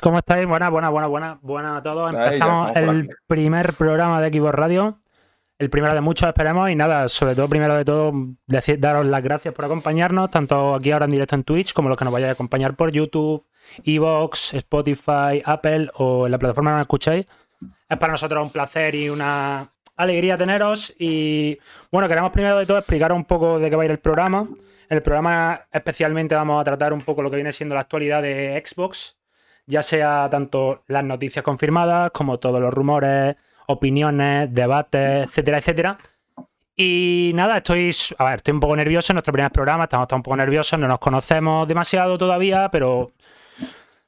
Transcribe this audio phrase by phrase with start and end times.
[0.00, 0.46] ¿Cómo estáis?
[0.46, 2.14] Buenas, buenas, buenas, buenas, buenas a todos.
[2.14, 4.98] Empezamos el primer programa de Equipo Radio.
[5.58, 6.70] El primero de muchos, esperemos.
[6.70, 8.12] Y nada, sobre todo, primero de todo,
[8.46, 11.98] decir, daros las gracias por acompañarnos, tanto aquí ahora en directo en Twitch, como los
[11.98, 13.44] que nos vayáis a acompañar por YouTube,
[13.84, 17.26] Evox, Spotify, Apple o en la plataforma que nos escuchéis.
[17.88, 20.94] Es para nosotros un placer y una alegría teneros.
[20.98, 21.58] Y
[21.90, 24.48] bueno, queremos primero de todo explicaros un poco de qué va a ir el programa.
[24.88, 28.62] El programa especialmente vamos a tratar un poco lo que viene siendo la actualidad de
[28.64, 29.16] Xbox,
[29.66, 35.98] ya sea tanto las noticias confirmadas como todos los rumores, opiniones, debates, etcétera, etcétera.
[36.76, 40.22] Y nada, estoy, a ver, estoy un poco nervioso en nuestro primer programa, estamos un
[40.22, 43.12] poco nerviosos, no nos conocemos demasiado todavía, pero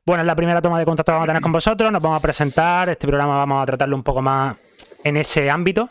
[0.07, 2.19] bueno, es la primera toma de contacto que vamos a tener con vosotros, nos vamos
[2.19, 5.89] a presentar, este programa vamos a tratarlo un poco más en ese ámbito.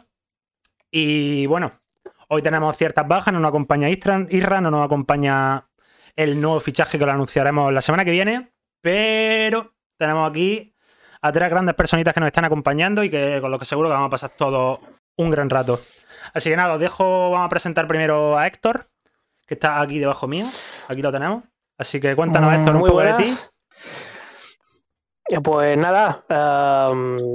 [0.92, 1.72] Y bueno,
[2.34, 5.67] hoy tenemos ciertas bajas, no nos acompaña Isra, no nos acompaña
[6.16, 10.75] el nuevo fichaje que lo anunciaremos la semana que viene, pero tenemos aquí
[11.22, 13.94] a tres grandes personitas que nos están acompañando y que con lo que seguro que
[13.94, 14.81] vamos a pasar todo
[15.16, 15.80] un gran rato.
[16.34, 18.90] Así que nada, os dejo, vamos a presentar primero a Héctor,
[19.45, 20.45] que está aquí debajo mío,
[20.90, 21.44] aquí lo tenemos.
[21.78, 23.25] Así que cuéntanos, mm, Héctor, un poco de ti.
[25.44, 26.23] Pues nada,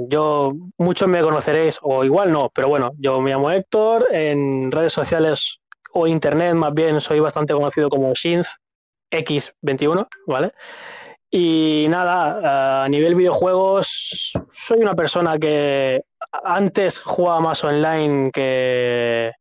[0.07, 4.93] yo muchos me conoceréis, o igual no, pero bueno, yo me llamo Héctor, en redes
[4.93, 5.59] sociales
[5.91, 8.47] o internet más bien soy bastante conocido como Synth
[9.11, 10.51] X21, ¿vale?
[11.31, 16.03] Y nada, a nivel videojuegos, soy una persona que
[16.43, 19.31] antes jugaba más online que,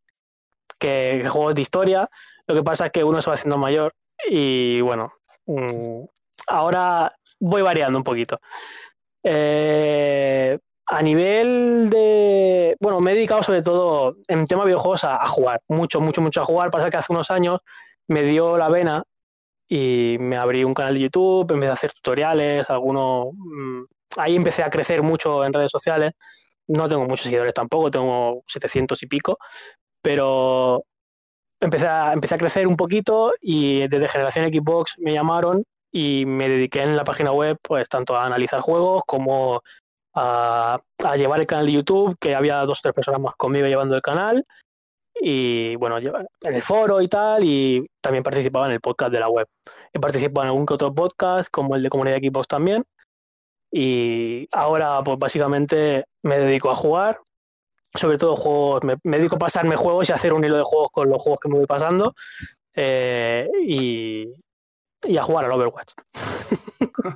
[0.78, 2.08] que, juegos de historia.
[2.46, 3.94] Lo que pasa es que uno se va haciendo mayor
[4.28, 5.12] y bueno,
[5.46, 6.04] mm,
[6.48, 7.10] ahora
[7.40, 8.40] voy variando un poquito.
[9.22, 12.76] Eh, a nivel de.
[12.80, 15.60] Bueno, me he dedicado sobre todo en tema de videojuegos a, a, jugar.
[15.68, 16.70] Mucho, mucho, mucho a jugar.
[16.70, 17.60] Pasa que hace unos años
[18.06, 19.04] me dio la vena
[19.68, 23.28] y me abrí un canal de YouTube, empecé a hacer tutoriales, algunos...
[23.34, 23.82] Mm,
[24.16, 26.12] ahí empecé a crecer mucho en redes sociales.
[26.66, 29.38] No tengo muchos seguidores tampoco, tengo 700 y pico,
[30.02, 30.84] pero
[31.60, 36.48] empecé a, empecé a crecer un poquito y desde Generación Xbox me llamaron y me
[36.48, 39.62] dediqué en la página web pues tanto a analizar juegos como
[40.14, 43.66] a, a llevar el canal de YouTube, que había dos o tres personas más conmigo
[43.66, 44.44] llevando el canal.
[45.20, 49.28] Y bueno, en el foro y tal, y también participaba en el podcast de la
[49.28, 49.48] web.
[49.92, 52.84] He participado en algún que otro podcast, como el de Comunidad de Equipos también,
[53.70, 57.18] y ahora pues básicamente me dedico a jugar,
[57.94, 61.08] sobre todo juegos, me, dedico a pasarme juegos y hacer un hilo de juegos con
[61.08, 62.14] los juegos que me voy pasando,
[62.74, 64.32] eh, y,
[65.06, 65.92] y a jugar al Overwatch.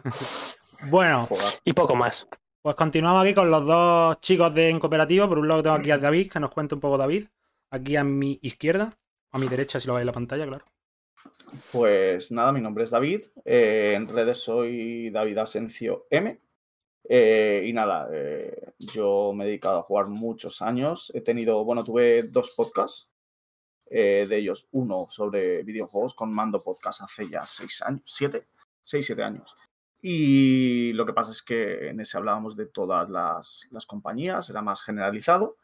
[0.91, 1.29] bueno.
[1.65, 2.27] Y poco más.
[2.63, 5.29] Pues continuamos aquí con los dos chicos de en cooperativo.
[5.29, 7.27] Por un lado tengo aquí a David, que nos cuente un poco David
[7.73, 8.97] aquí a mi izquierda,
[9.33, 10.65] a mi derecha si lo veis en la pantalla, claro.
[11.73, 16.39] Pues nada, mi nombre es David, eh, en redes soy David Asencio M.
[17.09, 21.11] Eh, y nada, eh, yo me he dedicado a jugar muchos años.
[21.15, 23.11] He tenido, bueno, tuve dos podcasts,
[23.99, 28.49] de ellos uno sobre videojuegos con Mando Podcast hace ya seis años, siete,
[28.83, 29.55] seis, siete años.
[30.01, 34.61] Y lo que pasa es que en ese hablábamos de todas las, las compañías, era
[34.61, 35.59] más generalizado.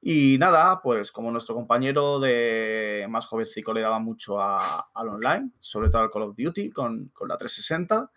[0.00, 5.88] Y nada, pues como nuestro compañero de más jovencico le daba mucho al online, sobre
[5.88, 8.10] todo al Call of Duty con, la 360.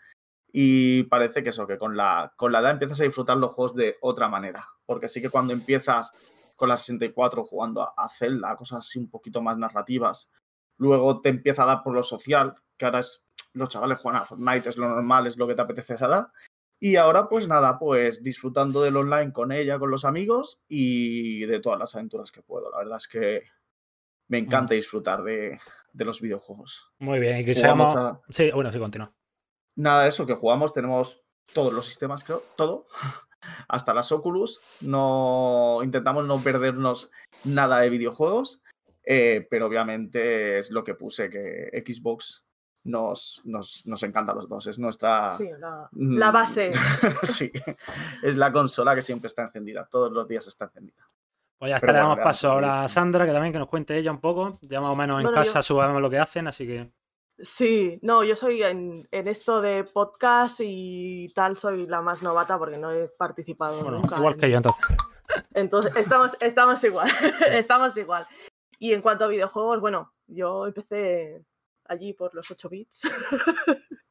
[0.51, 3.73] Y parece que eso, que con la, con la edad empiezas a disfrutar los juegos
[3.73, 4.67] de otra manera.
[4.85, 9.09] Porque sí que cuando empiezas con la 64 jugando a, a Zelda, cosas así un
[9.09, 10.29] poquito más narrativas,
[10.77, 13.23] luego te empieza a dar por lo social, que ahora es
[13.53, 16.05] los chavales juegan a Fortnite, es lo normal, es lo que te apetece a esa
[16.05, 16.27] edad.
[16.79, 21.59] Y ahora, pues nada, pues disfrutando del online con ella, con los amigos y de
[21.59, 22.69] todas las aventuras que puedo.
[22.69, 23.43] La verdad es que
[24.27, 24.45] me mm.
[24.45, 25.59] encanta disfrutar de,
[25.93, 26.91] los videojuegos.
[26.99, 28.19] Muy bien, y que seamos.
[28.29, 29.11] Sí, bueno, sí, continúa.
[29.75, 31.19] Nada, eso, que jugamos, tenemos
[31.53, 32.85] todos los sistemas, creo, todo.
[33.67, 34.79] Hasta las Oculus.
[34.87, 37.11] No intentamos no perdernos
[37.45, 38.61] nada de videojuegos.
[39.03, 42.45] Eh, pero obviamente es lo que puse que Xbox
[42.83, 44.67] nos, nos, nos encanta a los dos.
[44.67, 45.29] Es nuestra.
[45.29, 46.71] Sí, la, mm, base.
[47.23, 47.51] sí,
[48.23, 49.87] es la consola que siempre está encendida.
[49.89, 51.07] Todos los días está encendida.
[51.57, 54.11] Pues ya está, le damos paso ahora a Sandra, que también que nos cuente ella
[54.11, 54.57] un poco.
[54.61, 56.91] Ya más o menos en casa subamos lo que hacen, así que.
[57.43, 62.77] Sí, no, yo soy en, esto de podcast y tal, soy la más novata porque
[62.77, 64.17] no he participado nunca.
[64.17, 64.85] Igual que yo entonces.
[65.53, 67.09] Entonces, estamos, estamos igual,
[67.51, 68.27] estamos igual.
[68.79, 71.45] Y en cuanto a videojuegos, bueno, yo empecé
[71.85, 73.01] allí por los 8 bits.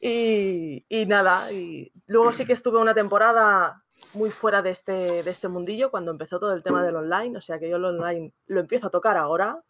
[0.00, 3.82] y, nada, y luego sí que estuve una temporada
[4.14, 7.40] muy fuera de este, de este mundillo cuando empezó todo el tema del online, o
[7.40, 9.62] sea que yo el online lo empiezo a tocar ahora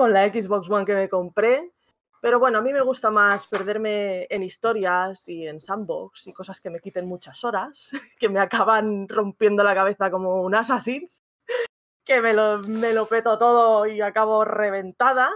[0.00, 1.72] con la Xbox One que me compré
[2.22, 6.58] Pero bueno, a mí me gusta más perderme en historias y en sandbox y cosas
[6.58, 11.22] que me quiten muchas horas, que me acaban rompiendo la cabeza como un Assassin's,
[12.02, 12.62] que me lo,
[13.10, 15.30] peto todo y acabo reventada,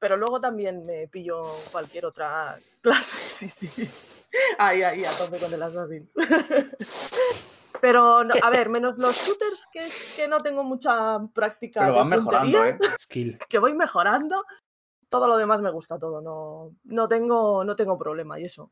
[0.00, 2.36] pero luego también me pillo cualquier otra
[2.82, 3.46] clase.
[3.48, 4.26] Sí, sí.
[4.58, 6.10] Ahí, ahí, a con el Assassin.
[7.80, 9.80] Pero, a ver, menos los shooters que,
[10.16, 11.80] que no tengo mucha práctica.
[11.80, 12.78] Pero van mejorando, ¿eh?
[12.98, 13.38] Skill.
[13.48, 14.44] Que voy mejorando
[15.10, 18.70] todo lo demás me gusta todo, no, no, tengo, no tengo problema y eso.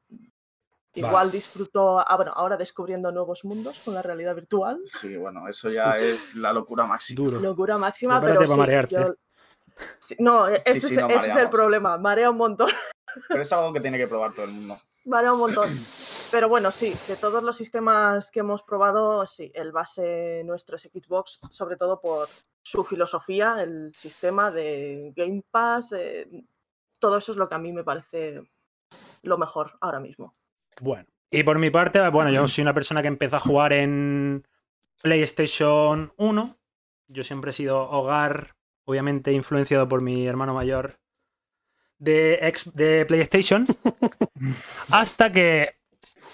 [0.94, 4.80] Igual disfruto, ah, bueno, ahora descubriendo nuevos mundos con la realidad virtual.
[4.84, 7.16] Sí, bueno, eso ya es la locura máxima.
[7.16, 7.40] Duro.
[7.40, 8.40] Locura máxima, pero
[9.98, 12.70] sí, no, ese, es, ese es el problema, marea un montón.
[13.28, 14.78] Pero es algo que tiene que probar todo el mundo.
[15.04, 15.68] Marea un montón.
[16.30, 20.82] Pero bueno, sí, de todos los sistemas que hemos probado, sí, el base nuestro es
[20.82, 22.26] Xbox, sobre todo por
[22.62, 26.28] su filosofía, el sistema de Game Pass, eh,
[26.98, 28.42] todo eso es lo que a mí me parece
[29.22, 30.34] lo mejor ahora mismo.
[30.82, 34.46] Bueno, y por mi parte, bueno, yo soy una persona que empezó a jugar en
[35.02, 36.58] PlayStation 1.
[37.08, 40.98] Yo siempre he sido hogar, obviamente influenciado por mi hermano mayor
[41.98, 43.66] de, de PlayStation.
[44.92, 45.77] hasta que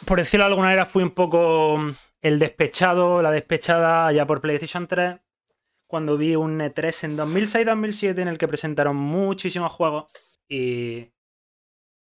[0.06, 1.91] por decirlo de alguna manera, fui un poco mm,
[2.23, 5.20] el despechado, la despechada ya por PlayStation 3,
[5.87, 10.06] cuando vi un E3 en 2006-2007 en el que presentaron muchísimos juegos
[10.49, 11.12] y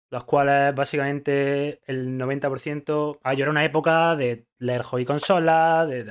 [0.09, 3.19] los cuales básicamente el 90%...
[3.23, 6.05] Ah, yo era una época de leer hobby consola, de...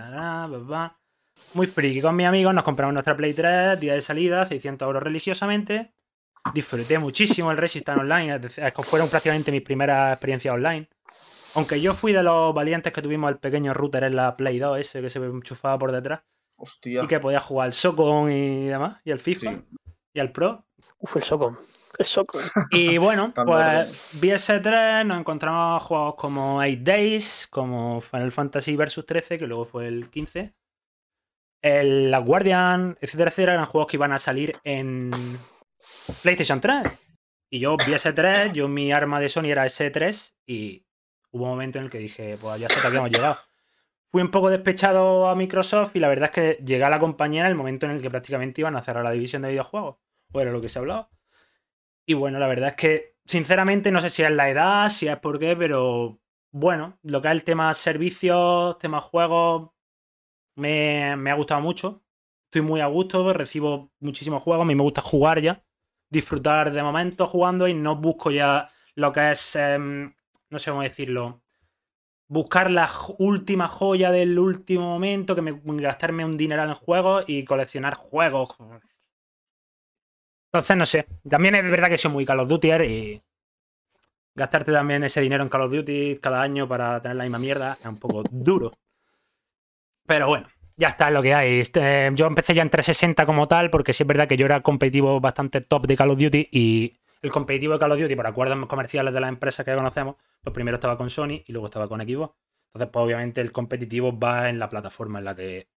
[1.55, 5.03] Muy friki con mis amigos, nos compramos nuestra Play 3, día de salida, 600 euros
[5.03, 5.95] religiosamente.
[6.55, 8.41] Disfruté muchísimo el Resistance Online,
[8.83, 10.89] fueron prácticamente mis primeras experiencias online.
[11.57, 14.79] Aunque yo fui de los valientes que tuvimos el pequeño router en la Play 2,
[14.79, 16.21] ese que se enchufaba por detrás.
[16.57, 17.03] Hostia.
[17.03, 19.63] Y que podía jugar al Socon y demás, y al FIFA,
[20.13, 20.67] y al Pro.
[20.99, 21.57] Uf, el Socon.
[21.99, 22.43] El Socon.
[22.71, 29.39] Y bueno, pues BS3 nos encontramos juegos como 8 Days, como Final Fantasy Versus 13,
[29.39, 30.55] que luego fue el 15.
[31.63, 35.11] El La Guardian, etcétera, etcétera, eran juegos que iban a salir en
[36.23, 37.19] PlayStation 3.
[37.51, 40.86] Y yo vi S3, yo mi arma de Sony era S3 y
[41.31, 43.39] hubo un momento en el que dije, pues ya sé que habíamos llegado.
[44.11, 47.43] Fui un poco despechado a Microsoft y la verdad es que llegué a la compañía
[47.43, 49.97] en el momento en el que prácticamente iban a cerrar la división de videojuegos.
[50.33, 51.11] O era lo que se hablaba.
[52.07, 55.19] Y bueno, la verdad es que, sinceramente, no sé si es la edad, si es
[55.19, 56.21] por qué, pero
[56.53, 59.71] bueno, lo que es el tema servicios, tema juegos,
[60.55, 62.03] me, me ha gustado mucho.
[62.47, 65.63] Estoy muy a gusto, recibo muchísimos juegos, a mí me gusta jugar ya,
[66.09, 70.15] disfrutar de momentos jugando y no busco ya lo que es em,
[70.51, 71.43] no sé cómo decirlo,
[72.29, 77.45] buscar la última joya del último momento, que me gastarme un dineral en juegos y
[77.45, 78.57] coleccionar juegos.
[80.53, 81.07] Entonces, no sé.
[81.29, 83.23] También es verdad que soy muy Call of Duty y
[84.35, 87.73] gastarte también ese dinero en Call of Duty cada año para tener la misma mierda
[87.73, 88.73] es un poco duro.
[90.07, 91.61] Pero bueno, ya está lo que hay.
[91.61, 94.63] Este, yo empecé ya en 360 como tal, porque sí es verdad que yo era
[94.63, 98.27] competitivo bastante top de Call of Duty y el competitivo de Call of Duty por
[98.27, 101.89] acuerdos comerciales de las empresas que conocemos, pues primero estaba con Sony y luego estaba
[101.89, 102.35] con Xbox.
[102.69, 105.69] Entonces, pues obviamente el competitivo va en la plataforma en la que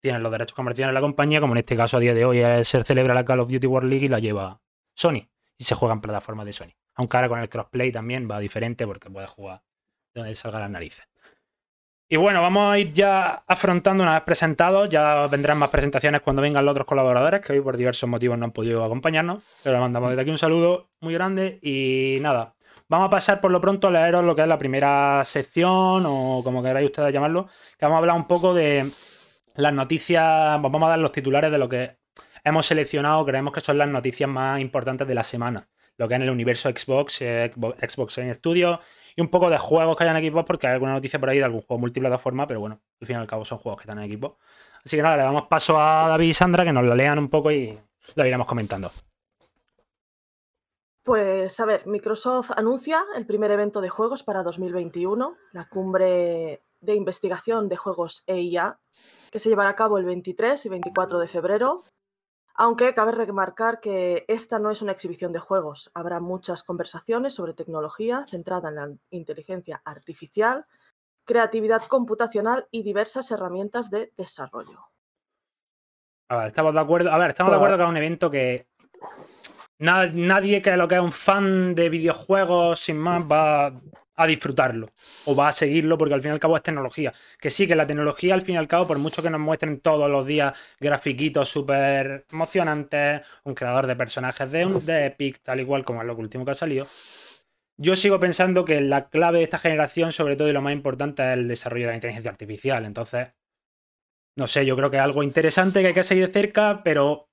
[0.00, 2.42] tienen los derechos comerciales de la compañía, como en este caso a día de hoy
[2.64, 4.60] se celebra la Call of Duty World League y la lleva
[4.94, 6.74] Sony y se juega en plataformas de Sony.
[6.96, 9.62] Aunque ahora con el crossplay también va diferente porque puedes jugar
[10.14, 11.06] donde salga las narices.
[12.14, 14.88] Y bueno, vamos a ir ya afrontando una vez presentados.
[14.88, 18.44] Ya vendrán más presentaciones cuando vengan los otros colaboradores, que hoy por diversos motivos no
[18.44, 19.62] han podido acompañarnos.
[19.64, 21.58] Pero le mandamos desde aquí un saludo muy grande.
[21.60, 22.54] Y nada,
[22.88, 26.42] vamos a pasar por lo pronto a leeros lo que es la primera sección, o
[26.44, 28.84] como queráis ustedes llamarlo, que vamos a hablar un poco de
[29.56, 30.22] las noticias,
[30.62, 31.96] vamos a dar los titulares de lo que
[32.44, 35.66] hemos seleccionado, creemos que son las noticias más importantes de la semana.
[35.96, 38.78] Lo que es en el universo Xbox, eh, Xbox en Studio
[39.16, 41.44] y un poco de juegos que hayan en porque hay alguna noticia por ahí de
[41.44, 44.04] algún juego multiplataforma, pero bueno, al fin y al cabo son juegos que están en
[44.04, 44.38] equipo.
[44.84, 47.28] Así que nada, le damos paso a David y Sandra que nos lo lean un
[47.28, 47.78] poco y
[48.16, 48.90] lo iremos comentando.
[51.04, 56.94] Pues a ver, Microsoft anuncia el primer evento de juegos para 2021, la cumbre de
[56.94, 58.78] investigación de juegos EIA,
[59.30, 61.82] que se llevará a cabo el 23 y 24 de febrero
[62.54, 65.90] aunque cabe remarcar que esta no es una exhibición de juegos.
[65.94, 70.64] Habrá muchas conversaciones sobre tecnología centrada en la inteligencia artificial,
[71.24, 74.80] creatividad computacional y diversas herramientas de desarrollo.
[76.28, 77.12] A ver, estamos de acuerdo.
[77.12, 78.66] A ver, estamos de acuerdo que es un evento que
[79.78, 83.80] nadie que lo que es un fan de videojuegos sin más va
[84.16, 84.90] a disfrutarlo
[85.26, 87.12] o va a seguirlo porque al fin y al cabo es tecnología.
[87.40, 89.80] Que sí, que la tecnología al fin y al cabo, por mucho que nos muestren
[89.80, 95.84] todos los días grafiquitos súper emocionantes, un creador de personajes de, de Epic, tal igual
[95.84, 96.86] como es lo último que ha salido,
[97.76, 101.24] yo sigo pensando que la clave de esta generación, sobre todo y lo más importante,
[101.24, 102.84] es el desarrollo de la inteligencia artificial.
[102.84, 103.28] Entonces,
[104.36, 107.28] no sé, yo creo que es algo interesante que hay que seguir de cerca, pero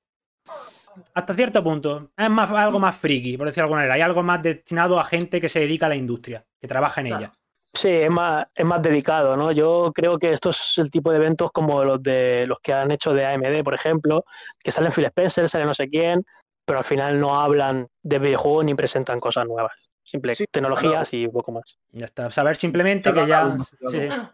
[1.14, 2.12] hasta cierto punto.
[2.18, 3.94] Es más, algo más friki, por decirlo de alguna manera.
[3.96, 7.08] Hay algo más destinado a gente que se dedica a la industria, que trabaja en
[7.08, 7.34] ella.
[7.74, 9.52] Sí, es más, es más dedicado, ¿no?
[9.52, 12.92] Yo creo que esto es el tipo de eventos como los de los que han
[12.92, 14.26] hecho de AMD, por ejemplo,
[14.62, 16.26] que salen Phil Spencer, sale no sé quién,
[16.66, 19.90] pero al final no hablan de videojuegos ni presentan cosas nuevas.
[20.04, 21.80] Simple tecnologías y poco más.
[21.92, 22.30] Ya está.
[22.30, 23.56] Saber simplemente que ya.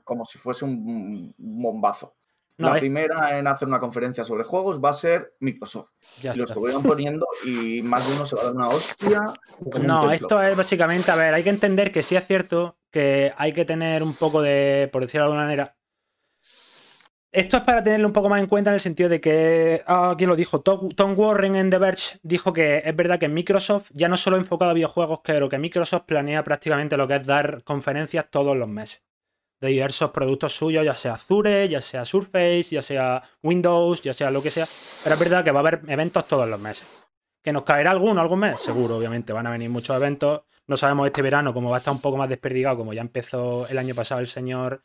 [0.03, 2.16] Como si fuese un bombazo
[2.57, 5.91] la primera en hacer una conferencia sobre juegos va a ser Microsoft.
[6.21, 9.21] Ya los vayan poniendo y más de uno se va a dar una hostia.
[9.83, 13.53] No, esto es básicamente, a ver, hay que entender que sí es cierto que hay
[13.53, 15.77] que tener un poco de, por decirlo de alguna manera,
[17.31, 20.15] esto es para tenerlo un poco más en cuenta en el sentido de que, ah,
[20.17, 20.61] ¿quién lo dijo?
[20.61, 24.71] Tom, Warren en The Verge dijo que es verdad que Microsoft ya no solo enfocado
[24.71, 29.03] a videojuegos, pero que Microsoft planea prácticamente lo que es dar conferencias todos los meses
[29.59, 34.31] de diversos productos suyos, ya sea Azure, ya sea Surface, ya sea Windows, ya sea
[34.31, 34.65] lo que sea.
[35.03, 37.03] Pero es verdad que va a haber eventos todos los meses.
[37.41, 38.59] ¿Que nos caerá alguno algún mes?
[38.59, 39.33] Seguro, obviamente.
[39.33, 40.41] Van a venir muchos eventos.
[40.67, 43.67] No sabemos este verano cómo va a estar un poco más desperdigado, como ya empezó
[43.69, 44.83] el año pasado el señor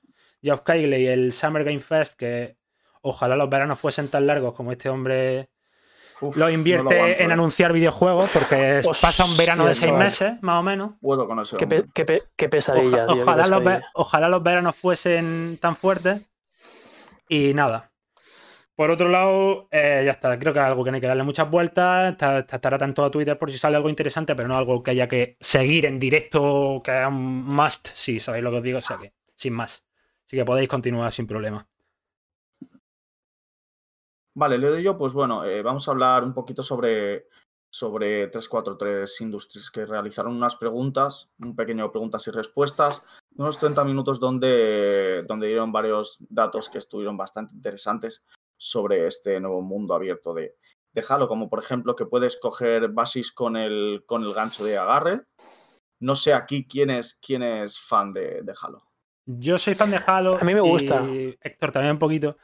[0.65, 2.57] Keighley y el Summer Game Fest, que
[3.03, 5.51] ojalá los veranos fuesen tan largos como este hombre
[6.35, 7.33] lo invierte en ¿eh?
[7.33, 10.93] anunciar videojuegos porque pues pasa un verano de seis meses, más o menos.
[11.01, 11.57] Puedo con eso.
[11.57, 13.07] Qué, pesadilla,
[13.95, 16.31] ojalá, Los, veranos fuesen tan fuertes.
[17.29, 17.91] Y nada.
[18.75, 20.39] Por otro lado, eh, ya está.
[20.39, 22.13] Creo que es algo que no hay que darle muchas vueltas.
[22.13, 25.37] Estará tanto a Twitter por si sale algo interesante, pero no algo que haya que
[25.41, 27.89] seguir en directo, que es un must.
[27.93, 29.85] Si sabéis lo que os digo, o sea que sin más.
[30.27, 31.69] Así que podéis continuar sin problema.
[34.35, 37.29] Vale, le doy yo, pues bueno, eh, vamos a hablar un poquito sobre,
[37.71, 44.19] sobre 343 Industries, que realizaron unas preguntas, un pequeño preguntas y respuestas, unos 30 minutos
[44.19, 48.25] donde, donde dieron varios datos que estuvieron bastante interesantes
[48.57, 50.57] sobre este nuevo mundo abierto de,
[50.93, 54.79] de Halo, como por ejemplo que puedes coger basis con el, con el gancho de
[54.79, 55.23] agarre.
[56.01, 58.83] No sé aquí quién es, quién es fan de, de Halo.
[59.25, 60.37] Yo soy fan de Halo.
[60.41, 61.05] A mí me gusta.
[61.41, 62.37] Héctor también un poquito.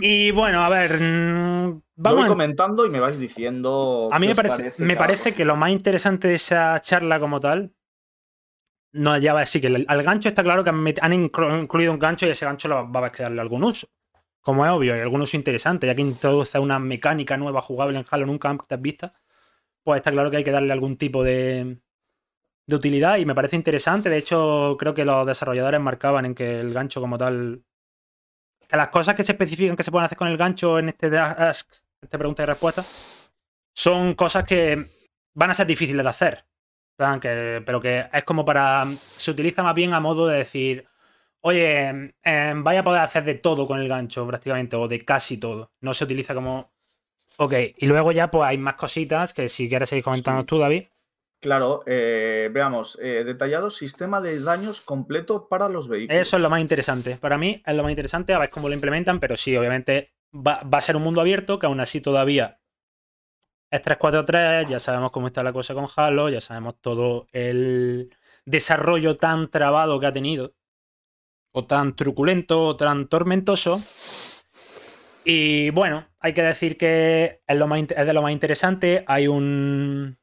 [0.00, 0.92] Y bueno, a ver.
[0.92, 4.08] Mm, vamos voy comentando y me vais diciendo.
[4.12, 7.72] A mí me parece, me parece que lo más interesante de esa charla como tal.
[8.92, 12.26] No, ya va a decir que al gancho está claro que han, incluido un gancho
[12.26, 13.88] y ese gancho va a haber que darle algún uso.
[14.40, 18.06] Como es obvio, y algún uso interesante, ya que introduce una mecánica nueva jugable en
[18.08, 19.12] Halo nunca antes vista,
[19.82, 21.78] pues está claro que hay que darle algún tipo de,
[22.66, 24.08] de utilidad y me parece interesante.
[24.08, 27.65] De hecho, creo que los desarrolladores marcaban en que el gancho como tal
[28.68, 31.16] que las cosas que se especifican que se pueden hacer con el gancho en este
[31.18, 31.68] Ask,
[32.00, 32.82] esta pregunta y respuesta,
[33.72, 34.78] son cosas que
[35.34, 36.44] van a ser difíciles de hacer.
[36.96, 38.86] pero que es como para.
[38.86, 40.86] Se utiliza más bien a modo de decir.
[41.42, 45.38] Oye, em, vaya a poder hacer de todo con el gancho prácticamente, o de casi
[45.38, 45.72] todo.
[45.80, 46.72] No se utiliza como.
[47.38, 50.86] Ok, y luego ya pues hay más cositas que si quieres seguir comentando tú, David.
[51.46, 56.20] Claro, eh, veamos, eh, detallado sistema de daños completo para los vehículos.
[56.20, 57.18] Eso es lo más interesante.
[57.18, 60.58] Para mí es lo más interesante, a ver cómo lo implementan, pero sí, obviamente va,
[60.68, 62.58] a ser un mundo abierto que aún así todavía
[63.70, 68.12] es 343, ya sabemos cómo está la cosa con Halo, ya sabemos todo el
[68.44, 70.56] desarrollo tan trabado que ha tenido,
[71.52, 73.78] o tan truculento, o tan tormentoso.
[75.24, 79.04] Y bueno, hay que decir que es, de lo más interesante.
[79.06, 80.18] Hay un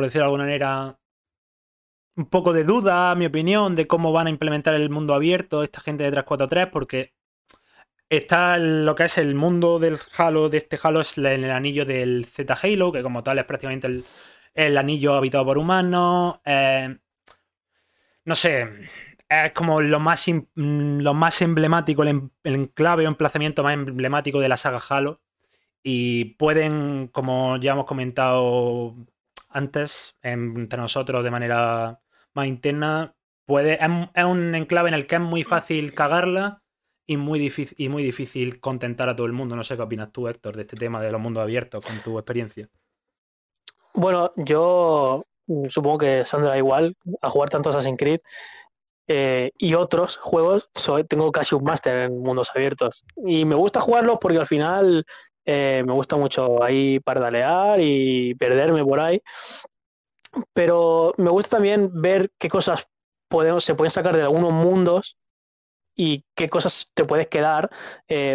[0.00, 0.98] por decirlo de alguna manera,
[2.16, 5.82] un poco de duda, mi opinión, de cómo van a implementar el mundo abierto esta
[5.82, 7.14] gente de 343, porque
[8.08, 12.24] está lo que es el mundo del Halo, de este Halo es el, anillo del
[12.24, 13.88] Z Halo, que como tal es prácticamente
[14.54, 16.40] el, anillo habitado por humanos.
[16.46, 16.96] Eh,
[18.24, 18.68] no sé,
[19.28, 24.48] es como lo más, lo más emblemático, el, el enclave o emplazamiento más emblemático de
[24.48, 25.20] la saga Halo.
[25.82, 28.94] Y pueden, como ya hemos comentado
[29.50, 32.00] antes entre nosotros de manera
[32.32, 33.14] más interna,
[33.46, 33.78] puede,
[34.14, 36.62] es, un enclave en el que es muy fácil cagarla
[37.06, 39.56] y muy, difícil, y muy difícil contentar a todo el mundo.
[39.56, 42.18] No sé qué opinas tú, Héctor, de este tema de los mundos abiertos con tu
[42.18, 42.68] experiencia.
[43.94, 45.24] Bueno, yo
[45.68, 48.20] supongo que Sandra igual a jugar tanto Assassin's Creed
[49.08, 50.70] eh, y otros juegos.
[51.08, 55.04] tengo casi un máster en mundos abiertos y me gusta jugarlos porque al final
[55.46, 59.20] me gusta mucho ahí pardalear y perderme por ahí.
[60.52, 62.88] Pero me gusta también ver qué cosas
[63.28, 65.16] podemos, se pueden sacar de algunos mundos
[65.96, 67.68] y qué cosas te puedes quedar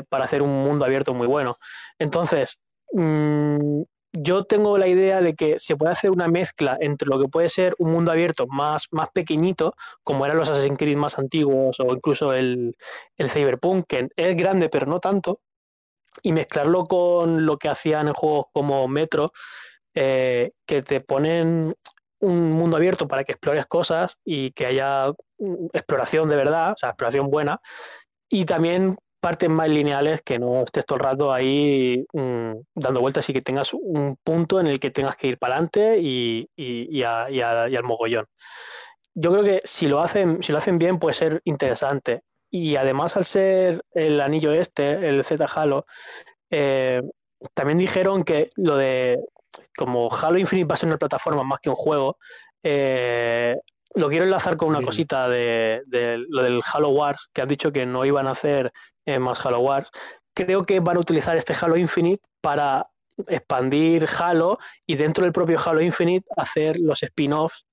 [0.09, 1.57] para hacer un mundo abierto muy bueno.
[1.99, 2.59] Entonces,
[2.93, 3.83] mm,
[4.17, 7.49] yo tengo la idea de que se puede hacer una mezcla entre lo que puede
[7.49, 11.93] ser un mundo abierto más, más pequeñito, como eran los Assassin's Creed más antiguos o
[11.93, 12.75] incluso el,
[13.17, 15.41] el Cyberpunk, que es grande pero no tanto,
[16.25, 19.29] y mezclarlo con lo que hacían en juegos como Metro,
[19.93, 21.75] eh, que te ponen
[22.19, 26.77] un mundo abierto para que explores cosas y que haya mm, exploración de verdad, o
[26.79, 27.59] sea, exploración buena,
[28.27, 33.29] y también partes más lineales que no estés todo el rato ahí mm, dando vueltas
[33.29, 37.03] y que tengas un punto en el que tengas que ir para adelante y, y,
[37.03, 38.25] al mogollón.
[39.13, 42.23] Yo creo que si lo hacen, si lo hacen bien puede ser interesante.
[42.57, 45.85] Y además al ser el anillo este, el Z Halo,
[46.49, 47.01] eh,
[47.53, 49.19] también dijeron que lo de
[49.75, 52.17] como Halo Infinite va a ser una plataforma más que un juego,
[52.63, 53.57] eh,
[53.95, 55.83] lo quiero enlazar con una cosita de,
[56.29, 58.71] lo del Halo Wars, que han dicho que no iban a hacer
[59.05, 59.91] eh, más Halo Wars.
[60.33, 62.87] Creo que van a utilizar este Halo Infinite para
[63.27, 67.65] expandir Halo y dentro del propio Halo Infinite hacer los spin-offs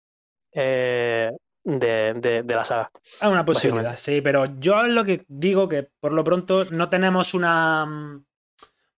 [0.55, 1.31] eh,
[1.64, 2.90] de, la saga.
[3.02, 7.35] Es una posibilidad, sí, pero yo lo que digo que por lo pronto no tenemos
[7.35, 8.25] una mm,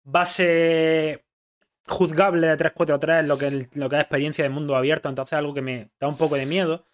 [0.05, 1.25] base
[1.87, 5.63] juzgable de 343 lo que, lo que es experiencia de mundo abierto, entonces algo que
[5.63, 6.87] me da un poco de miedo.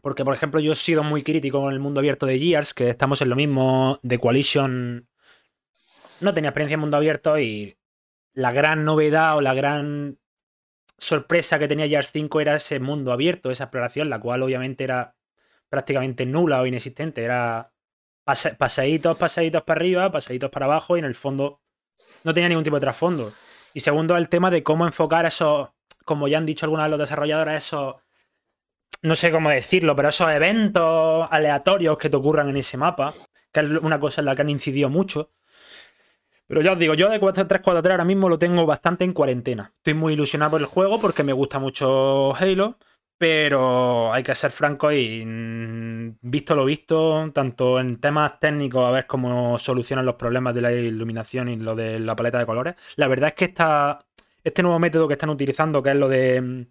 [0.00, 2.88] Porque, por ejemplo, yo he sido muy crítico con el mundo abierto de Gears, que
[2.88, 5.08] estamos en lo mismo de Coalition.
[6.20, 7.76] No tenía experiencia en mundo abierto y
[8.32, 10.18] la gran novedad o la gran
[10.98, 15.14] sorpresa que tenía Gears 5 era ese mundo abierto, esa exploración, la cual obviamente era
[15.68, 17.22] prácticamente nula o inexistente.
[17.22, 17.72] Era
[18.58, 21.62] paseitos, paseitos para arriba, paseitos para abajo y en el fondo
[22.24, 23.28] no tenía ningún tipo de trasfondo.
[23.74, 25.70] Y segundo, el tema de cómo enfocar esos,
[26.04, 27.96] como ya han dicho algunos de los desarrolladores, esos,
[29.02, 33.14] no sé cómo decirlo, pero esos eventos aleatorios que te ocurran en ese mapa,
[33.52, 35.30] que es una cosa en la que han incidido mucho.
[36.48, 39.74] Pero ya os digo, yo de 343 ahora mismo lo tengo bastante en cuarentena.
[39.76, 42.78] Estoy muy ilusionado por el juego porque me gusta mucho Halo,
[43.18, 48.92] pero hay que ser franco y mm, visto lo visto, tanto en temas técnicos, a
[48.92, 52.76] ver cómo solucionan los problemas de la iluminación y lo de la paleta de colores.
[52.96, 54.06] La verdad es que esta,
[54.42, 56.66] este nuevo método que están utilizando, que es lo de mm,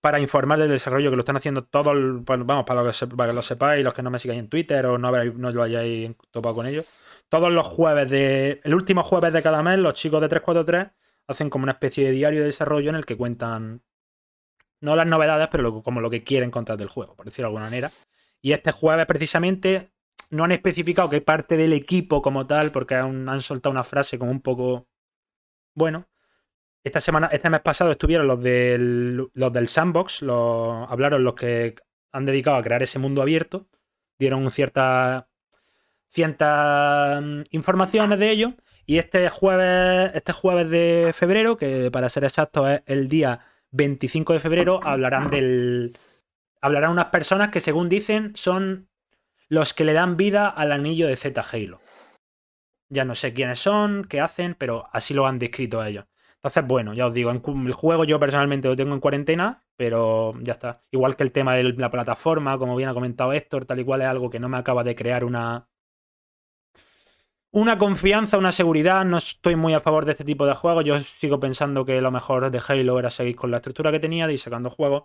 [0.00, 3.36] para informar del desarrollo, que lo están haciendo todos, vamos, para, lo que, para que
[3.36, 6.56] lo sepáis, los que no me sigáis en Twitter o no, no lo hayáis topado
[6.56, 7.02] con ellos.
[7.28, 8.60] Todos los jueves de.
[8.64, 10.92] El último jueves de cada mes, los chicos de 343
[11.28, 13.82] hacen como una especie de diario de desarrollo en el que cuentan
[14.80, 17.64] no las novedades, pero como lo que quieren contar del juego, por decirlo de alguna
[17.64, 17.90] manera.
[18.40, 19.90] Y este jueves precisamente
[20.30, 24.30] no han especificado que parte del equipo como tal, porque han, soltado una frase como
[24.30, 24.88] un poco...
[25.74, 26.08] Bueno,
[26.84, 31.74] esta semana, este mes pasado estuvieron los del, los del sandbox, hablaron los que
[32.12, 33.68] han dedicado a crear ese mundo abierto,
[34.18, 35.24] dieron ciertas
[36.08, 38.54] ciertas mm, informaciones de ello.
[38.86, 43.40] Y este jueves, este jueves de febrero, que para ser exacto es el día
[43.72, 45.90] 25 de febrero hablarán del.
[46.60, 48.88] Hablarán unas personas que, según dicen, son
[49.48, 51.78] los que le dan vida al anillo de Z Halo.
[52.88, 56.06] Ya no sé quiénes son, qué hacen, pero así lo han descrito ellos.
[56.36, 60.52] Entonces, bueno, ya os digo, el juego yo personalmente lo tengo en cuarentena, pero ya
[60.52, 60.84] está.
[60.92, 64.02] Igual que el tema de la plataforma, como bien ha comentado Héctor, tal y cual
[64.02, 65.68] es algo que no me acaba de crear una,
[67.56, 69.02] una confianza, una seguridad.
[69.06, 70.84] No estoy muy a favor de este tipo de juegos.
[70.84, 74.26] Yo sigo pensando que lo mejor de Halo era seguir con la estructura que tenía
[74.26, 75.04] de ir sacando juegos.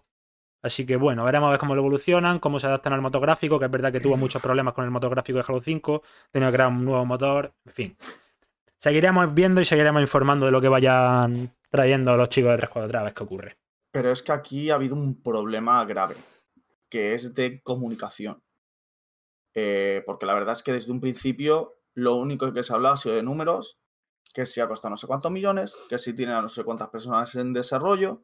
[0.62, 3.66] Así que bueno, veremos a ver cómo lo evolucionan, cómo se adaptan al motográfico, que
[3.66, 6.70] es verdad que tuvo muchos problemas con el motográfico de Halo 5, tenía que crear
[6.70, 7.98] un nuevo motor, en fin.
[8.78, 13.04] Seguiremos viendo y seguiremos informando de lo que vayan trayendo los chicos de 343 a
[13.06, 13.58] ver qué ocurre.
[13.92, 16.16] Pero es que aquí ha habido un problema grave,
[16.90, 18.44] que es de comunicación.
[19.56, 22.96] Eh, porque la verdad es que desde un principio lo único que se ha hablado
[22.96, 23.80] ha sido de números,
[24.34, 26.90] que si ha costado no sé cuántos millones, que si tiene a no sé cuántas
[26.90, 28.24] personas en desarrollo,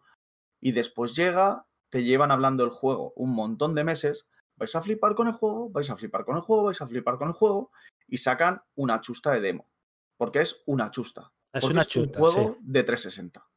[0.60, 5.16] y después llega, te llevan hablando del juego un montón de meses, vais a flipar
[5.16, 7.72] con el juego, vais a flipar con el juego, vais a flipar con el juego,
[8.08, 9.70] y sacan una chusta de demo.
[10.18, 11.32] Porque es una chusta.
[11.54, 12.20] Es una chusta.
[12.20, 13.48] un juego de 360.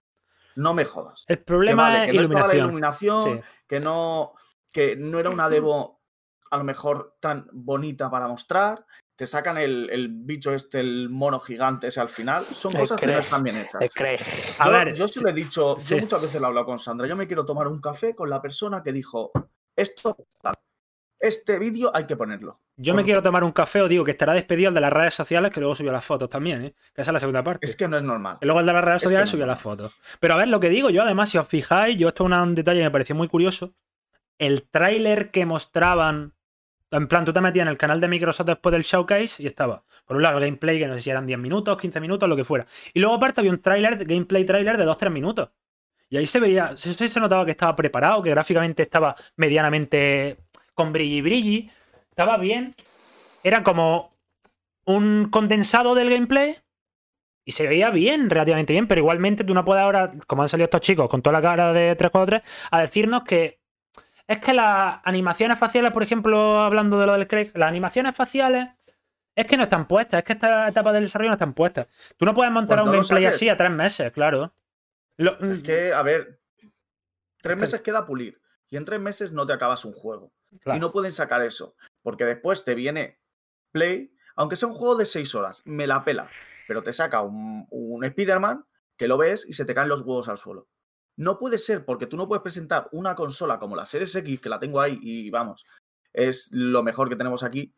[0.56, 1.24] No me jodas.
[1.28, 4.34] El problema es que no la iluminación, que no
[4.72, 6.00] que no era una demo
[6.50, 8.86] a lo mejor tan bonita para mostrar,
[9.20, 13.18] te sacan el, bicho este, el mono gigante ese al final, son cosas que no
[13.18, 14.58] están bien hechas.
[14.58, 17.06] A ver, yo sí le he dicho, yo muchas veces lo he hablado con Sandra,
[17.06, 19.30] yo me quiero tomar un café con la persona que dijo,
[19.76, 20.16] esto,
[21.18, 22.62] este vídeo hay que ponerlo.
[22.78, 25.12] Yo me quiero tomar un café o digo que estará despedido el de las redes
[25.12, 26.74] sociales, que luego subió las fotos también, ¿eh?
[26.94, 27.66] que esa es la segunda parte.
[27.66, 28.38] Es que no es normal.
[28.40, 30.00] Y luego el de las redes sociales subió las fotos.
[30.18, 32.54] Pero a ver, lo que digo yo, además, si os fijáis, yo esto es un
[32.54, 33.74] detalle que me pareció muy curioso.
[34.38, 36.32] El tráiler que mostraban,
[36.90, 39.84] en plan, tú te metías en el canal de Microsoft después del showcase y estaba,
[40.06, 42.36] por un lado, el gameplay, que no sé si eran 10 minutos, 15 minutos, lo
[42.36, 42.66] que fuera.
[42.92, 45.50] Y luego aparte había un tráiler, gameplay tráiler de 2-3 minutos.
[46.08, 50.38] Y ahí se veía, se, se notaba que estaba preparado, que gráficamente estaba medianamente
[50.74, 51.70] con brilli brilli.
[52.10, 52.74] Estaba bien.
[53.44, 54.16] Era como
[54.84, 56.56] un condensado del gameplay.
[57.44, 60.64] Y se veía bien, relativamente bien, pero igualmente tú no puedes ahora, como han salido
[60.64, 63.59] estos chicos con toda la cara de 343, a decirnos que
[64.30, 68.68] es que las animaciones faciales, por ejemplo, hablando de lo del Craig, las animaciones faciales
[69.34, 71.88] es que no están puestas, es que esta etapa del desarrollo no están puestas.
[72.16, 74.52] Tú no puedes montar pues un gameplay así a tres meses, claro.
[75.16, 76.38] Es mm, que, a ver,
[77.42, 80.30] tres meses queda pulir y en tres meses no te acabas un juego.
[80.64, 83.18] Y no pueden sacar eso, porque después te viene
[83.72, 86.28] Play, aunque sea un juego de seis horas, me la pela,
[86.68, 88.64] pero te saca un, un Spider-Man
[88.96, 90.68] que lo ves y se te caen los huevos al suelo.
[91.20, 94.48] No puede ser porque tú no puedes presentar una consola como la Series X, que
[94.48, 95.66] la tengo ahí y vamos,
[96.14, 97.74] es lo mejor que tenemos aquí,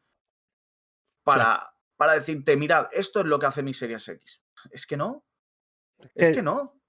[1.24, 4.44] para, para decirte, mirad, esto es lo que hace mi Series X.
[4.70, 5.24] Es que no.
[6.14, 6.81] Es que no.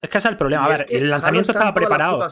[0.00, 0.64] Es que ese es el problema.
[0.64, 2.26] A ver, el lanzamiento estaba preparado.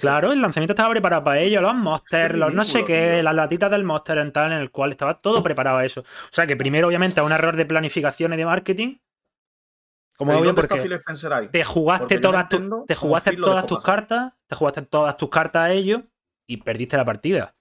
[0.00, 3.70] claro, el lanzamiento estaba preparado para ello, los monsters, los no sé qué, las latitas
[3.70, 6.00] del monster en tal, en el cual estaba todo preparado a eso.
[6.00, 8.96] O sea que primero, obviamente, a un error de planificación y de marketing.
[10.16, 11.00] Como obvio, porque
[11.50, 12.48] te jugaste todas,
[12.86, 16.04] te jugaste todas tus cartas, te jugaste todas tus cartas a ello
[16.46, 17.54] y perdiste la partida.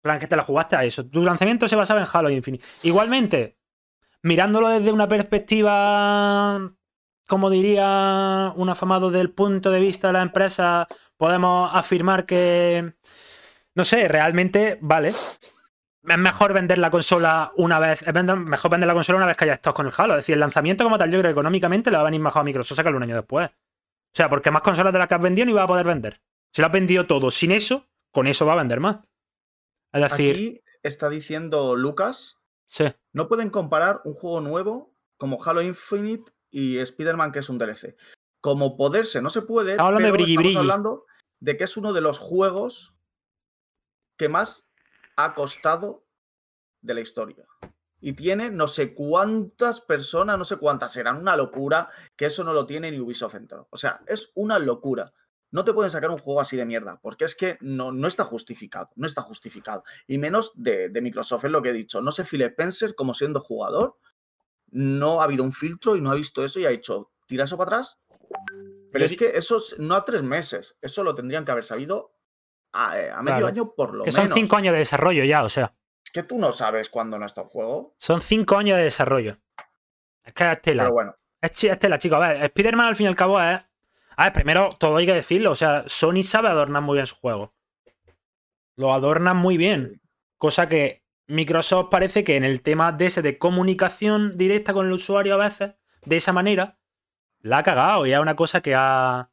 [0.00, 1.06] plan, que te la jugaste a eso.
[1.06, 2.64] Tu lanzamiento se basaba en Halo Infinite.
[2.84, 3.58] Igualmente,
[4.22, 6.72] mirándolo desde una perspectiva
[7.26, 10.86] como diría un afamado del punto de vista de la empresa,
[11.16, 12.94] podemos afirmar que,
[13.74, 15.12] no sé, realmente, vale.
[16.06, 19.44] Es mejor vender la consola una vez, es mejor vender la consola una vez que
[19.44, 20.14] haya estado con el Halo.
[20.14, 22.40] Es decir, el lanzamiento como tal, yo creo que económicamente le va a venir mejor
[22.40, 23.48] a Microsoft sacarlo un año después.
[23.48, 26.20] O sea, porque más consolas de las que has vendido no iba a poder vender.
[26.52, 28.98] Si lo has vendido todo sin eso, con eso va a vender más.
[29.92, 30.34] Es decir.
[30.34, 32.38] Aquí está diciendo Lucas.
[32.66, 32.84] Sí.
[33.12, 37.96] No pueden comparar un juego nuevo como Halo Infinite y Spider-Man, que es un DLC.
[38.40, 41.06] Como poderse no se puede, hablando pero de estamos hablando
[41.40, 42.94] de que es uno de los juegos
[44.16, 44.65] que más
[45.16, 46.06] ha costado
[46.80, 47.46] de la historia.
[48.00, 52.52] Y tiene no sé cuántas personas, no sé cuántas, serán una locura que eso no
[52.52, 53.68] lo tiene ni Ubisoft entero.
[53.70, 55.12] O sea, es una locura.
[55.50, 58.24] No te pueden sacar un juego así de mierda, porque es que no, no está
[58.24, 59.84] justificado, no está justificado.
[60.06, 62.02] Y menos de, de Microsoft, es lo que he dicho.
[62.02, 63.96] No sé Phil Spencer como siendo jugador,
[64.70, 67.56] no ha habido un filtro y no ha visto eso y ha dicho, tira eso
[67.56, 67.98] para atrás.
[68.92, 72.15] Pero es que eso no a tres meses, eso lo tendrían que haber sabido
[72.72, 74.28] a, eh, medio año por lo que menos.
[74.28, 75.74] Son cinco años de desarrollo ya, o sea.
[76.04, 77.94] Es que tú no sabes cuándo no está el juego.
[77.98, 79.38] Son cinco años de desarrollo.
[80.24, 80.84] Es que es tela.
[80.84, 81.14] Pero bueno.
[81.40, 82.16] Es, es tela, chicos.
[82.16, 83.62] A ver, Spider-Man al fin y al cabo es.
[84.16, 85.50] A ver, primero, todo hay que decirlo.
[85.50, 87.54] O sea, Sony sabe adornar muy bien su juego.
[88.76, 90.00] Lo adornan muy bien.
[90.38, 94.92] Cosa que Microsoft parece que en el tema de ese de comunicación directa con el
[94.92, 95.74] usuario a veces,
[96.04, 96.78] de esa manera,
[97.40, 99.30] la ha cagado y es una cosa que ha.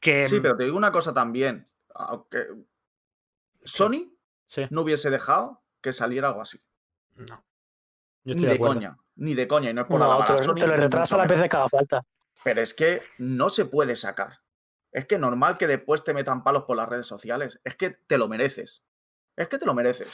[0.00, 0.26] Que...
[0.26, 1.68] Sí, pero te digo una cosa también.
[1.98, 2.46] Aunque
[3.64, 4.16] Sony
[4.70, 6.60] no hubiese dejado que saliera algo así.
[7.16, 7.44] No.
[8.24, 8.96] ni de, coña.
[9.16, 9.70] Ni de coña.
[9.70, 12.02] Y no es por no, te, te lo retrasa la vez que haga falta.
[12.44, 14.40] Pero es que no se puede sacar.
[14.92, 17.60] Es que normal que después te metan palos por las redes sociales.
[17.64, 18.82] Es que te lo mereces.
[19.36, 20.08] Es que te lo mereces.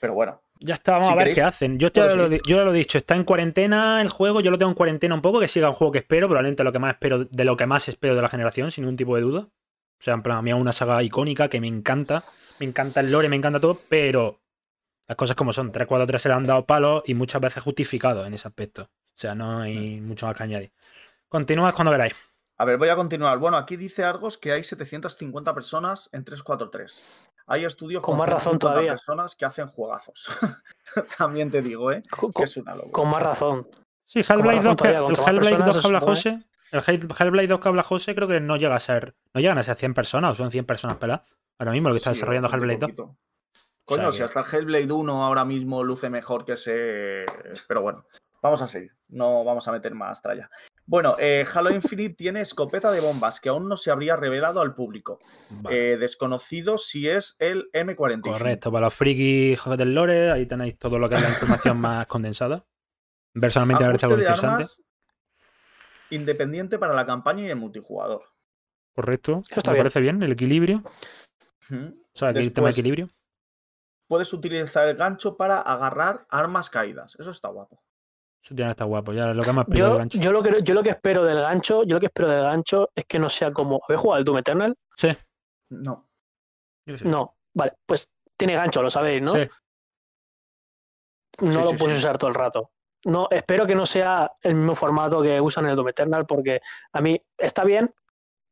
[0.00, 0.42] Pero bueno.
[0.58, 1.78] Ya está, vamos a ver qué hacen.
[1.78, 5.14] Yo, ya lo, he dicho, está en cuarentena el juego, yo lo tengo en cuarentena
[5.14, 7.56] un poco, que siga un juego que espero, probablemente lo que más espero, de lo
[7.56, 9.48] que más espero de la generación, sin ningún tipo de duda.
[10.02, 12.24] O sea, en plan, a mí es una saga icónica que me encanta.
[12.58, 14.40] Me encanta el lore, me encanta todo, pero
[15.06, 15.70] las cosas como son.
[15.70, 18.82] 343 se le han dado palos y muchas veces justificados en ese aspecto.
[18.82, 20.72] O sea, no hay mucho más que añadir.
[21.28, 22.16] Continúas cuando queráis.
[22.58, 23.38] A ver, voy a continuar.
[23.38, 27.30] Bueno, aquí dice Argos que hay 750 personas en 343.
[27.46, 28.94] Hay estudios con, más razón todavía.
[28.94, 30.26] personas que hacen juegazos.
[31.16, 32.02] También te digo, ¿eh?
[32.34, 32.92] que es una locura.
[32.92, 33.68] Con más razón.
[34.12, 36.38] Sí, Hellblade 2, que, el Hellblade 2 que habla José,
[36.70, 36.82] el
[37.18, 39.74] Hellblade 2 que habla José creo que no llega a ser, no llegan a ser
[39.74, 41.22] 100 personas o son 100 personas peladas.
[41.58, 43.08] Ahora mismo lo que está desarrollando Hellblade 2.
[43.86, 47.24] Coño, si hasta el Hellblade 1 ahora mismo luce mejor que ese.
[47.66, 48.04] Pero bueno,
[48.42, 48.92] vamos a seguir.
[49.08, 50.50] No vamos a meter más tralla.
[50.84, 54.74] Bueno, eh, Halo Infinite tiene escopeta de bombas que aún no se habría revelado al
[54.74, 55.20] público.
[55.70, 58.20] Eh, desconocido si es el M45.
[58.20, 62.06] Correcto, para los frikis del lore, ahí tenéis todo lo que es la información más
[62.06, 62.66] condensada.
[63.32, 64.64] Personalmente me parece algo interesante.
[66.10, 68.24] independiente para la campaña y el multijugador.
[68.94, 69.40] Correcto.
[69.50, 70.82] Esto me parece bien, el equilibrio.
[70.84, 73.08] O sea, el tema de equilibrio.
[74.06, 77.16] puedes utilizar el gancho para agarrar armas caídas.
[77.18, 77.82] Eso está guapo.
[78.44, 79.12] Eso tiene que estar guapo.
[79.14, 80.18] Ya lo que más yo, gancho.
[80.18, 82.90] Yo lo, que, yo lo que espero del gancho, yo lo que espero del gancho
[82.94, 83.80] es que no sea como.
[83.88, 84.76] ¿Habéis jugado al Doom Eternal?
[84.96, 85.16] Sí.
[85.70, 86.10] No.
[87.04, 87.36] No.
[87.54, 89.32] Vale, pues tiene gancho, lo sabéis, ¿no?
[89.32, 89.48] Sí.
[91.40, 92.72] No lo puedes usar todo el rato.
[93.04, 96.60] No, espero que no sea el mismo formato que usan en el Doom Eternal, porque
[96.92, 97.90] a mí está bien,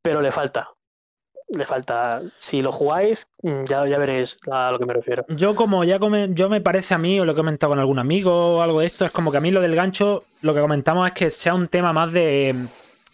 [0.02, 0.68] pero le falta
[1.56, 2.22] le falta.
[2.36, 5.24] Si lo jugáis, mm, ya, ya veréis a lo que me refiero.
[5.28, 5.98] Yo, como ya
[6.30, 8.80] yo me parece a mí, o lo que he comentado con algún amigo o algo
[8.80, 11.30] de esto, es como que a mí lo del gancho, lo que comentamos es que
[11.30, 12.54] sea un tema más de.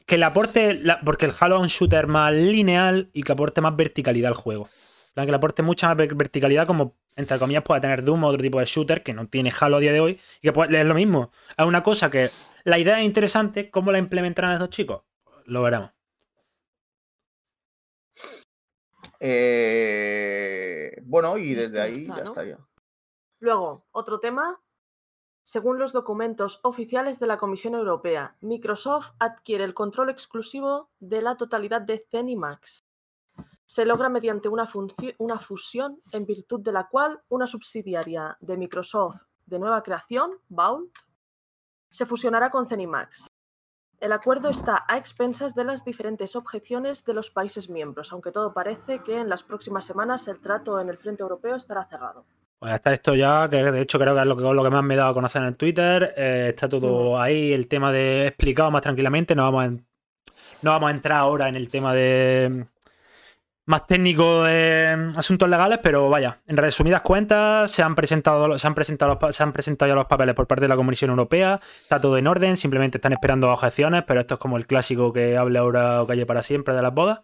[0.06, 0.80] Que le aporte.
[1.04, 4.68] porque el Halo es un shooter más lineal y que aporte más verticalidad al juego.
[5.24, 8.60] Que le aporte mucha más verticalidad, como entre comillas puede tener Doom o otro tipo
[8.60, 10.20] de shooter que no tiene Halo a día de hoy.
[10.42, 11.30] Y que es lo mismo.
[11.56, 12.28] Es una cosa que
[12.64, 13.70] la idea es interesante.
[13.70, 15.02] ¿Cómo la implementarán estos chicos?
[15.46, 15.90] Lo veremos.
[19.20, 22.58] Eh, bueno, y desde ahí ya estaría.
[23.40, 24.60] Luego, otro tema.
[25.42, 31.36] Según los documentos oficiales de la Comisión Europea, Microsoft adquiere el control exclusivo de la
[31.36, 32.85] totalidad de Zenimax.
[33.66, 34.68] Se logra mediante una,
[35.18, 40.90] una fusión en virtud de la cual una subsidiaria de Microsoft de nueva creación, Vault,
[41.90, 43.28] se fusionará con Zenimax.
[43.98, 48.52] El acuerdo está a expensas de las diferentes objeciones de los países miembros, aunque todo
[48.52, 52.24] parece que en las próximas semanas el trato en el frente europeo estará cerrado.
[52.58, 54.84] Pues está esto ya, que de hecho creo que es lo que, lo que más
[54.84, 56.14] me he dado a conocer en el Twitter.
[56.16, 59.34] Eh, está todo ahí, el tema de explicado más tranquilamente.
[59.34, 59.80] No vamos,
[60.62, 62.66] no vamos a entrar ahora en el tema de,
[63.66, 68.74] más técnico de asuntos legales, pero vaya, en resumidas cuentas, se han presentado, se han
[68.74, 72.16] presentado, se han presentado ya los papeles por parte de la Comisión Europea, está todo
[72.16, 76.02] en orden, simplemente están esperando objeciones, pero esto es como el clásico que hable ahora
[76.02, 77.20] o calle para siempre de las bodas.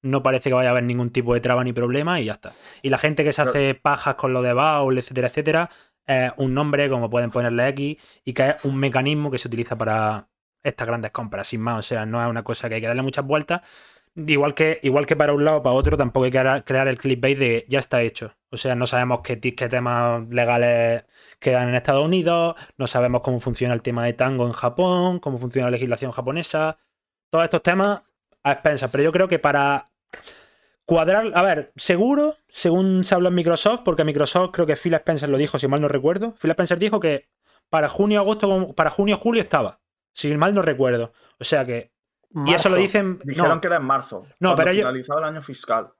[0.00, 2.50] No parece que vaya a haber ningún tipo de traba ni problema y ya está.
[2.82, 5.70] Y la gente que se hace pajas con lo de Baul, etcétera, etcétera,
[6.06, 9.76] es un nombre, como pueden ponerle X, y que es un mecanismo que se utiliza
[9.76, 10.28] para
[10.62, 11.78] estas grandes compras, sin más.
[11.78, 13.62] O sea, no es una cosa que hay que darle muchas vueltas,
[14.16, 16.98] Igual que, igual que para un lado o para otro, tampoco hay que crear el
[16.98, 18.36] clickbait de ya está hecho.
[18.50, 21.04] O sea, no sabemos qué, qué temas legales
[21.40, 25.38] quedan en Estados Unidos, no sabemos cómo funciona el tema de tango en Japón, cómo
[25.38, 26.78] funciona la legislación japonesa.
[27.30, 28.02] Todos estos temas
[28.44, 28.90] a expensas.
[28.92, 29.86] Pero yo creo que para
[30.84, 35.28] cuadrar, a ver, seguro, según se habló en Microsoft, porque Microsoft creo que Phil Spencer
[35.28, 36.34] lo dijo, si mal no recuerdo.
[36.40, 37.28] Phil Spencer dijo que
[37.68, 39.80] para junio, agosto, para junio, julio estaba.
[40.12, 41.12] Si mal no recuerdo.
[41.40, 41.93] O sea que
[42.34, 43.20] y eso lo dicen.
[43.24, 44.26] Dijeron que era en marzo.
[44.40, 45.92] No, pero finalizado el año fiscal.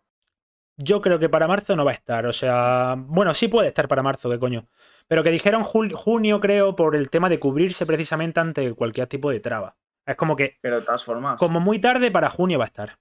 [0.77, 2.27] Yo creo que para marzo no va a estar.
[2.27, 4.67] O sea, bueno, sí puede estar para marzo, qué coño.
[5.07, 9.41] Pero que dijeron junio, creo, por el tema de cubrirse precisamente ante cualquier tipo de
[9.41, 9.77] traba.
[10.05, 10.59] Es como que.
[10.61, 11.39] Pero de todas formas.
[11.39, 12.99] Como muy tarde para junio va a estar.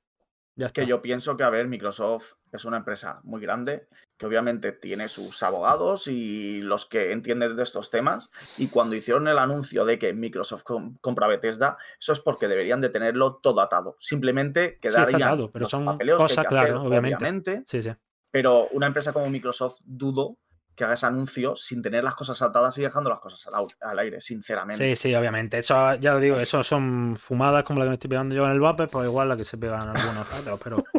[0.56, 3.88] Ya que yo pienso que, a ver, Microsoft es una empresa muy grande,
[4.18, 8.30] que obviamente tiene sus abogados y los que entienden de estos temas.
[8.60, 10.64] Y cuando hicieron el anuncio de que Microsoft
[11.02, 13.96] compra Bethesda, eso es porque deberían de tenerlo todo atado.
[14.00, 17.64] Simplemente quedarían sí, pero son cosas, claro, obviamente.
[17.66, 17.92] Sí, sí.
[18.30, 20.38] Pero una empresa como Microsoft dudo
[20.76, 23.48] que haga ese anuncio sin tener las cosas atadas y dejando las cosas
[23.82, 24.96] al, aire, sinceramente.
[24.96, 25.60] Sí, sí, obviamente.
[25.60, 28.52] Eso, ya lo digo, eso son fumadas como la que me estoy pegando yo en
[28.52, 30.84] el vape, pues igual la que se pegan algunos otros, pero.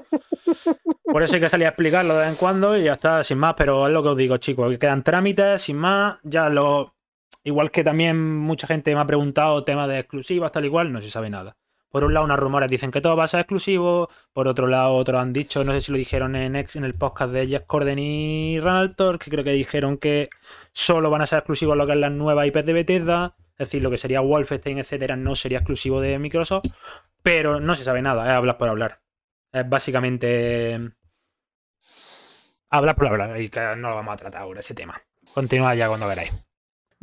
[1.05, 3.39] Por eso hay que salir a explicarlo de vez en cuando y ya está, sin
[3.39, 6.95] más, pero es lo que os digo, chicos, que quedan trámites, sin más, ya lo.
[7.45, 11.03] Igual que también mucha gente me ha preguntado temas de exclusivas, tal y cual, no
[11.03, 11.57] se sabe nada.
[11.95, 14.09] Por un lado, unas rumores dicen que todo va a ser exclusivo.
[14.33, 17.47] Por otro lado, otros han dicho, no sé si lo dijeron en, el podcast de
[17.47, 20.29] Jeff Corden y Ronald que creo que dijeron que
[20.73, 23.37] solo van a ser exclusivos lo que es las nuevas IPs de Bethesda.
[23.53, 26.65] Es decir, lo que sería Wolfenstein, etcétera, no sería exclusivo de Microsoft.
[27.23, 29.01] Pero no se sabe nada, es hablar por hablar.
[29.53, 30.91] Es básicamente.
[32.71, 33.41] Hablar por hablar.
[33.41, 35.01] Y que no lo vamos a tratar ahora, ese tema.
[35.33, 36.44] Continúa ya cuando veráis.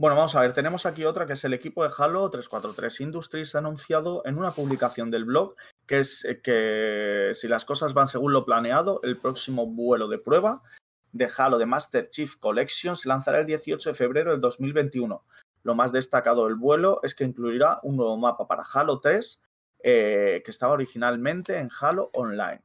[0.01, 3.53] Bueno, vamos a ver, tenemos aquí otra que es el equipo de Halo 343 Industries
[3.53, 5.53] ha anunciado en una publicación del blog
[5.85, 10.17] que es eh, que si las cosas van según lo planeado, el próximo vuelo de
[10.17, 10.63] prueba
[11.11, 15.23] de Halo de Master Chief Collection se lanzará el 18 de febrero del 2021.
[15.61, 19.39] Lo más destacado del vuelo es que incluirá un nuevo mapa para Halo 3
[19.83, 22.63] eh, que estaba originalmente en Halo Online.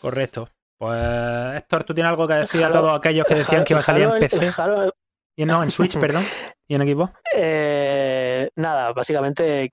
[0.00, 0.48] Correcto.
[0.78, 1.04] Pues
[1.54, 4.04] Héctor, ¿tú tienes algo que decir a todos aquellos que decían que iba a salir
[4.04, 4.52] en PC?
[5.36, 6.24] Y no, en Switch, perdón.
[6.66, 7.12] ¿Y en equipo?
[7.32, 9.72] Eh, nada, básicamente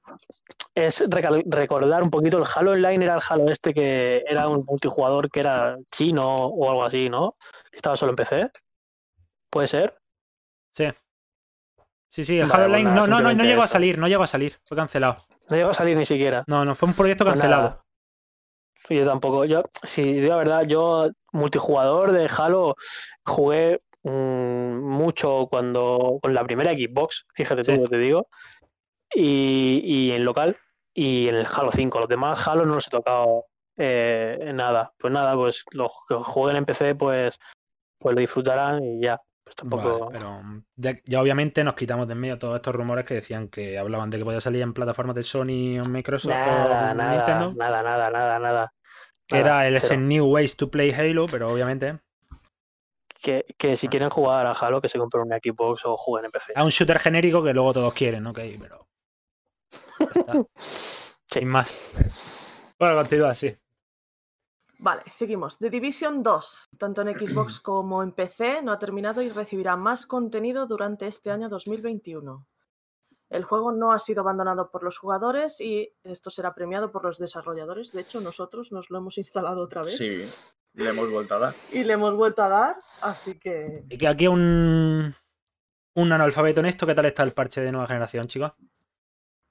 [0.75, 5.29] es recordar un poquito el Halo Online, era el Halo este que era un multijugador
[5.31, 7.35] que era chino o algo así, ¿no?
[7.71, 8.51] Estaba solo en PC.
[9.49, 9.97] ¿Puede ser?
[10.71, 10.85] Sí.
[12.09, 14.27] Sí, sí, el Halo Online no, no, no, no llegó a salir, no llegó a
[14.27, 15.25] salir, fue cancelado.
[15.49, 16.43] No llegó a salir ni siquiera.
[16.45, 17.83] No, no, fue un proyecto pues cancelado.
[18.87, 19.45] yo tampoco.
[19.45, 22.75] Yo, si digo la verdad, yo multijugador de Halo
[23.25, 28.27] jugué mucho cuando con la primera Xbox, fíjate tú lo que te digo,
[29.13, 30.57] y, en local
[30.93, 31.99] y en el Halo 5.
[31.99, 33.45] Los demás Halo no los he tocado
[33.77, 34.93] eh, nada.
[34.97, 37.39] Pues nada, pues los que jueguen en PC, pues,
[37.99, 39.19] pues lo disfrutarán y ya.
[39.43, 40.09] Pues tampoco.
[40.09, 40.41] pero
[40.75, 44.17] ya, obviamente nos quitamos de en medio todos estos rumores que decían que hablaban de
[44.17, 47.53] que podía salir en plataformas de Sony o Microsoft nada, o nada, Nintendo.
[47.57, 48.73] Nada, nada, nada, nada.
[49.29, 51.99] era el New Ways to Play Halo, pero obviamente.
[53.23, 56.31] Que, que, si quieren jugar a Halo, que se compren una Xbox o jueguen en
[56.31, 56.53] PC.
[56.57, 58.85] A un shooter genérico que luego todos quieren, ok, pero.
[60.57, 62.75] Sin más.
[62.77, 63.55] Bueno, continúa así.
[64.79, 65.57] Vale, seguimos.
[65.57, 70.05] The Division 2, tanto en Xbox como en PC, no ha terminado y recibirá más
[70.05, 72.45] contenido durante este año 2021.
[73.29, 77.17] El juego no ha sido abandonado por los jugadores y esto será premiado por los
[77.17, 77.93] desarrolladores.
[77.93, 79.95] De hecho, nosotros nos lo hemos instalado otra vez.
[79.95, 80.25] Sí,
[80.73, 81.53] le hemos vuelto a dar.
[81.73, 83.83] Y le hemos vuelto a dar, así que...
[83.89, 85.13] Y que aquí un,
[85.95, 88.53] un analfabeto en esto, ¿qué tal está el parche de nueva generación, chicos?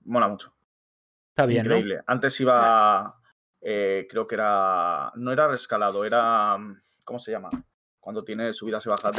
[0.04, 0.54] Mola mucho.
[1.30, 2.02] Está bien, Increíble.
[2.06, 3.22] Antes iba
[3.64, 6.58] eh, creo que era, no era rescalado, era,
[7.04, 7.48] ¿cómo se llama?
[8.00, 9.16] Cuando tiene subidas y bajadas.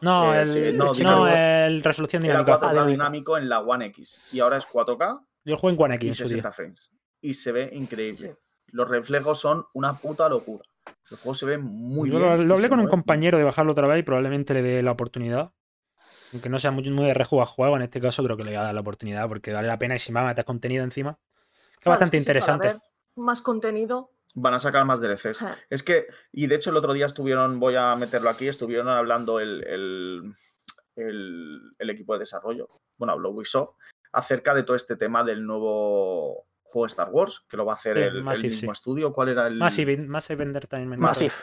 [0.00, 2.52] No, eh, el, no, el resolución dinámica.
[2.52, 5.26] Era 4K dinámico en la One X y ahora es 4K.
[5.44, 6.20] Yo juego en One X.
[6.20, 6.90] Y 60 frames.
[7.20, 8.38] Y se ve increíble.
[8.68, 10.64] Los reflejos son una puta locura.
[11.10, 12.22] El juego se ve muy bien.
[12.22, 14.92] Lo, lo hablé con un compañero de bajarlo otra vez y probablemente le dé la
[14.92, 15.52] oportunidad.
[16.32, 18.58] Aunque no sea muy, muy de rejugar juego, en este caso creo que le voy
[18.58, 21.18] a dar la oportunidad porque vale la pena y si más metes contenido encima.
[21.78, 22.76] Es bastante interesante
[23.16, 24.10] más contenido.
[24.34, 25.44] Van a sacar más DLCs.
[25.70, 29.38] Es que, y de hecho el otro día estuvieron, voy a meterlo aquí, estuvieron hablando
[29.38, 29.64] el,
[30.96, 33.76] el, equipo de desarrollo, bueno, habló Ubisoft,
[34.12, 37.96] acerca de todo este tema del nuevo juego Star Wars, que lo va a hacer
[37.96, 39.12] el, mismo estudio.
[39.12, 39.56] ¿Cuál era el...?
[39.56, 41.00] Massive, Massive Entertainment.
[41.00, 41.34] Massive.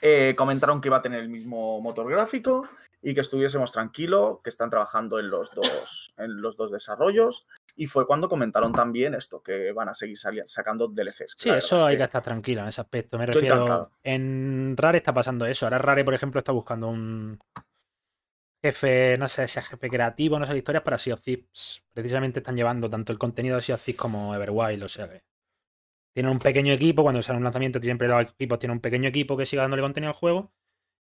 [0.00, 2.66] Eh, comentaron que iba a tener el mismo motor gráfico
[3.02, 7.86] y que estuviésemos tranquilos, que están trabajando en los dos, en los dos desarrollos y
[7.86, 11.34] fue cuando comentaron también esto, que van a seguir sacando DLCs.
[11.36, 12.02] Sí, eso hay que...
[12.02, 13.18] estar tranquilo en ese aspecto.
[13.18, 13.90] Me refiero.
[14.02, 15.66] En Rare está pasando eso.
[15.66, 17.38] Ahora Rare, por ejemplo, está buscando un
[18.62, 21.82] jefe, no sé si es jefe creativo, no sé, historias para Sea of Thieves.
[21.92, 25.22] Precisamente están llevando tanto el contenido de Sea of Thieves como Everwild, o sea que.
[26.14, 29.36] Tienen un pequeño equipo, cuando sale un lanzamiento, siempre los equipos tienen un pequeño equipo
[29.36, 30.52] que siga dándole contenido al juego.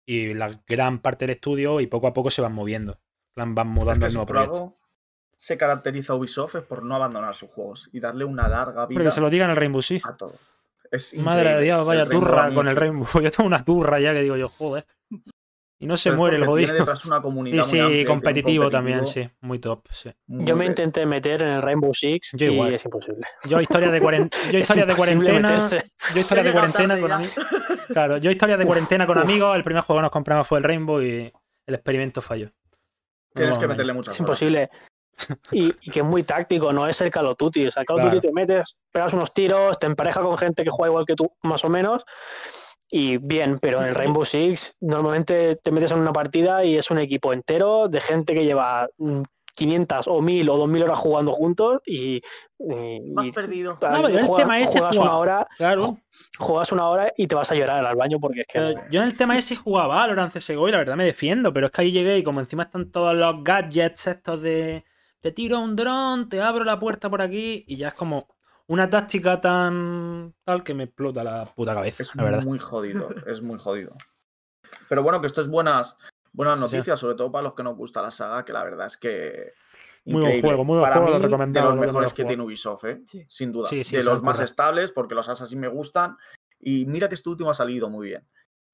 [0.06, 3.00] Y la gran parte del estudio, y poco a poco se van moviendo.
[3.34, 4.80] Van mudando el nuevo proyecto
[5.40, 8.98] se caracteriza Ubisoft es por no abandonar sus juegos y darle una larga vida.
[8.98, 10.04] Porque se lo digan al Rainbow Six.
[10.04, 10.34] A todo.
[11.24, 13.08] Madre de Dios, vaya turra con el Rainbow.
[13.22, 14.84] Yo tengo una turra ya que digo yo, joder.
[15.82, 16.74] Y no se muere el jodido.
[17.06, 19.26] una comunidad sí, sí, competitivo, también, sí.
[19.40, 20.12] Muy top, sí.
[20.26, 23.26] Yo me intenté meter en el Rainbow Six y es imposible.
[23.48, 23.98] Yo historia de,
[24.52, 25.56] yo historia de cuarentena.
[26.14, 27.40] Yo historia de cuarentena con amigos.
[27.88, 29.56] Claro, yo historia de cuarentena con amigos.
[29.56, 31.32] El primer juego que nos compramos fue el Rainbow y
[31.66, 32.50] el experimento falló.
[33.34, 34.68] Tienes que meterle muchas Es imposible.
[35.50, 37.68] Y, que es muy táctico, no es el Call of Duty.
[37.68, 40.62] O sea, el Call of Duty te metes, pegas unos tiros, te empareja con gente
[40.62, 42.04] que juega igual que tú, más o menos,
[42.90, 46.90] y bien, pero en el Rainbow Six normalmente te metes en una partida y es
[46.90, 48.88] un equipo entero de gente que lleva
[49.54, 52.20] 500 o 1000 o 2000 horas jugando juntos y.
[53.14, 53.76] Más perdido.
[53.76, 55.46] juegas, una hora.
[55.56, 55.98] Claro.
[56.38, 58.74] Juegas una hora y te vas a llorar al baño porque es que.
[58.90, 61.72] yo en el tema ese jugaba Valorant CSGO y la verdad me defiendo, pero es
[61.72, 64.84] que ahí llegué y como encima están todos los gadgets estos de
[65.20, 68.26] te tiro un dron, te abro la puerta por aquí y ya es como
[68.70, 72.04] una táctica tan tal que me explota la puta cabeza.
[72.04, 73.96] Es la muy jodido, es muy jodido.
[74.88, 75.96] Pero bueno, que esto es buenas,
[76.32, 78.96] buenas noticias, sobre todo para los que nos gusta la saga, que la verdad es
[78.96, 79.54] que.
[80.04, 83.02] Muy buen juego, muy buen juego, mí, De los mejores que tiene Ubisoft, ¿eh?
[83.26, 83.68] sin duda.
[83.68, 86.16] de los más estables, porque los Assassin me gustan.
[86.60, 88.26] Y mira que este último ha salido muy bien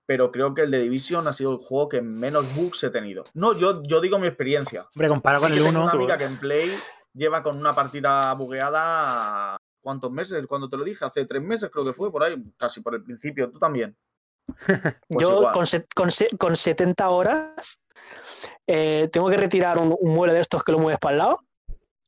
[0.09, 3.25] pero creo que el de Division ha sido el juego que menos bugs he tenido.
[3.35, 4.87] No, yo, yo digo mi experiencia.
[4.95, 5.83] Hombre, comparado con el 1.
[5.83, 6.71] Una amiga que en Play
[7.12, 9.57] lleva con una partida bugueada.
[9.87, 10.45] ¿Cuántos meses?
[10.49, 13.05] Cuando te lo dije, hace tres meses creo que fue, por ahí, casi por el
[13.05, 13.49] principio.
[13.53, 13.97] ¿Tú también?
[15.09, 15.53] Pues yo
[15.95, 17.80] con, con, 70 horas
[18.66, 21.39] eh, tengo que retirar un, mueble de estos que lo mueves para el lado.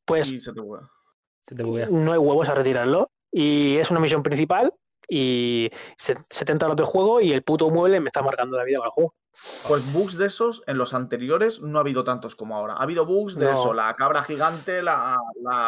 [0.03, 3.11] Pues se te no hay huevos a retirarlo.
[3.31, 4.73] Y es una misión principal
[5.09, 8.85] y 70 horas de juego y el puto mueble me está marcando la vida con
[8.85, 9.15] el juego.
[9.67, 12.73] Pues bugs de esos en los anteriores no ha habido tantos como ahora.
[12.73, 15.17] Ha habido bugs de eso, la cabra gigante, la,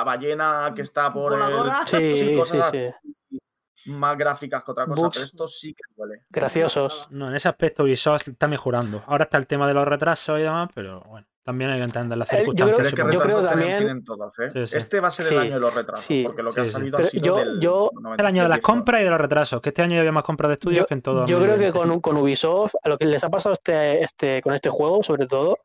[0.06, 1.42] ballena que está por el...
[1.86, 6.24] Sí, sí, sí, Más gráficas que otra cosa, pero esto sí que duele.
[6.30, 7.08] Graciosos.
[7.12, 9.04] No, en ese aspecto Ubisoft está mejorando.
[9.08, 11.28] Ahora está el tema de los retrasos y demás, pero bueno.
[11.44, 13.14] También hay que entender las Eh, yo creo- circunstancias.
[13.14, 14.52] Yo creo también todas, ¿eh?
[14.54, 14.78] Sí, sí.
[14.78, 16.68] Este va a ser el Sí, año de los retrasos, sí, porque lo que sí,
[16.68, 18.62] ha salido ha sido yo- del yo- 97, El año de las 19.
[18.62, 20.94] compras y de los retrasos, que este año había más compras de estudios Yo, que
[20.94, 21.26] en todo.
[21.26, 21.80] yo creo que 2020.
[21.90, 25.26] con, con Ubisoft, a lo que les ha pasado este, este, con este juego, sobre
[25.26, 25.58] todo,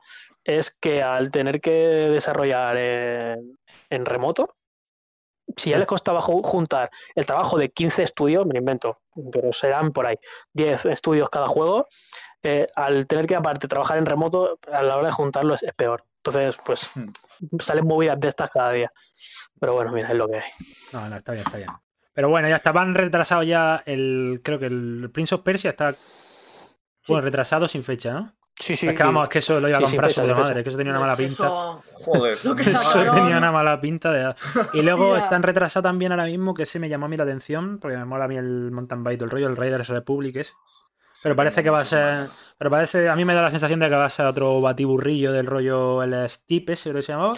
[0.43, 3.59] es que al tener que desarrollar en,
[3.91, 4.49] en remoto,
[5.55, 8.99] si ya les costaba ju- juntar el trabajo de 15 estudios, me lo invento,
[9.31, 10.15] pero serán por ahí
[10.53, 11.85] 10 estudios cada juego,
[12.47, 15.73] eh, al tener que aparte trabajar en remoto, a la hora de juntarlo es, es
[15.73, 16.03] peor.
[16.17, 16.89] Entonces, pues
[17.39, 17.57] Hmm.
[17.59, 18.91] salen movidas de estas cada día.
[19.59, 20.49] Pero bueno, mira, es lo que hay.
[20.93, 21.69] No, no, está bien, está bien.
[22.13, 22.71] Pero bueno, ya está.
[22.71, 24.41] Van retrasados ya el.
[24.43, 25.93] Creo que el Prince of Persia está.
[27.07, 28.33] Bueno, retrasado sin fecha, ¿no?
[28.59, 28.87] Sí, sí.
[28.87, 30.63] es que vamos, es que eso lo iba a Sí, comprar fecha, su sin madre,
[30.63, 31.45] que eso tenía una mala pinta.
[31.45, 32.37] Eso, Joder.
[32.43, 32.77] Lo que madre.
[32.79, 34.35] Eso tenía una mala pinta de.
[34.73, 37.77] Y luego están retrasados también ahora mismo, que ese me llamó a mí la atención,
[37.79, 40.53] porque me mola a mí el mountain bike, el rollo, el Raiders Republic ese.
[41.23, 42.27] Pero parece que va a ser.
[42.57, 43.09] Pero parece.
[43.09, 46.03] A mí me da la sensación de que va a ser otro batiburrillo del rollo
[46.03, 47.35] el Steep ese, creo que se llamaba.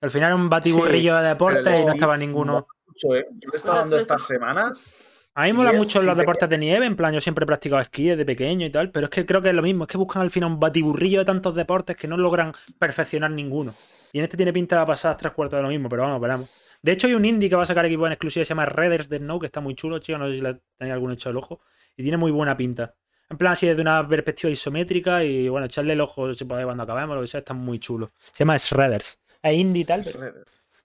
[0.00, 2.66] Al final era un batiburrillo de deporte Pero el y no estaba ninguno.
[2.86, 3.26] mucho, ¿eh?
[3.30, 5.32] Yo he estado dando estas semanas.
[5.34, 7.82] A mí me mola mucho los deportes de nieve, en plan, yo siempre he practicado
[7.82, 9.98] esquí desde pequeño y tal, pero es que creo que es lo mismo, es que
[9.98, 13.74] buscan al final un batiburrillo de tantos deportes que no logran perfeccionar ninguno.
[14.14, 16.78] Y en este tiene pinta de pasar tres cuartos de lo mismo, pero vamos, veremos.
[16.80, 19.10] De hecho, hay un indie que va a sacar equipo en exclusiva, se llama Raiders
[19.10, 21.36] de Snow, que está muy chulo, chico, no sé si le tenéis algún hecho el
[21.36, 21.60] ojo,
[21.96, 22.94] y tiene muy buena pinta.
[23.28, 26.82] En plan, así desde una perspectiva isométrica y bueno, echarle el ojo si podéis cuando
[26.84, 28.12] acabemos, lo que sea, está muy chulo.
[28.32, 29.20] Se llama Shredders.
[29.42, 30.32] Es indie y tal, pero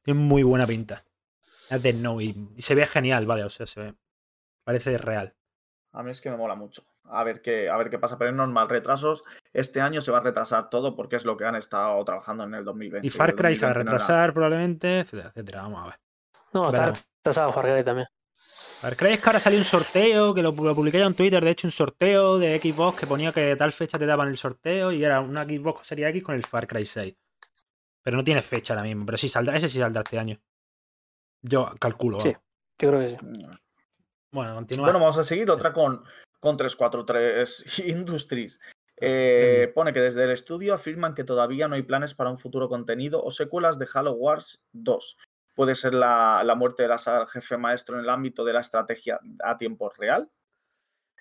[0.02, 1.04] tiene muy buena pinta.
[1.70, 3.94] Es de Snow y, y se ve genial, vale, o sea, se ve.
[4.64, 5.34] Parece real.
[5.94, 6.84] A mí es que me mola mucho.
[7.06, 8.70] A ver qué, a ver qué pasa, pero es normal.
[8.70, 9.24] Retrasos.
[9.54, 12.54] Este año se va a retrasar todo porque es lo que han estado trabajando en
[12.56, 13.06] el 2020.
[13.06, 15.62] Y Far Cry se va a 2020 no era- retrasar probablemente, etcétera, etcétera.
[15.64, 16.00] Vamos a ver.
[16.54, 18.08] No, está retrasado Far Cry también.
[18.82, 21.46] Far Cry es que ahora salió un sorteo, que lo, lo publiqué yo en Twitter,
[21.46, 24.92] de hecho, un sorteo de Xbox que ponía que tal fecha te daban el sorteo
[24.92, 27.16] y era una Xbox Series X con el Far Cry 6.
[28.02, 30.42] Pero no tiene fecha ahora mismo, pero sí saldrá, ese sí saldrá este año.
[31.44, 32.20] Yo calculo.
[32.22, 32.30] Sí.
[32.30, 32.42] vamos.
[32.80, 33.18] Yo creo que sí.
[34.32, 34.86] Bueno, continúa.
[34.88, 36.04] Bueno, vamos a seguir otra con,
[36.40, 38.60] con 343 Industries.
[39.00, 42.68] Eh, pone que desde el estudio afirman que todavía no hay planes para un futuro
[42.68, 45.18] contenido o secuelas de Halo Wars 2.
[45.54, 48.54] Puede ser la, la muerte de la saga del jefe maestro en el ámbito de
[48.54, 50.30] la estrategia a tiempo real.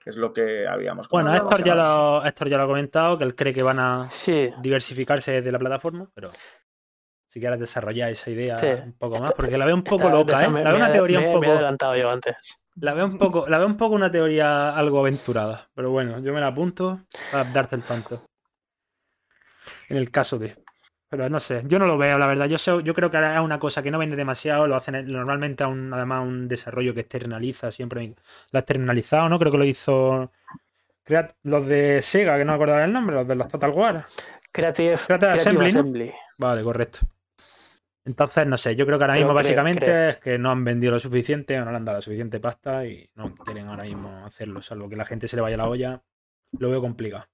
[0.03, 3.19] Que es lo que habíamos bueno, comentado Héctor ya, lo, Héctor ya lo ha comentado,
[3.19, 6.31] que él cree que van a Sí, diversificarse de la plataforma, pero
[7.29, 8.67] si quieres desarrollar esa idea Sí.
[8.67, 10.49] un poco más, porque la veo un poco esta- loca, esta ¿eh?
[10.49, 11.53] me- La veo una teoría me- un Me he poco...
[11.53, 12.63] adelantado yo antes.
[12.77, 16.33] La veo un poco, la veo un poco una teoría algo aventurada, pero bueno, yo
[16.33, 17.01] me la apunto
[17.31, 18.23] para darte el tanto.
[19.91, 20.57] En el caso de.
[21.11, 22.47] Pero no sé, yo no lo veo, la verdad.
[22.47, 25.65] Yo, sé- yo creo que es una cosa que no vende demasiado, lo hacen normalmente
[25.65, 28.15] a un, además un desarrollo que externaliza, siempre
[28.53, 29.39] lo ha externalizado, ¿no?
[29.39, 30.31] Creo que lo hizo
[31.43, 34.05] los de Sega, que no me acuerdo el nombre, los de los Total War.
[34.53, 36.13] Creative, Creative Assembly.
[36.39, 37.01] Vale, correcto.
[38.05, 40.09] Entonces, no sé, yo creo que ahora Creo- mismo creo- básicamente creo.
[40.11, 42.87] es que no han vendido lo suficiente o no le han dado la suficiente pasta
[42.87, 46.01] y no quieren ahora mismo hacerlo, salvo que la gente se le vaya la olla.
[46.59, 47.27] Lo veo complicado.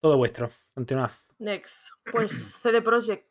[0.00, 0.48] Todo vuestro.
[0.74, 1.10] Continuad.
[1.38, 1.88] Next.
[2.10, 3.28] Pues CD Projekt,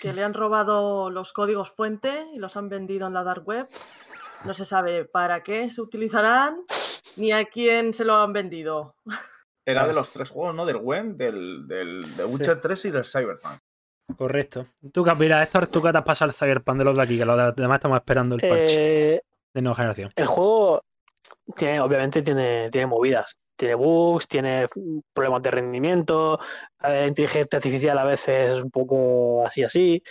[0.00, 3.66] que le han robado los códigos fuente y los han vendido en la dark web.
[4.46, 6.62] No se sabe para qué se utilizarán
[7.16, 8.94] ni a quién se lo han vendido.
[9.66, 10.64] Era de los tres juegos, ¿no?
[10.64, 13.58] Del web, del, del de Witcher 3 y del Cyberpunk.
[14.16, 14.66] Correcto.
[14.92, 17.24] Tú mira, Héctor, tú que te has pasado el Cyberpunk de los de aquí, que
[17.24, 19.22] los de- demás estamos esperando el parche Eh,
[19.54, 20.08] de nueva generación.
[20.16, 20.82] el juego
[21.56, 23.38] tiene, obviamente tiene, tiene movidas.
[23.56, 24.68] Tiene bugs, tiene
[25.12, 26.40] problemas de rendimiento,
[26.80, 30.02] la inteligencia artificial a veces es un poco así así.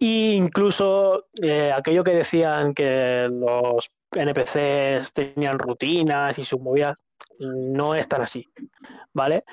[0.00, 6.96] E incluso eh, aquello que decían que los NPCs tenían rutinas y sus movidas,
[7.38, 8.50] no es tan así,
[9.12, 9.44] ¿vale?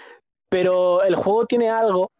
[0.49, 2.11] Pero el juego tiene algo,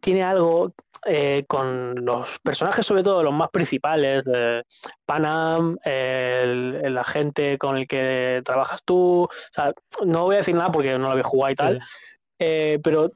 [0.00, 0.74] tiene algo
[1.06, 4.62] eh, con los personajes, sobre todo los más principales, eh,
[5.06, 9.24] Panam, el, el agente con el que trabajas tú.
[9.24, 9.72] O sea,
[10.04, 11.80] no voy a decir nada porque no lo había jugado y tal,
[12.38, 13.10] eh, pero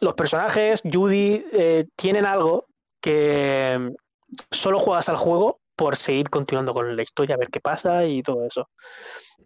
[0.00, 2.66] los personajes, Judy, eh, tienen algo
[3.00, 3.92] que
[4.50, 8.22] solo juegas al juego por seguir continuando con la historia, a ver qué pasa y
[8.22, 8.68] todo eso.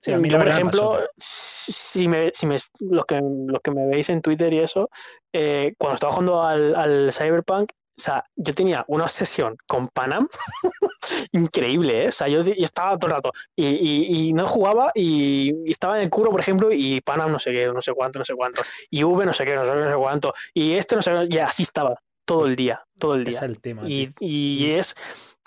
[0.00, 3.86] Sí, a mí Yo, por ejemplo, si me, si me, los, que, los que me
[3.86, 4.88] veis en Twitter y eso,
[5.32, 10.28] eh, cuando estaba jugando al, al Cyberpunk, o sea, yo tenía una obsesión con Panam
[11.32, 12.08] increíble, ¿eh?
[12.08, 15.72] O sea, yo, yo estaba todo el rato y, y- y no jugaba y, y
[15.72, 18.24] estaba en el curo, por ejemplo, y Panam no sé qué, no sé cuánto, no
[18.24, 20.96] sé cuánto, y V no sé qué, no sé, qué, no sé cuánto, y este
[20.96, 23.38] no sé, qué, y así estaba todo el día, todo el día.
[23.38, 23.82] Es el tema.
[23.86, 24.94] Y, y es,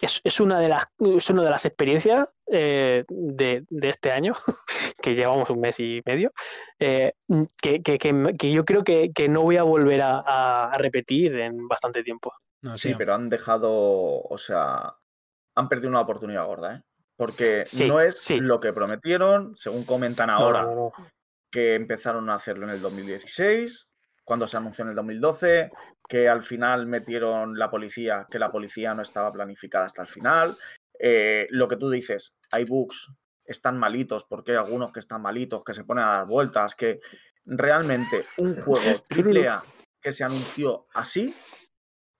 [0.02, 4.34] es, una de las, es una de las experiencias eh, de, de, este año,
[5.02, 6.34] que llevamos un mes y medio,
[6.80, 7.14] eh,
[7.62, 12.04] que, que, que, yo creo que, no voy a volver a, a repetir en bastante
[12.04, 12.34] tiempo.
[12.74, 14.96] sí, pero han dejado, o sea,
[15.56, 16.82] han perdido una oportunidad gorda, ¿eh?
[17.16, 20.68] Porque no es lo que prometieron, según comentan ahora,
[21.52, 23.91] que empezaron a hacerlo en el 2016,
[24.32, 25.70] cuando se anunció en el 2012,
[26.08, 30.56] que al final metieron la policía, que la policía no estaba planificada hasta el final.
[30.98, 33.12] Eh, lo que tú dices, hay bugs,
[33.44, 37.02] están malitos, porque hay algunos que están malitos, que se ponen a dar vueltas, que
[37.44, 39.62] realmente un juego AAA
[40.00, 41.36] que se anunció así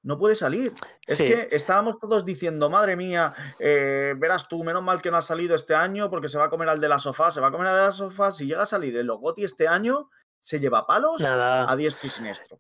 [0.04, 0.74] no puede salir.
[1.08, 3.32] Es que estábamos todos diciendo, madre mía,
[3.62, 6.50] eh, verás tú, menos mal que no ha salido este año porque se va a
[6.50, 8.32] comer al de la sofá, se va a comer al de la sofá.
[8.32, 10.10] Si llega a salir el Logoti este año,
[10.42, 12.60] se lleva palos a diestro y siniestro.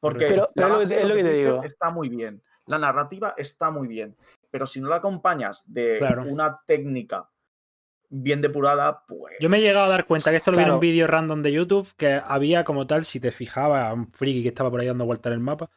[0.00, 1.62] Porque pero, es lo que te digo.
[1.64, 2.40] Está muy bien.
[2.66, 4.16] La narrativa está muy bien.
[4.50, 7.28] Pero si no la acompañas de una técnica
[8.08, 9.34] bien depurada, pues.
[9.40, 11.42] Yo me he llegado a dar cuenta que esto lo vi en un vídeo random
[11.42, 14.86] de YouTube, que había como tal, si te fijabas, un friki que estaba por ahí
[14.86, 15.68] dando vueltas en el mapa,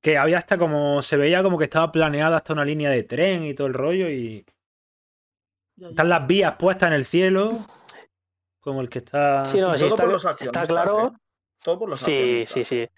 [0.00, 1.02] que había hasta como.
[1.02, 4.08] Se veía como que estaba planeada hasta una línea de tren y todo el rollo
[4.08, 4.46] y.
[5.78, 7.52] Están las vías puestas en el cielo.
[8.64, 9.44] Como el que está.
[9.44, 10.06] Sí, no, sí, está,
[10.40, 11.08] está, claro.
[11.08, 11.10] ¿eh?
[11.62, 12.88] Todo por los Sí, sí, sí.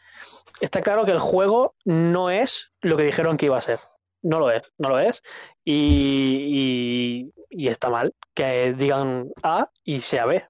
[0.60, 3.80] Está claro que el juego no es lo que dijeron que iba a ser.
[4.22, 5.22] No lo es, no lo es.
[5.64, 10.44] Y, y, está mal que digan A y sea B.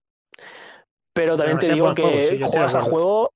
[1.15, 3.33] Pero también te digo que juegas al juego,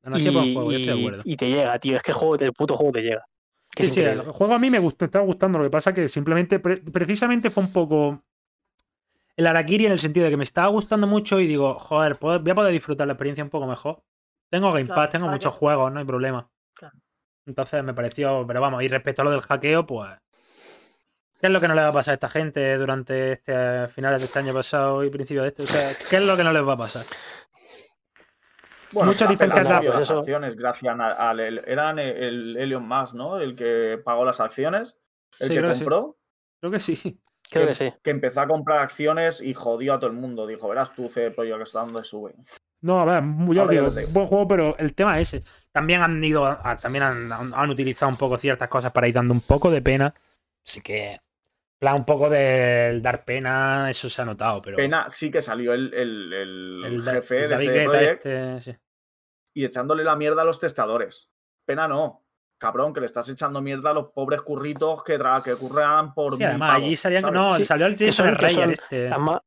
[1.24, 1.96] y, te llega, tío.
[1.96, 3.24] Es que el, juego, el puto juego te llega.
[3.74, 5.58] sí, sí, el juego a mí me gusta, está gustando.
[5.58, 8.22] Lo que pasa que simplemente, precisamente fue un poco
[9.40, 12.50] el Arakiri en el sentido de que me estaba gustando mucho y digo, joder, voy
[12.50, 14.02] a poder disfrutar la experiencia un poco mejor.
[14.50, 16.50] Tengo Game Pass, tengo muchos juegos, no hay problema.
[17.46, 20.10] Entonces me pareció, pero vamos, y respecto a lo del hackeo, pues.
[21.40, 24.20] ¿Qué es lo que no le va a pasar a esta gente durante este finales
[24.20, 25.62] de este año pasado y principios de este?
[25.62, 27.06] O sea, ¿qué es lo que no les va a pasar?
[28.92, 33.40] Bueno, Muchas diferentes las acciones gracias al eran el Elon Musk, ¿no?
[33.40, 34.98] El que pagó las acciones,
[35.38, 36.18] el que compró.
[36.60, 37.22] Creo que sí.
[37.50, 37.92] Creo que, sí.
[38.02, 40.46] Que empezó a comprar acciones y jodió a todo el mundo.
[40.46, 42.34] Dijo, verás tú, CD Projekt que está dando de sube.
[42.82, 43.22] No, a ver,
[43.54, 45.46] yo digo, buen juego, pero el tema es ese.
[45.70, 49.70] También han ido, también han, utilizado un poco ciertas cosas para ir dando un poco
[49.70, 50.14] de pena.
[50.66, 51.18] Así que,
[51.78, 54.78] plan, un poco de dar pena, eso se ha notado, pero...
[54.78, 58.80] Pena, sí que salió el, el, jefe de CD este,
[59.54, 61.28] y echándole la mierda a los testadores.
[61.66, 62.24] Pena no
[62.60, 66.36] cabrón, que le estás echando mierda a los pobres curritos que, que curran por.
[66.36, 67.32] Sí, además, allí salían.
[67.32, 68.78] No, salió el Jason Reyes.
[68.78, 69.08] Este.
[69.08, 69.40] Salió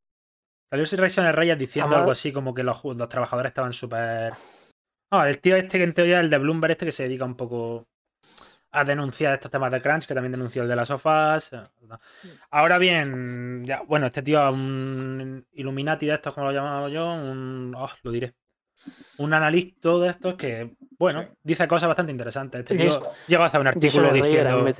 [0.72, 4.34] el Jason Reyes diciendo algo así como que los, trabajadores estaban súper.
[5.12, 7.36] No, el tío este que en teoría el de Bloomberg, este que se dedica un
[7.36, 7.88] poco
[8.72, 11.54] a denunciar estos temas de crunch, que también denunció el de las sofás.
[11.54, 11.62] Eh,
[12.50, 17.76] Ahora bien, ya, bueno, este tío, un Illuminati de estos, como lo llamaba yo, un.
[17.78, 18.34] Oh, lo diré
[19.18, 22.60] un analista de estos que, bueno, dice cosas bastante interesantes.
[22.60, 24.64] Este tío llegó a hacer un artículo diciendo.
[24.64, 24.74] Me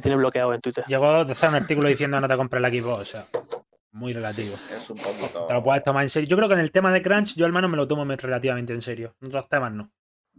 [0.00, 0.84] tiene, bloqueado en Twitter.
[0.86, 3.00] Llegó a hacer un artículo diciendo no te compres la Xbox.
[3.00, 3.24] O sea,
[3.92, 4.54] muy relativo.
[4.54, 5.46] Es un poquito...
[5.46, 6.28] Te lo puedes tomar en serio.
[6.28, 8.72] Yo creo que en el tema de Crunch, yo al menos me lo tomo relativamente
[8.72, 9.14] en serio.
[9.20, 9.90] En otros temas no.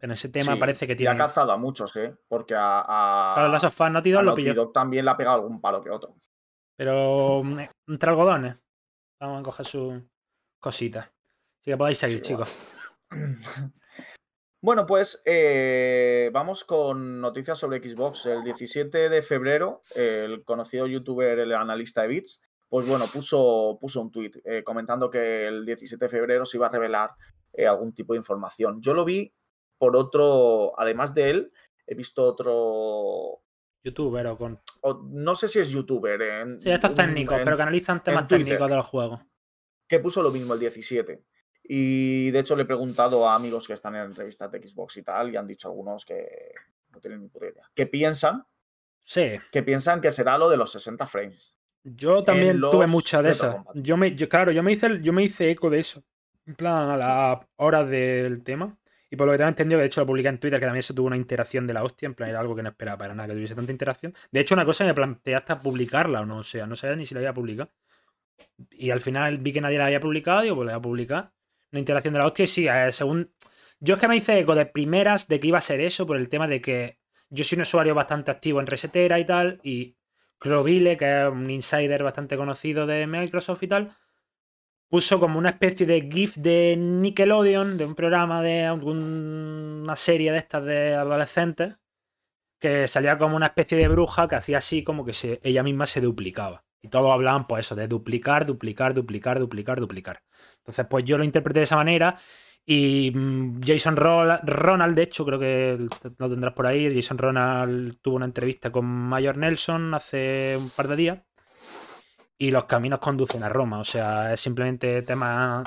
[0.01, 1.13] En ese tema parece que tiene.
[1.13, 2.15] Y ha cazado a muchos, ¿eh?
[2.27, 2.79] Porque a.
[2.87, 3.33] a...
[3.35, 4.69] Claro, las of Naughty Dog lo pilló.
[4.69, 6.15] también le ha pegado algún palo que otro.
[6.77, 8.55] Pero mm, entre algodones.
[9.19, 10.01] Vamos a coger su
[10.59, 11.11] cosita.
[11.59, 12.77] Así que podéis seguir, chicos.
[12.77, 12.88] Bueno,
[14.87, 18.25] pues eh, vamos con noticias sobre Xbox.
[18.25, 23.99] El 17 de febrero, el conocido youtuber, el analista de Bits, pues bueno, puso, puso
[23.99, 27.11] un tweet eh, comentando que el 17 de febrero se iba a revelar
[27.53, 28.79] eh, algún tipo de información.
[28.81, 29.33] Yo lo vi
[29.77, 31.51] por otro, además de él,
[31.87, 33.41] he visto otro...
[33.83, 34.59] Youtuber o con...
[35.09, 36.21] no sé si es youtuber.
[36.21, 39.21] En, sí, estos técnicos, pero que analizan temas técnicos de los juegos.
[39.87, 41.23] Que puso lo mismo el 17.
[41.71, 45.03] Y de hecho le he preguntado a amigos que están en revistas de Xbox y
[45.03, 46.51] tal, y han dicho algunos que
[46.91, 47.69] no tienen ni puta idea.
[47.75, 48.43] ¿Qué piensan?
[49.03, 49.39] Sí.
[49.51, 51.55] Que piensan que será lo de los 60 frames.
[51.83, 53.57] Yo también tuve mucha de esas.
[53.75, 56.03] Yo me, claro, yo me hice, yo me hice eco de eso.
[56.47, 58.75] En plan, a la hora del tema.
[59.11, 60.95] Y por lo que tengo entendido, de hecho lo publiqué en Twitter, que también se
[60.95, 63.27] tuvo una interacción de la hostia, en plan, era algo que no esperaba para nada
[63.27, 64.15] que tuviese tanta interacción.
[64.31, 67.05] De hecho, una cosa me planteé hasta publicarla o no, o sea, no sabía ni
[67.05, 67.69] si la había publicado.
[68.71, 70.81] Y al final vi que nadie la había publicado, y digo, pues la voy a
[70.81, 71.31] publicar
[71.71, 72.43] una interacción de la hostia.
[72.43, 73.31] Y sí, según.
[73.79, 76.17] Yo es que me hice eco de primeras de que iba a ser eso, por
[76.17, 76.99] el tema de que
[77.29, 79.95] yo soy un usuario bastante activo en Resetera y tal, y
[80.37, 83.95] Crovile, que es un insider bastante conocido de Microsoft y tal,
[84.89, 90.39] puso como una especie de GIF de Nickelodeon, de un programa de alguna serie de
[90.39, 91.75] estas de adolescentes,
[92.59, 96.01] que salía como una especie de bruja que hacía así como que ella misma se
[96.01, 96.65] duplicaba.
[96.81, 100.23] Y todos hablaban, pues eso, de duplicar, duplicar, duplicar, duplicar, duplicar.
[100.59, 102.17] Entonces, pues yo lo interpreté de esa manera.
[102.65, 106.93] Y mm, Jason Ronald, de hecho, creo que lo tendrás por ahí.
[106.93, 111.19] Jason Ronald tuvo una entrevista con Mayor Nelson hace un par de días.
[112.37, 113.79] Y los caminos conducen a Roma.
[113.79, 115.63] O sea, es simplemente tema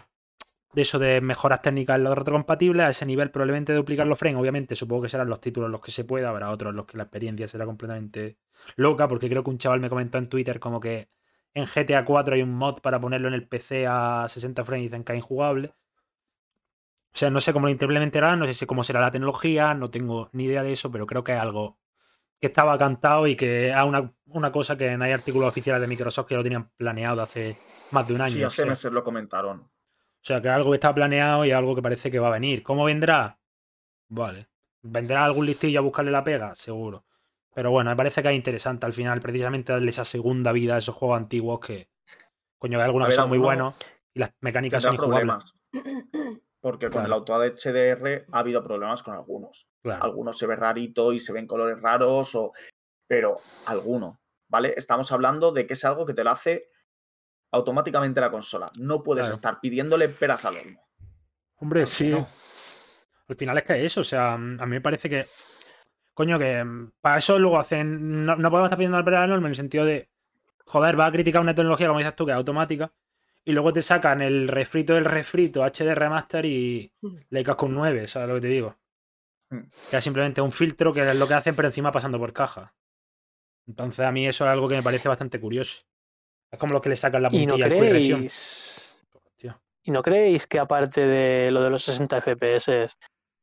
[0.73, 4.19] de eso de mejoras técnicas en los retrocompatibles, a ese nivel probablemente de duplicar los
[4.19, 6.87] frames, obviamente supongo que serán los títulos los que se pueda, habrá otros en los
[6.87, 8.39] que la experiencia será completamente
[8.77, 11.11] loca, porque creo que un chaval me comentó en Twitter como que
[11.55, 14.89] en GTA 4 hay un mod para ponerlo en el PC a 60 frames y
[14.89, 15.75] dicen que es injugable.
[17.15, 20.31] O sea, no sé cómo lo implementarán, no sé cómo será la tecnología, no tengo
[20.33, 21.79] ni idea de eso, pero creo que es algo
[22.41, 25.89] que estaba cantado y que es una, una cosa que no hay artículos oficiales de
[25.89, 27.55] Microsoft que lo tenían planeado hace
[27.93, 28.33] más de un año.
[28.33, 29.71] Sí, hace meses lo comentaron.
[30.23, 32.63] O sea, que algo que está planeado y algo que parece que va a venir.
[32.63, 33.41] ¿Cómo vendrá?
[34.09, 34.49] Vale.
[34.81, 36.55] ¿Vendrá algún listillo a buscarle la pega?
[36.55, 37.05] Seguro.
[37.53, 40.79] Pero bueno, me parece que es interesante al final precisamente darle esa segunda vida a
[40.79, 41.89] esos juegos antiguos que,
[42.57, 43.79] coño, hay algunos que son muy buenos
[44.15, 45.55] y las mecánicas son injugables.
[46.61, 49.67] Porque con el Auto HDR ha habido problemas con algunos.
[49.85, 52.53] Algunos se ve rarito y se ven colores raros, o...
[53.09, 54.73] pero alguno, ¿vale?
[54.77, 56.69] Estamos hablando de que es algo que te lo hace
[57.53, 58.67] automáticamente la consola.
[58.81, 60.89] No puedes estar pidiéndole peras al olmo.
[61.57, 62.13] Hombre, sí.
[62.13, 65.25] Al final es que eso, o sea, a mí me parece que.
[66.15, 66.65] Coño, que
[67.01, 68.27] para eso luego hacen.
[68.27, 70.11] No, podemos estar pidiendo peras al olmo en el sentido de.
[70.65, 72.93] Joder, va a criticar una tecnología, como dices tú, que es automática.
[73.45, 77.17] Y luego te sacan el refrito del refrito HD remaster y mm.
[77.31, 78.77] le casco un 9, ¿sabes lo que te digo?
[79.51, 79.63] Mm.
[79.91, 82.75] Que es simplemente un filtro que es lo que hacen, pero encima pasando por caja.
[83.67, 85.83] Entonces a mí eso es algo que me parece bastante curioso.
[86.53, 89.05] Es como lo que le sacan la puntilla ¿Y no creéis,
[89.85, 92.97] ¿Y no creéis que aparte de lo de los 60 FPS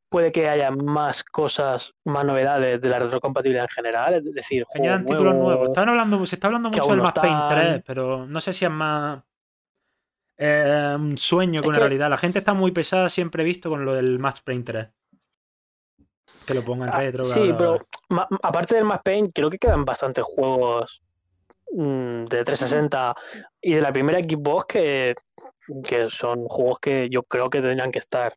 [0.10, 4.14] puede que haya más cosas, más novedades de la retrocompatibilidad en general?
[4.14, 5.70] Es decir, añadan títulos nuevos.
[5.76, 9.22] hablando, se está hablando mucho del Max Payne 3, pero no sé si es más
[10.38, 12.10] eh, un sueño que una realidad.
[12.10, 14.88] La gente está muy pesada, siempre he visto, con lo del Max Payne 3.
[16.48, 17.26] Que lo pongan ah, retro.
[17.26, 17.80] Sí, pero
[18.42, 21.04] aparte del Max Payne, creo que quedan bastantes juegos
[21.72, 23.16] de 360
[23.62, 25.16] y de la primera Xbox que,
[25.84, 28.36] que son juegos que yo creo que tendrían que estar.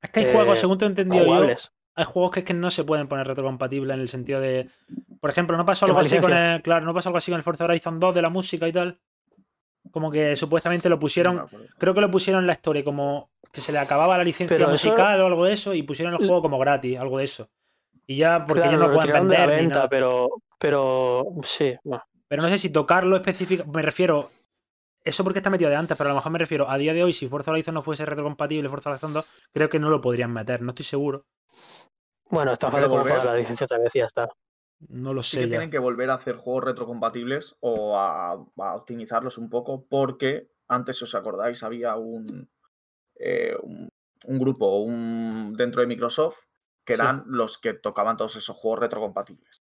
[0.00, 1.54] Es que hay juegos, según te he entendido yo,
[1.94, 4.68] hay juegos que es que no se pueden poner retrocompatibles en el sentido de.
[5.20, 6.62] Por ejemplo, no pasó algo así con el.
[6.62, 8.98] Claro, no pasó algo así con el Forza Horizon 2 de la música y tal.
[9.90, 11.46] Como que supuestamente lo pusieron.
[11.78, 15.20] creo que lo pusieron en la historia, como que se le acababa la licencia musical
[15.20, 17.50] o algo de eso, y pusieron el juego como gratis, algo de eso.
[18.06, 19.50] Y ya, porque ya no pueden vender.
[19.50, 20.28] De venta, pero,
[20.58, 22.02] pero sí, bueno.
[22.32, 23.70] Pero no sé si tocarlo específico.
[23.70, 24.24] Me refiero.
[25.04, 27.04] Eso porque está metido de antes, pero a lo mejor me refiero a día de
[27.04, 30.32] hoy, si Forza Horizon no fuese retrocompatible Forza Horizon 2, creo que no lo podrían
[30.32, 31.26] meter, no estoy seguro.
[32.30, 34.30] Bueno, está fácil como para la licencia otra vez y ya está.
[34.88, 35.40] No lo sé.
[35.40, 40.96] que tienen que volver a hacer juegos retrocompatibles o a, optimizarlos un poco, porque antes,
[40.96, 42.48] si os acordáis, había un,
[43.16, 46.38] eh, un, grupo un, dentro de Microsoft
[46.82, 49.60] que eran los que tocaban todos esos juegos retrocompatibles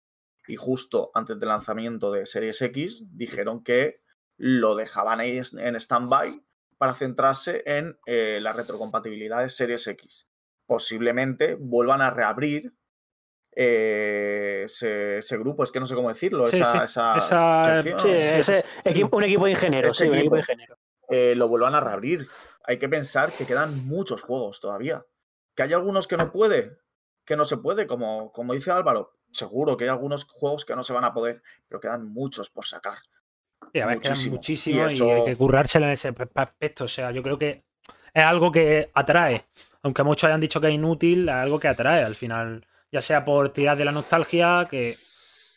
[0.49, 4.01] y justo antes del lanzamiento de Series X dijeron que
[4.39, 6.43] lo dejaban ahí en stand-by
[6.79, 10.27] para centrarse en eh, la retrocompatibilidad de Series X.
[10.67, 12.73] Posiblemente vuelvan a reabrir
[13.55, 16.85] eh, ese, grupo, es que no sé cómo decirlo, esa,
[17.17, 20.79] ese, equipo, un equipo de ingenieros, sí, un equipo de ingenieros.
[21.11, 22.27] Eh, lo vuelvan a reabrir.
[22.65, 25.05] Hay que pensar que quedan muchos juegos todavía.
[25.55, 26.79] Que hay algunos que no puede,
[27.27, 30.83] que no se puede, como, como dice Álvaro, seguro que hay algunos juegos que no
[30.83, 32.99] se van a poder, pero quedan muchos por sacar.
[33.73, 36.85] Sí, a ver, quedan muchísimos y, hay que currárselo en ese aspecto.
[36.85, 37.65] O sea, yo creo que
[38.13, 39.45] es algo que atrae.
[39.83, 42.67] Aunque muchos hayan dicho que es inútil, es algo que atrae al final.
[42.91, 44.95] Ya sea por tirar de la nostalgia, que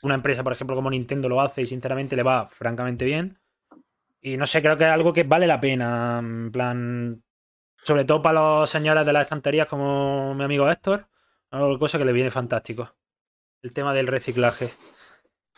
[0.04, 3.40] una empresa, por ejemplo, como Nintendo lo hace y sinceramente le va francamente bien.
[4.20, 6.20] Y no sé, creo que es algo que vale la pena.
[6.20, 7.24] En plan,
[7.84, 11.08] sobre todo para los señores de las estanterías como mi amigo Héctor,
[11.50, 12.94] algo cosa que le viene fantástico
[13.62, 14.68] el tema del reciclaje.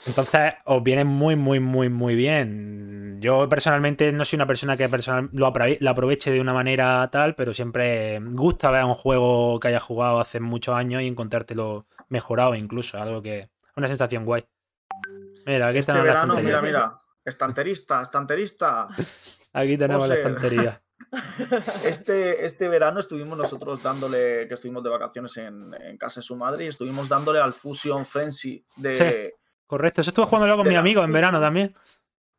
[0.07, 3.19] Entonces, os viene muy, muy, muy, muy bien.
[3.21, 7.53] Yo personalmente no soy una persona que personal, lo aproveche de una manera tal, pero
[7.53, 12.97] siempre gusta ver un juego que haya jugado hace muchos años y encontrártelo mejorado incluso,
[13.01, 13.49] algo que...
[13.75, 14.45] Una sensación guay.
[15.45, 18.87] Mira, aquí este verano, mira, mira, estanterista, estanterista.
[19.53, 20.81] Aquí tenemos la estantería.
[21.85, 26.65] Este, este verano estuvimos nosotros dándole, que estuvimos de vacaciones en, casa de su madre
[26.65, 29.33] y estuvimos dándole al Fusion Frenzy de...
[29.67, 31.73] correcto, eso estuve jugando con mi amigo en verano también.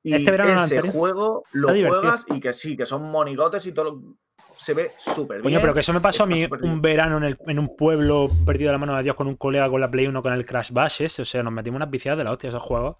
[0.03, 4.03] Y este verano ese juego lo juegas y que sí, que son monigotes y todo.
[4.37, 5.45] se ve súper bien.
[5.45, 8.69] Coño, pero que eso me pasó a mí un verano en, en, un pueblo perdido
[8.69, 10.73] de la mano de Dios con un colega con la Play 1 con el Crash
[10.73, 11.19] Bases.
[11.21, 12.97] O sea, nos metimos unas viciadas de la hostia esos juegos.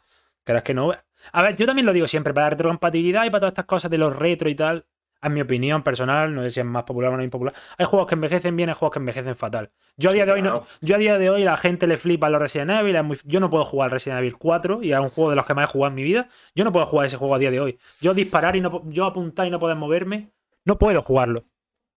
[0.47, 0.93] Es que no.
[1.33, 3.91] A ver, yo también lo digo siempre, para la retrocompatibilidad y para todas estas cosas
[3.91, 4.87] de los retro y tal,
[5.25, 7.55] en mi opinión personal, no sé si es más popular o no impopular.
[7.79, 9.71] Hay juegos que envejecen bien, hay juegos que envejecen fatal.
[9.97, 12.27] Yo a día de hoy no, yo a día de hoy la gente le flipa
[12.27, 15.31] a los Resident Evil, yo no puedo jugar Resident Evil 4 y es un juego
[15.31, 16.29] de los que más he jugado en mi vida.
[16.55, 17.79] Yo no puedo jugar ese juego a día de hoy.
[18.01, 20.31] Yo disparar y no yo apuntar y no poder moverme,
[20.65, 21.45] no puedo jugarlo.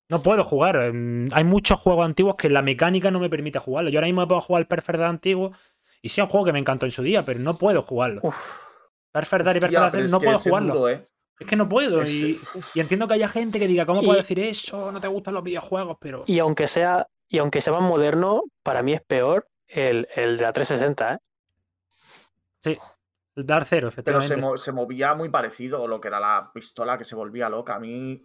[0.08, 0.76] No puedo jugar.
[0.76, 3.90] Hay muchos juegos antiguos que la mecánica no me permite jugarlo.
[3.90, 5.52] Yo ahora mismo puedo jugar el Perfect antiguo
[6.00, 8.22] y sí es un juego que me encantó en su día, pero no puedo jugarlo.
[9.12, 10.88] Perfect y Perfect no puedo jugarlo.
[10.88, 11.08] ¿eh?
[11.38, 12.04] Es que no puedo.
[12.04, 12.38] y,
[12.74, 14.90] entiendo que haya gente que diga, ¿cómo puedo decir eso?
[14.90, 16.24] No te gustan los videojuegos, pero.
[16.26, 20.42] Y aunque sea, y aunque sea más moderno, para mí es peor el, el de
[20.42, 21.18] la 360, ¿eh?
[22.60, 22.78] Sí.
[23.34, 24.34] El Dark Zero, efectivamente.
[24.34, 27.74] Pero se, movía muy parecido lo que era la pistola que se volvía loca.
[27.74, 28.22] A mí.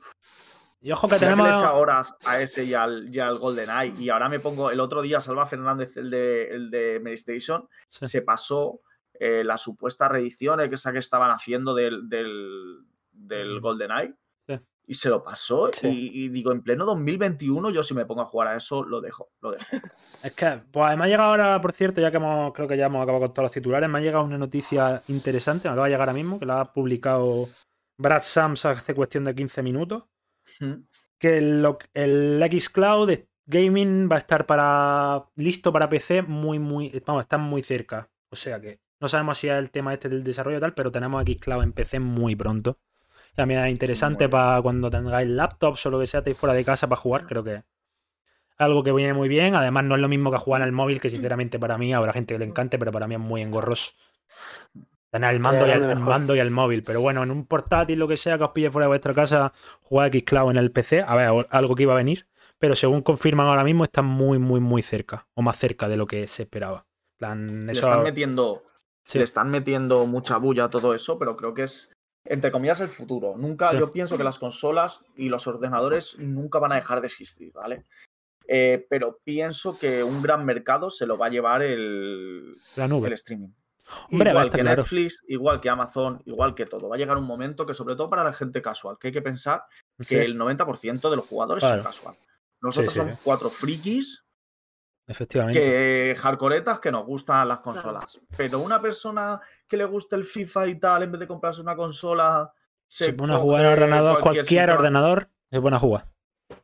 [0.80, 1.46] Y ojo que tenemos.
[1.46, 4.02] Le he echado horas a ese y al, y al GoldenEye.
[4.02, 4.72] Y ahora me pongo.
[4.72, 8.80] El otro día, Salva Fernández, el de, el de Playstation, se pasó
[9.20, 12.86] eh, la supuesta reedición que, que estaban haciendo del, del
[13.62, 14.16] GoldenEye.
[14.88, 15.70] Y se lo pasó.
[15.84, 19.30] Y, digo, en pleno 2021, yo si me pongo a jugar a eso, lo dejo.
[19.40, 19.64] Lo dejo.
[20.24, 22.88] Es que, pues me ha llegado ahora, por cierto, ya que hemos, creo que ya
[22.88, 25.94] hemos acabado con todos los titulares, me ha llegado una noticia interesante, me acaba de
[25.94, 27.46] llegar ahora mismo, que la ha publicado
[27.98, 30.04] Brad Sams hace cuestión de 15 minutos.
[31.20, 33.12] Que el, el Xcloud
[33.46, 38.10] Gaming va a estar para listo para PC muy, muy, vamos, está muy cerca.
[38.30, 40.92] O sea que no sabemos si es el tema este del desarrollo y tal, pero
[40.92, 42.80] tenemos Xcloud en PC muy pronto.
[43.36, 46.88] También es interesante para cuando tengáis laptops o lo que sea, estéis fuera de casa
[46.88, 47.64] para jugar, creo que es
[48.58, 49.56] algo que viene muy bien.
[49.56, 52.14] Además, no es lo mismo que jugar en el móvil, que sinceramente para mí habrá
[52.14, 53.94] gente que le encante, pero para mí es muy engorroso.
[55.10, 56.84] Tener el mando, y el, mando y el móvil.
[56.84, 59.52] Pero bueno, en un portátil, lo que sea que os pille fuera de vuestra casa,
[59.82, 62.28] jugar Xcloud en el PC, a ver, algo que iba a venir.
[62.60, 65.28] Pero según confirman ahora mismo, está muy, muy, muy cerca.
[65.34, 66.86] O más cerca de lo que se esperaba.
[67.18, 68.64] Plan, Le están metiendo.
[69.14, 71.92] Le están metiendo mucha bulla a todo eso, pero creo que es
[72.26, 73.36] entre comillas, el futuro.
[73.38, 77.52] Nunca, yo pienso que las consolas y los ordenadores nunca van a dejar de existir,
[77.54, 77.86] ¿vale?
[78.48, 83.50] Eh, pero pienso que un gran mercado se lo va a llevar el, el streaming.
[84.10, 86.90] igual que Netflix, igual que Amazon, igual que todo.
[86.90, 89.22] Va a llegar un momento que, sobre todo para la gente casual, que hay que
[89.22, 89.64] pensar
[90.08, 92.16] que el 90% de los jugadores son casual.
[92.62, 94.24] Nosotros somos cuatro frikis
[95.12, 95.60] Efectivamente.
[95.60, 98.20] Que hardcoretas que nos gustan las consolas.
[98.38, 101.76] Pero una persona que le gusta el FIFA y tal, en vez de comprarse una
[101.76, 102.54] consola.
[102.88, 106.08] Se, pone a jugar en ordenador, cualquier, ordenador, se pone a jugar.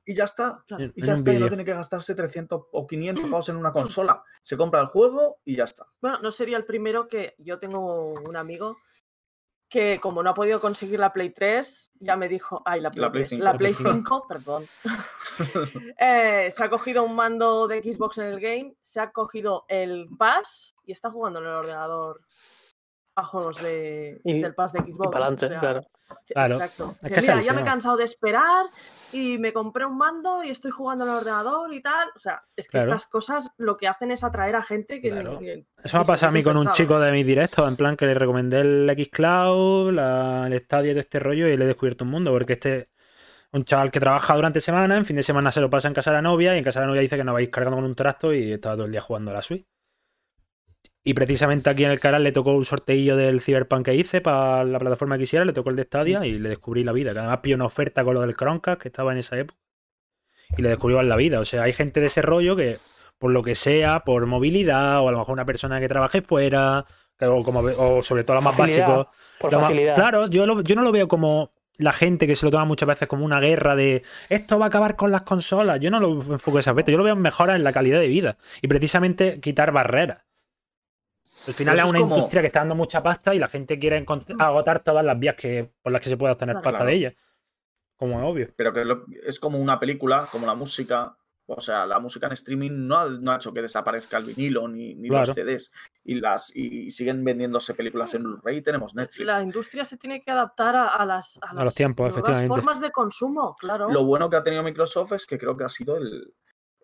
[0.05, 0.63] Y ya está.
[0.95, 1.33] y ya está.
[1.33, 4.23] Y no tiene que gastarse 300 o 500 pavos en una consola.
[4.41, 5.87] Se compra el juego y ya está.
[6.01, 8.77] Bueno, no sería el primero que yo tengo un amigo
[9.69, 13.25] que como no ha podido conseguir la Play 3, ya me dijo, ay, la Play,
[13.25, 13.43] 5.
[13.43, 14.63] La Play 5, perdón.
[15.99, 20.07] Eh, se ha cogido un mando de Xbox en el game, se ha cogido el
[20.17, 22.21] Pass y está jugando en el ordenador
[23.15, 25.09] a juegos de, del Pass de Xbox.
[25.09, 25.81] Y para adelante, claro.
[26.29, 26.95] Exacto.
[27.01, 28.65] ya me he cansado de esperar
[29.13, 32.09] y me compré un mando y estoy jugando en el ordenador y tal.
[32.15, 35.09] O sea, es que estas cosas lo que hacen es atraer a gente que.
[35.83, 38.05] Eso me ha pasado a mí con un chico de mis directos, en plan que
[38.05, 42.11] le recomendé el Xcloud, la, el Stadia de este rollo y le he descubierto un
[42.11, 42.89] mundo, porque este.
[43.49, 46.11] Un chaval que trabaja durante semana, en fin de semana se lo pasa en casa
[46.11, 47.85] de la novia y en casa de la novia dice que no vais cargando con
[47.85, 49.65] un tracto y estaba todo el día jugando a la Switch.
[51.07, 54.65] Y precisamente aquí en el canal le tocó un sorteillo del Cyberpunk que hice para
[54.65, 57.13] la plataforma que quisiera, le tocó el de Stadia y le descubrí la vida.
[57.13, 59.57] Que además pilló una oferta con lo del Chromecast que estaba en esa época.
[60.57, 61.39] Y le descubrió la vida.
[61.39, 62.75] O sea, hay gente de ese rollo que,
[63.19, 66.85] por lo que sea, por movilidad, o a lo mejor una persona que trabaje fuera,
[67.21, 69.09] o, como, o sobre todo lo más básico.
[69.39, 69.95] Por facilidad.
[69.95, 73.07] claro, yo, yo no lo veo como la gente que se lo toma muchas veces
[73.07, 75.79] como una guerra de esto va a acabar con las consolas.
[75.79, 76.91] Yo no lo enfoco de esa veces.
[76.91, 78.37] Yo lo veo mejora en la calidad de vida.
[78.61, 80.26] Y precisamente quitar barreras.
[81.45, 84.03] Al final es una industria que está dando mucha pasta y la gente quiere
[84.39, 87.13] agotar todas las vías que, por las que se puede obtener pasta de ella.
[87.95, 88.53] Como es obvio.
[88.55, 88.83] Pero que
[89.25, 91.15] es como una película, como la música.
[91.49, 95.29] O sea, la música en streaming no ha, hecho que desaparezca el vinilo ni, los
[95.29, 95.71] CDs.
[96.03, 98.61] Y, las, y siguen vendiéndose películas en Blu-ray.
[98.61, 99.25] Tenemos Netflix.
[99.25, 102.49] La industria se tiene que adaptar a, las, a, los tiempos, efectivamente.
[102.49, 103.89] formas de consumo, claro.
[103.89, 106.33] Lo bueno que ha tenido Microsoft es que creo que ha sido el,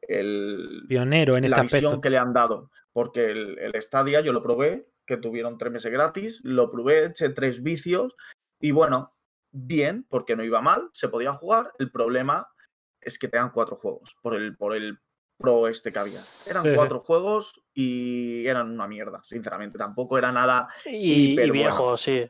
[0.08, 2.70] el pionero en la este visión que le han dado.
[2.94, 7.30] Porque el, el Stadia yo lo probé, que tuvieron tres meses gratis, lo probé, eché
[7.30, 8.16] tres vicios
[8.60, 9.14] y bueno,
[9.52, 11.72] bien, porque no iba mal, se podía jugar.
[11.80, 12.48] El problema
[13.02, 15.00] es que te dan cuatro juegos por el, por el
[15.38, 16.20] pro este que había.
[16.50, 19.78] Eran cuatro juegos y eran una mierda, sinceramente.
[19.78, 20.68] Tampoco era nada.
[20.86, 22.30] Y, viejo, sí.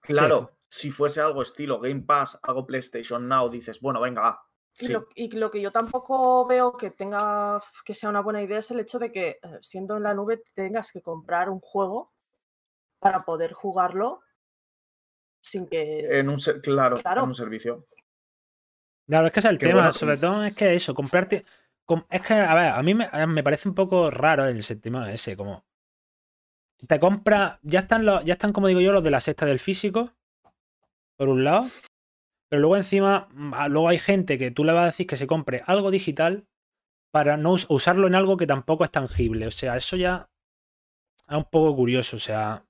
[0.00, 4.42] Claro, si fuese algo estilo Game Pass, algo PlayStation Now, dices, bueno, venga, va,
[4.78, 8.80] Y, lo, que yo tampoco veo que tenga que sea una buena idea es el
[8.80, 12.12] hecho de que eh, siendo en la nube tengas que comprar un juego
[12.98, 14.22] para poder jugarlo
[15.42, 16.18] sin que.
[16.18, 17.86] En un claro, en un servicio.
[19.06, 21.44] Claro, es que es el tema, sobre todo es que eso, comprarte.
[22.08, 25.64] Es que, a ver, a mí me, parece un poco raro el tema ese, como.
[26.86, 27.58] Te compra.
[27.62, 30.12] Ya están los, ya están, como digo yo, los de la sexta del físico.
[31.16, 31.66] Por un lado.
[32.50, 35.26] Pero luego encima, mm, luego hay gente que tú le vas a decir que se
[35.26, 36.46] compre algo digital
[37.12, 39.46] para no usarlo en algo que tampoco es tangible.
[39.46, 40.28] O sea, eso ya
[41.28, 42.16] es un poco curioso.
[42.16, 42.64] O sea,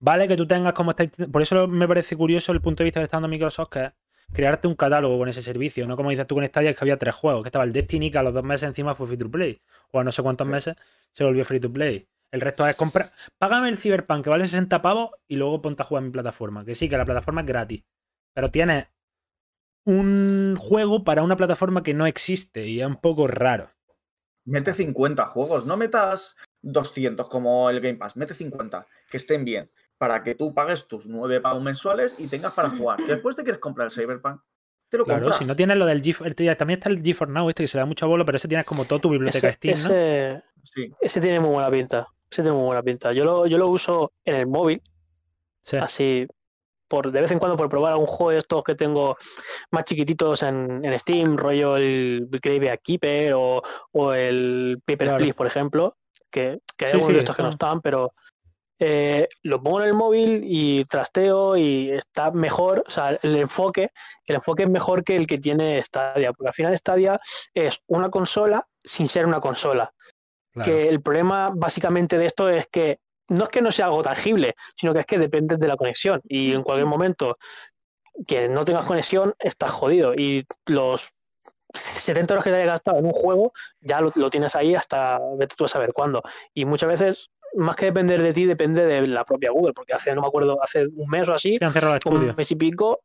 [0.00, 1.04] vale que tú tengas como está.
[1.30, 3.92] Por eso me parece curioso el punto de vista que está dando Microsoft, que es
[4.32, 5.86] crearte un catálogo con ese servicio.
[5.86, 8.18] No como dices tú con Stadia, que había tres juegos, que estaba el Destiny, que
[8.18, 9.60] a los dos meses encima fue free to play.
[9.92, 10.76] O a no sé cuántos meses
[11.12, 12.08] se volvió free to play.
[12.32, 13.06] El resto es comprar.
[13.38, 16.64] Págame el Cyberpunk, que vale 60 pavos, y luego ponte a jugar en mi plataforma.
[16.64, 17.84] Que sí, que la plataforma es gratis.
[18.32, 18.86] Pero tienes
[19.84, 23.70] un juego para una plataforma que no existe y es un poco raro.
[24.44, 29.70] Mete 50 juegos, no metas 200 como el Game Pass, mete 50, que estén bien,
[29.98, 32.98] para que tú pagues tus 9 pagos mensuales y tengas para jugar.
[33.06, 34.40] después te quieres comprar el Cyberpunk,
[34.90, 37.62] te lo claro, si no tienes lo del GeForce, también está el GeForce Now, este
[37.62, 40.42] que se da mucho bolo, pero ese tienes como toda tu biblioteca Steam, ese,
[41.00, 42.08] ese tiene muy buena pinta.
[42.28, 43.12] Ese tiene muy buena pinta.
[43.12, 44.82] Yo lo, yo lo uso en el móvil,
[45.80, 46.26] así
[46.90, 49.16] por de vez en cuando por probar algún juego de estos que tengo
[49.70, 53.62] más chiquititos en, Steam, rollo el Grave Keeper o,
[53.92, 55.96] o el Paper Please, por ejemplo,
[56.30, 58.12] que, que hay algunos de estos que no están, pero
[58.82, 63.90] eh, lo pongo en el móvil y trasteo y está mejor, o sea, el enfoque,
[64.26, 67.20] el enfoque es mejor que el que tiene Stadia, porque al final Stadia
[67.54, 69.92] es una consola sin ser una consola.
[70.64, 72.98] Que el problema básicamente de esto es que
[73.30, 76.20] no es que no sea algo tangible, sino que es que depende de la conexión.
[76.28, 77.38] Y en cualquier momento
[78.26, 80.14] que no tengas conexión, estás jodido.
[80.14, 81.12] Y los
[81.72, 85.54] 70 euros que te hayas gastado en un juego, ya lo, tienes ahí hasta vete
[85.56, 86.22] tú a saber cuándo.
[86.52, 90.14] Y muchas veces, más que depender de ti, depende de la propia Google, porque hace,
[90.14, 91.58] no me acuerdo, hace un mes o así,
[92.06, 93.04] un mes y pico.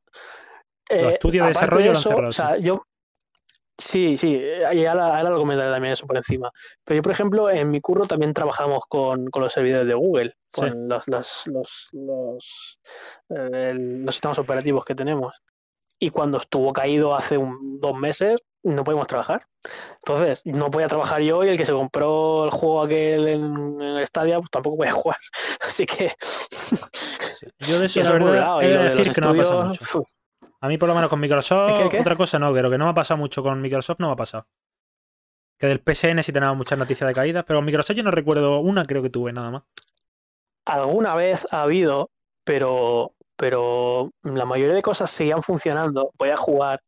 [0.90, 1.94] Eh, estudio de desarrollo
[2.28, 2.86] o sea, yo,
[3.78, 4.42] Sí, sí,
[4.74, 6.50] y ahora, lo comentaré también eso por encima.
[6.84, 10.88] Pero yo, por ejemplo, en mi curro también trabajamos con, los servidores de Google, con
[10.88, 11.48] los, los,
[11.92, 12.80] los,
[13.30, 15.42] eh, los, sistemas operativos que tenemos.
[16.00, 19.46] Y cuando estuvo caído hace un, dos meses, no podemos trabajar.
[20.06, 24.08] Entonces, no podía trabajar yo y el que se compró el juego aquel en, el
[24.08, 25.20] Stadia, pues tampoco podía jugar.
[25.62, 26.14] Así que.
[27.60, 30.06] Yo de eso, la verdad, decir que no mucho.
[30.66, 32.96] A mí, por lo menos con Microsoft, otra cosa no, pero que no me ha
[32.96, 34.48] pasado mucho con Microsoft, no me ha pasado.
[35.60, 38.60] Que del PSN sí tenemos muchas noticias de caídas, pero con Microsoft yo no recuerdo
[38.62, 39.64] una, creo que tuve nada más.
[40.66, 42.10] Alguna vez ha habido,
[42.44, 46.10] pero, pero la mayoría de cosas seguían funcionando.
[46.18, 46.80] Podías jugar.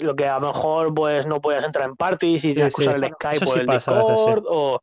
[0.00, 2.94] Lo que a lo mejor pues no podías entrar en parties y tienes que usar
[2.94, 4.80] el Skype o el Discord o...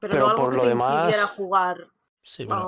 [0.00, 1.14] Pero, por lo demás.
[1.36, 1.86] jugar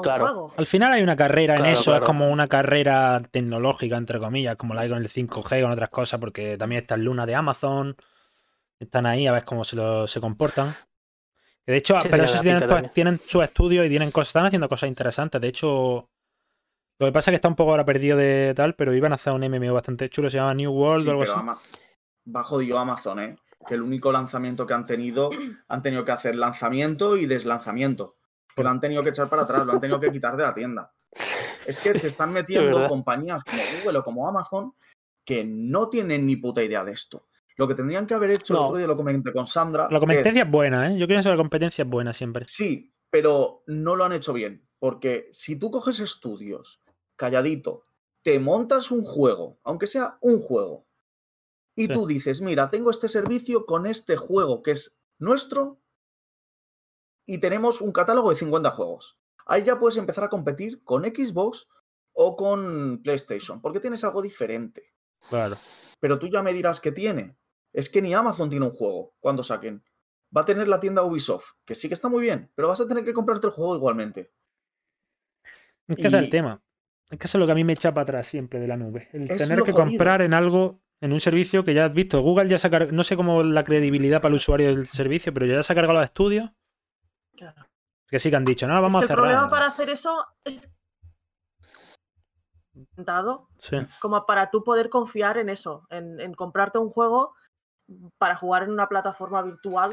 [0.03, 0.53] claro.
[0.57, 4.75] Al final hay una carrera en eso, es como una carrera tecnológica, entre comillas, como
[4.75, 7.97] la hay con el 5G, con otras cosas, porque también está el Luna de Amazon,
[8.79, 10.73] están ahí a ver cómo se, lo, se comportan.
[11.67, 12.41] de hecho, pero esos
[12.93, 15.41] tienen, su estudio y tienen cosas, están haciendo cosas interesantes.
[15.41, 16.09] De hecho,
[16.99, 19.17] lo que pasa es que está un poco ahora perdido de tal, pero iban a
[19.17, 21.33] hacer un MMO bastante chulo, se llama New World o algo así.
[22.25, 23.37] bajo dio Amazon, ¿eh?
[23.69, 25.31] Que el único lanzamiento que han tenido,
[25.69, 28.15] han tenido que hacer lanzamiento y deslanzamiento
[28.61, 30.55] que lo han tenido que echar para atrás, lo han tenido que quitar de la
[30.55, 30.93] tienda.
[31.67, 34.75] Es que se están metiendo compañías como Google o como Amazon
[35.25, 37.27] que no tienen ni puta idea de esto.
[37.57, 39.89] Lo que tendrían que haber hecho, el otro día lo comenté con Sandra.
[39.91, 40.99] La competencia es, buena, ¿eh?
[40.99, 42.47] Yo creo que la competencia es buena siempre.
[42.49, 44.67] Sí, pero no lo han hecho bien.
[44.79, 46.81] Porque si tú coges estudios,
[47.17, 47.85] calladito,
[48.23, 50.87] te montas un juego, aunque sea un juego,
[51.77, 55.81] y tú dices, mira, tengo este servicio con este juego que es nuestro,
[57.31, 59.17] y tenemos un catálogo de 50 juegos.
[59.47, 61.69] Ahí ya puedes empezar a competir con Xbox
[62.13, 64.95] o con PlayStation, porque tienes algo diferente.
[65.29, 65.55] Claro.
[66.01, 67.37] Pero tú ya me dirás que tiene.
[67.73, 69.85] Es que ni Amazon tiene un juego cuando saquen.
[70.37, 72.89] Va a tener la tienda Ubisoft, que sí que está muy bien, pero vas a
[72.89, 74.33] tener que comprarte el juego igualmente.
[75.87, 76.61] Es que es el tema.
[77.11, 78.77] Es que eso es lo que a mí me echa para atrás siempre de la
[78.77, 79.09] nube.
[79.13, 82.23] El tener que comprar en algo, en un servicio que ya has visto.
[82.23, 85.33] Google ya se ha cargado, no sé cómo la credibilidad para el usuario del servicio,
[85.33, 86.51] pero ya se ha cargado los estudios
[88.09, 89.25] que sí que han dicho, no, vamos a cerrar.
[89.25, 90.69] El problema para hacer eso es
[92.97, 93.49] dado
[94.01, 97.35] como para tú poder confiar en eso, en, comprarte un juego
[98.19, 99.91] para jugar en una plataforma virtual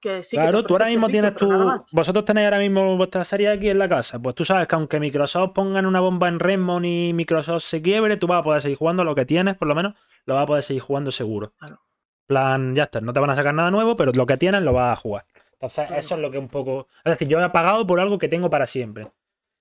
[0.00, 1.48] Que sí, claro, que tú ahora mismo tienes tu.
[1.92, 4.18] Vosotros tenéis ahora mismo vuestra serie aquí en la casa.
[4.20, 8.16] Pues tú sabes que aunque Microsoft pongan una bomba en Redmond y Microsoft se quiebre,
[8.16, 10.46] tú vas a poder seguir jugando lo que tienes, por lo menos, lo vas a
[10.46, 11.52] poder seguir jugando seguro.
[11.58, 11.80] Claro.
[12.26, 14.72] plan, ya está, no te van a sacar nada nuevo, pero lo que tienes lo
[14.72, 15.24] vas a jugar.
[15.62, 16.00] Entonces, Claro.
[16.00, 16.88] eso es lo que un poco.
[17.04, 19.12] Es decir, yo he pagado por algo que tengo para siempre.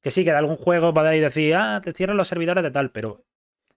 [0.02, 2.90] Que sí, que de algún juego podéis decir, ah, te cierran los servidores de tal,
[2.92, 3.24] pero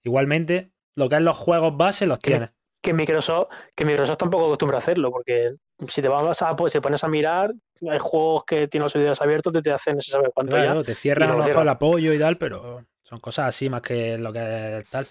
[0.02, 2.50] igualmente, lo que es los juegos base los Que- tienes.
[2.82, 5.54] Que Microsoft, que Microsoft tampoco acostumbra a hacerlo, porque
[5.88, 7.52] si te vas a, pues, si pones a mirar,
[7.90, 10.82] hay juegos que tienen los servidores abiertos que te hacen, no se sabe cuánto Claro,
[10.82, 10.86] ya.
[10.86, 11.62] te cierran mejor cierran.
[11.62, 15.06] el apoyo y tal, pero son cosas así más que lo que es tal.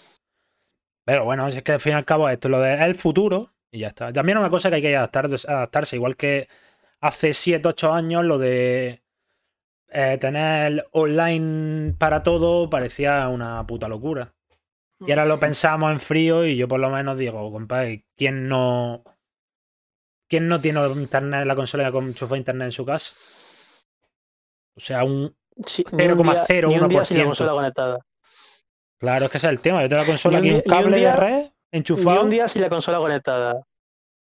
[1.06, 3.52] Pero bueno, es que al fin y al cabo esto lo de es el futuro
[3.72, 4.14] y ya está.
[4.14, 6.48] También una cosa que hay que adaptar, adaptarse, igual que
[7.04, 9.04] hace 7, 8 años lo de
[9.90, 14.34] eh, tener online para todo parecía una puta locura.
[15.06, 19.04] Y ahora lo pensamos en frío y yo por lo menos digo, compadre, ¿quién no...
[20.30, 23.12] ¿Quién no tiene internet la consola con enchufado internet en su casa?
[24.76, 25.36] O sea, un...
[25.66, 26.68] Sí, ni un día- 0,01%.
[26.70, 28.00] ni un día sin la consola conectada.
[28.98, 29.82] Claro, es que ese es el tema.
[29.84, 31.42] Yo tengo la consola aquí, un cable día- de red
[31.72, 32.24] Ni enchufado.
[32.24, 33.62] un día sin la consola conectada.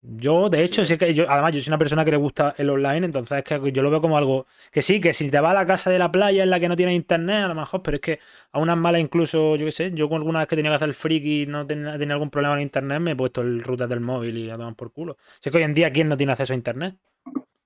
[0.00, 2.70] Yo, de hecho, sí que yo, además, yo soy una persona que le gusta el
[2.70, 5.50] online, entonces es que yo lo veo como algo que sí, que si te vas
[5.50, 7.82] a la casa de la playa en la que no tienes internet, a lo mejor,
[7.82, 8.20] pero es que
[8.52, 10.94] a unas malas incluso, yo qué sé, yo alguna vez que tenía que hacer el
[10.94, 14.00] friki y no tenía, tenía algún problema en internet, me he puesto el router del
[14.00, 15.16] móvil y a tomar por culo.
[15.40, 16.96] Si es que hoy en día, ¿quién no tiene acceso a internet?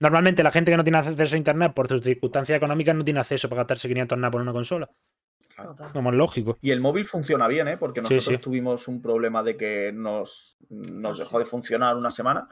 [0.00, 3.20] Normalmente la gente que no tiene acceso a internet por sus circunstancias económicas no tiene
[3.20, 4.90] acceso para gastarse 500 nada por una consola.
[5.94, 6.56] Lo más lógico.
[6.60, 7.76] Y el móvil funciona bien, ¿eh?
[7.76, 8.42] Porque nosotros sí.
[8.42, 12.48] tuvimos un problema de que nos, nos Ah, dejó de funcionar una semana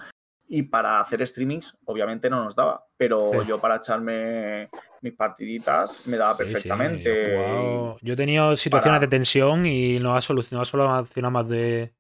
[0.49, 2.85] y para hacer streamings obviamente no nos daba.
[2.97, 3.49] Pero Sí.
[3.49, 4.69] yo para echarme
[5.01, 7.05] mis partiditas me daba Sí, sí, perfectamente.
[7.05, 10.91] yo, he jugado- yo he tenido situaciones para- de tensión y no ha solucionado, solo
[10.91, 11.93] ha solucionado más de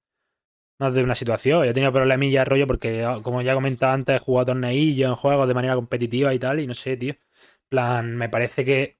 [0.80, 1.62] más de una situación.
[1.64, 5.10] Yo he tenido problemillas de rollo porque, ah, como ya comentaba antes, he jugado torneillos
[5.10, 7.12] en juegos de manera competitiva y tal, y no sé, tío.
[7.12, 7.18] En
[7.68, 8.96] plan, me parece que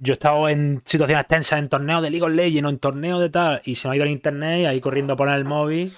[0.00, 3.20] yo he estado en situaciones tensas en torneos de League of Legends o en torneos
[3.20, 5.44] de tal, y se me ha ido el internet y ahí corriendo a poner el
[5.44, 5.90] móvil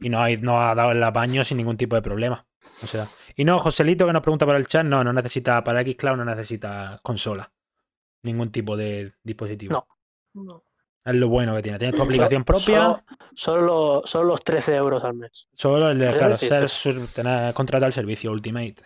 [0.00, 2.46] y no, hay, no ha dado el apaño sin ningún tipo de problema.
[2.82, 3.04] O sea,
[3.36, 6.24] y no, Joselito que nos pregunta por el chat, no, no necesita, para Xcloud no
[6.24, 7.50] necesita consola.
[8.22, 9.72] Ningún tipo de dispositivo.
[10.34, 10.42] No.
[10.44, 10.62] No.
[11.04, 11.78] Es lo bueno que tiene.
[11.78, 15.48] Tienes tu aplicación propia, Solo, solo, lo- solo los 13 euros al mes.
[15.54, 16.66] solo el claro, ser,
[17.14, 18.76] tener contratado el servicio Ultimate.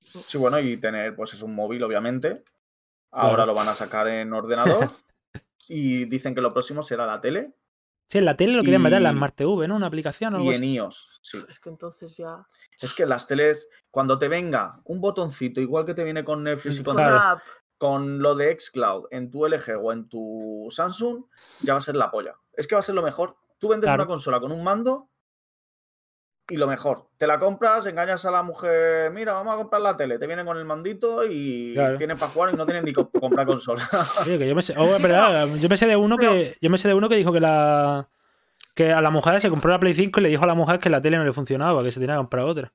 [0.00, 2.42] Sí, bueno, y tener, pues es un móvil, obviamente.
[3.12, 3.52] Ahora Claro.
[3.52, 4.88] lo van a sacar en ordenador.
[5.68, 7.54] y dicen que lo próximo será la tele
[8.10, 9.76] Sí, en la tele lo quieren meter en la Smart TV, ¿no?
[9.76, 10.74] Una aplicación o algo y en así.
[10.74, 11.20] iOS.
[11.22, 11.38] Sí.
[11.48, 12.44] Es que entonces ya.
[12.78, 16.80] Es que las teles, cuando te venga un botoncito, igual que te viene con Netflix
[16.80, 17.16] y con, Claro.
[17.16, 17.40] Una app.
[17.78, 21.24] con lo de Xcloud en tu LG o en tu Samsung,
[21.62, 22.34] ya va a ser la polla.
[22.52, 23.34] Es que va a ser lo mejor.
[23.58, 24.02] Tú vendes Claro.
[24.02, 25.08] una consola con un mando
[26.48, 27.06] y lo mejor.
[27.18, 30.44] Te la compras, engañas a la mujer, mira, vamos a comprar la tele, te viene
[30.44, 31.96] con el mandito y Claro.
[31.96, 33.82] tienes para jugar y no tienes ni co- comprar consola.
[34.26, 36.78] Oye, que yo me sé, oh, verdad, yo me sé de uno que yo me
[36.78, 38.08] sé de uno que dijo que la
[38.74, 40.78] que a la mujer se compró la Play 5 y le dijo a la mujer
[40.78, 42.72] que la tele no le funcionaba, que se tenía que comprar otra.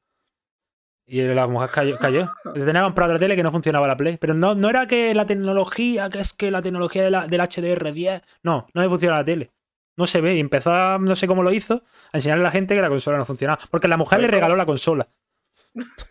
[1.09, 2.30] Y la mujer cayó, cayó.
[2.43, 4.18] Se tenía que comprar otra tele que no funcionaba la Play.
[4.18, 7.39] Pero no, no era que la tecnología, que es que la tecnología de la- del
[7.39, 8.22] HDR10.
[8.43, 9.51] No, no le funciona la tele.
[9.98, 10.36] No se ve.
[10.36, 11.84] Y empezó a, no sé cómo lo hizo,
[12.14, 13.60] a enseñarle a la gente que la consola no funcionaba.
[13.70, 14.41] Porque la mujer le ¿Sabes cómo?
[14.41, 15.10] regaló la consola.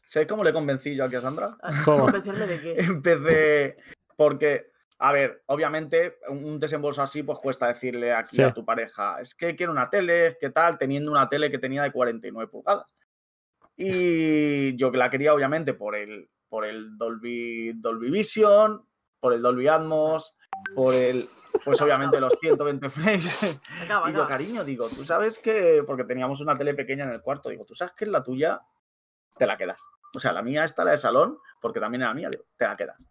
[0.07, 1.49] ¿Sabes cómo le convencí yo aquí a Sandra?
[1.85, 2.05] ¿Cómo?
[2.05, 2.75] ¿Convencerme de qué?
[2.79, 3.77] Empecé.
[4.17, 8.43] Porque, a ver, obviamente, un un desembolso así, pues cuesta decirle aquí Sí.
[8.43, 10.79] a tu pareja, es que quiero una tele, ¿qué tal?
[10.79, 12.95] Teniendo una tele que tenía de 49 pulgadas.
[13.77, 18.83] Y yo que la quería, obviamente, por el, por el Dolby, Dolby Vision,
[19.21, 20.35] por el Dolby Atmos,
[20.75, 21.25] por el.
[21.65, 23.61] Pues obviamente los 120 frames.
[23.83, 24.27] Acaba, Digo, acaba.
[24.27, 25.83] cariño, digo, tú sabes que.
[25.87, 27.49] Porque teníamos una tele pequeña en el cuarto.
[27.49, 28.61] Digo, tú sabes que la tuya
[29.37, 29.87] te la quedas.
[30.15, 32.77] O sea, la mía está la de salón, porque también era mía, digo, te la
[32.77, 33.07] quedas.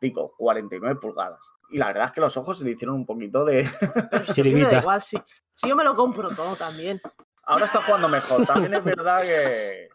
[0.00, 1.40] Digo, 49 pulgadas.
[1.70, 3.68] Y la verdad es que los ojos se le hicieron un poquito de.
[4.10, 5.16] Pero si me da igual, si,
[5.54, 7.00] si yo me lo compro todo también.
[7.46, 8.46] Ahora está jugando mejor.
[8.46, 9.88] También es verdad que.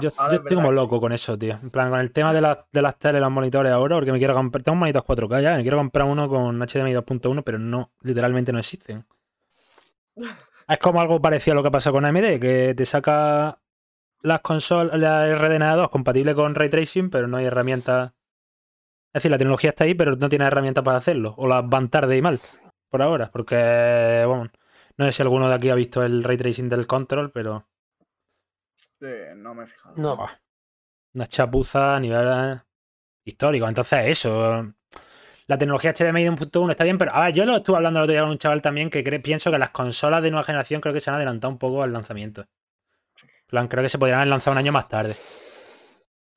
[0.00, 1.56] Yo, estoy como loco con eso, tío.
[1.62, 4.18] En plan, con el tema de, las de las teles, los monitores ahora, porque me
[4.18, 4.62] quiero comprar.
[4.62, 8.52] Tengo un monitor 4K ya, me quiero comprar uno con HDMI 2.1, pero no, literalmente
[8.52, 9.06] no existen.
[10.68, 13.58] Es como algo parecido a lo que pasó con AMD, que te saca
[14.22, 18.14] las consolas, la RDNA 2 compatible con Ray Tracing, pero no hay herramientas.
[19.08, 21.34] Es decir, la tecnología está ahí, pero no tiene herramientas para hacerlo.
[21.36, 22.40] O las van tarde y mal,
[22.88, 23.30] por ahora.
[23.30, 24.50] Porque, bueno,
[24.96, 27.66] no sé si alguno de aquí ha visto el Ray Tracing del Control, pero.
[29.04, 29.94] Eh, no me he fijado.
[29.96, 30.26] No.
[31.14, 32.60] Una chapuza a nivel eh,
[33.24, 33.68] histórico.
[33.68, 34.72] Entonces, eso.
[35.46, 38.04] La tecnología HDMI de 1.1 está bien, pero a ver, yo lo estuve hablando el
[38.04, 40.80] otro día con un chaval también que cree- pienso que las consolas de nueva generación
[40.80, 42.42] creo que se han adelantado un poco al lanzamiento.
[43.22, 45.12] En plan, creo que se podrían haber lanzado un año más tarde.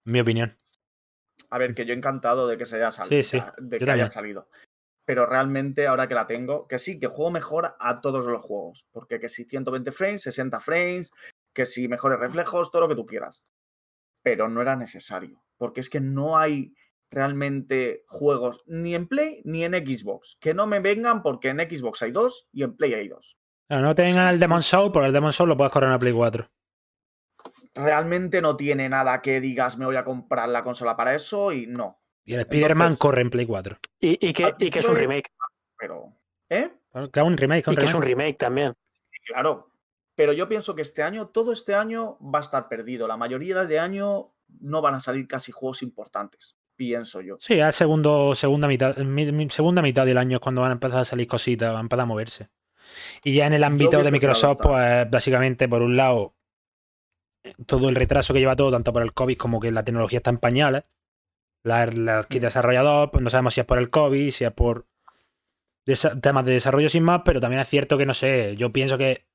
[0.04, 0.58] Mi opinión.
[1.50, 3.10] A ver, que yo encantado de que se haya salido.
[3.60, 4.50] De que haya salido.
[5.06, 8.88] Pero realmente, ahora que la tengo, que sí, que juego mejor a todos los juegos.
[8.92, 11.14] Porque que si 120 frames, 60 frames,
[11.58, 13.44] que si mejores reflejos, todo lo que tú quieras.
[14.22, 15.44] Pero no era necesario.
[15.58, 16.76] Porque es que no hay
[17.10, 20.38] realmente juegos ni en Play ni en Xbox.
[20.40, 23.40] Que no me vengan porque en Xbox hay dos y en Play hay dos.
[23.70, 26.48] no tengan el Demon Soul, porque el Demon Soul lo puedes correr en Play 4
[27.76, 31.68] realmente no tiene nada que digas me voy a comprar la consola para eso y
[31.68, 32.02] no.
[32.26, 33.78] Y el Spider-Man corre en Play 4.
[34.00, 35.30] Y, que, es un remake.
[35.78, 36.08] Pero,
[36.50, 36.72] ¿eh?
[37.14, 37.72] Que es un remake.
[37.72, 38.74] y que es un remake también.
[39.28, 39.67] claro.
[40.18, 43.08] Pero yo pienso que este año, todo este año va a estar perdido.
[43.08, 47.36] La mayoría de año no van a salir casi juegos importantes, pienso yo.
[47.40, 48.96] Sí, a segundo, segunda mitad,
[49.50, 52.02] segunda mitad del año es cuando van a empezar a salir cositas, van a empezar
[52.02, 52.50] a moverse.
[53.24, 56.34] Y ya en el ámbito de Microsoft, pues básicamente, por un lado,
[57.68, 60.32] todo el retraso que lleva todo, tanto por el COVID como que la tecnología está
[60.32, 60.86] en pañales.
[61.62, 62.40] La, la mm.
[62.40, 64.88] desarrollador, pues no sabemos si es por el COVID, si es por
[66.24, 69.28] temas de desarrollo sin más, pero también es cierto que no sé, yo pienso que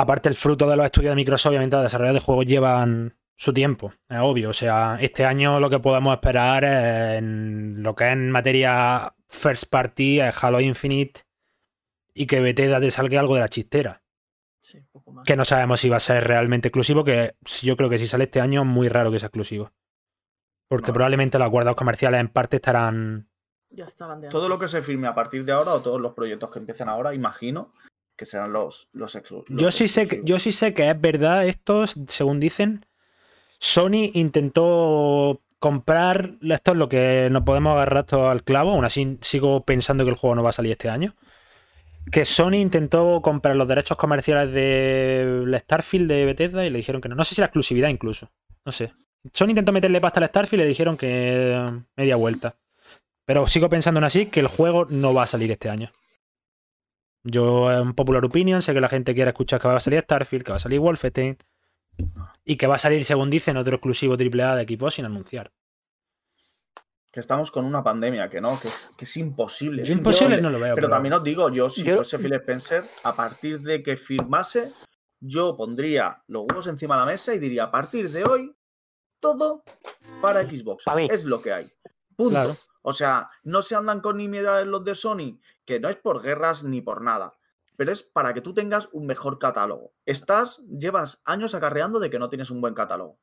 [0.00, 3.52] aparte el fruto de los estudios de Microsoft, obviamente los desarrolladores de juegos llevan su
[3.52, 4.50] tiempo, es obvio.
[4.50, 9.64] O sea, este año lo que podemos esperar en lo que es en materia first
[9.70, 11.22] party es Halo Infinite
[12.12, 14.02] y que Bethesda te salga algo de la chistera.
[15.24, 18.24] Que no sabemos si va a ser realmente exclusivo, que yo creo que si sale
[18.24, 19.72] este año es muy raro que sea exclusivo.
[20.68, 23.28] Porque probablemente los acuerdos comerciales en parte estarán...
[23.70, 26.50] Ya estaban Todo lo que se firme a partir de ahora o todos los proyectos
[26.50, 27.72] que empiecen ahora, imagino
[28.20, 29.18] que serán los, los,
[29.48, 32.84] yo, sí sé que, yo sí sé que es verdad esto, según dicen.
[33.58, 39.16] Sony intentó comprar, esto es lo que nos podemos agarrar todo al clavo, aún así
[39.22, 41.14] sigo pensando que el juego no va a salir este año
[42.12, 47.08] que Sony intentó comprar los derechos comerciales de Starfield de Bethesda y le dijeron que
[47.08, 47.14] no.
[47.14, 48.30] No sé si la exclusividad incluso.
[48.64, 48.92] No sé.
[49.32, 51.64] Sony intentó meterle pasta al Starfield y le dijeron que
[51.96, 52.56] media vuelta.
[53.24, 55.88] Pero sigo pensando en así que el juego no va a salir este año.
[57.22, 60.44] Yo, en popular opinion, sé que la gente quiere escuchar que va a salir Starfield,
[60.44, 61.36] que va a salir Wolfenstein
[62.44, 65.52] y que va a salir, según dicen, otro exclusivo AAA de equipo sin anunciar
[67.10, 69.82] que estamos con una pandemia, que no, que es, que es imposible.
[69.82, 70.74] Es imposible, no lo veo.
[70.74, 74.70] Pero, también os digo, yo si fuese Phil Spencer, a partir de que firmase,
[75.18, 78.54] yo pondría los huevos encima de la mesa y diría, a partir de hoy,
[79.18, 79.64] todo
[80.22, 80.84] para Xbox.
[81.10, 81.66] Es lo que hay.
[82.16, 82.54] Punto.
[82.82, 86.64] O sea, no se andan con nimiedades los de Sony, que no es por guerras
[86.64, 87.36] ni por nada,
[87.76, 89.94] pero es para que tú tengas un mejor catálogo.
[90.04, 93.18] Estás, llevas años acarreando de que no tienes un buen catálogo.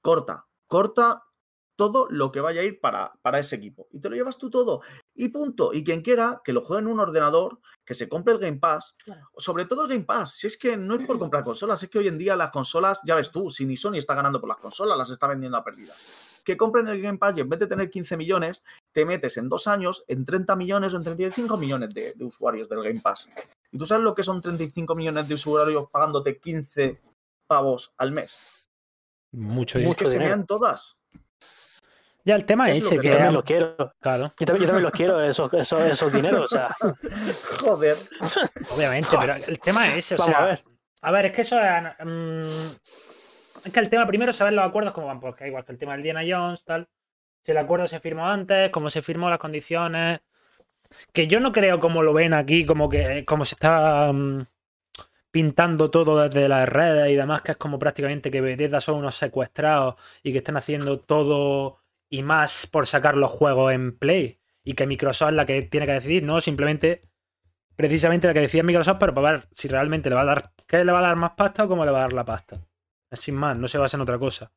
[0.00, 1.24] Corta, corta
[1.76, 3.88] todo lo que vaya a ir para, para ese equipo.
[3.90, 4.82] Y te lo llevas tú todo.
[5.14, 5.72] Y punto.
[5.72, 8.94] Y quien quiera que lo juegue en un ordenador, que se compre el Game Pass.
[9.36, 10.36] Sobre todo el Game Pass.
[10.36, 13.00] Si es que no es por comprar consolas, es que hoy en día las consolas,
[13.04, 15.64] ya ves tú, si ni Sony está ganando por las consolas, las está vendiendo a
[15.64, 16.42] pérdidas.
[16.44, 18.62] Que compren el Game Pass y en vez de tener 15 millones,
[18.92, 22.82] te metes en dos años en 30 millones o en 35 millones de, usuarios del
[22.82, 23.28] Game Pass.
[23.70, 27.00] ¿Y tú sabes lo que son 35 millones de usuarios pagándote 15
[27.46, 28.68] pavos al mes?
[29.32, 29.96] Mucho, dinero.
[29.96, 30.96] que se todas.
[32.24, 33.08] Ya el tema es, ese que.
[33.08, 33.94] Yo también los quiero.
[34.00, 34.32] Claro.
[34.38, 36.44] Yo también, los quiero, esos, esos, esos dineros.
[36.44, 36.68] O sea.
[37.60, 37.96] Joder.
[38.76, 40.14] Obviamente, pero el tema es ese.
[40.16, 40.60] O sea, a ver.
[41.00, 41.82] A ver, es que eso es.
[42.04, 45.78] Mm, es que el tema primero saber los acuerdos como van, porque igual que el
[45.78, 46.88] tema del Diana Jones, tal.
[47.42, 50.20] Si el acuerdo se firmó antes, cómo se firmó las condiciones.
[51.12, 54.44] Que yo no creo como lo ven aquí, como que como se está mm,
[55.30, 59.16] pintando todo desde las redes y demás, que es como prácticamente que Bethesda son unos
[59.16, 64.38] secuestrados y que están haciendo todo y más por sacar los juegos en Play.
[64.64, 67.02] Y que Microsoft es la que tiene que decidir, no simplemente,
[67.74, 70.84] precisamente la que decía Microsoft, pero para ver si realmente le va a dar, ¿qué
[70.84, 72.60] le va a dar más pasta o cómo le va a dar la pasta?
[73.12, 74.52] Sin más, no se basa en otra cosa.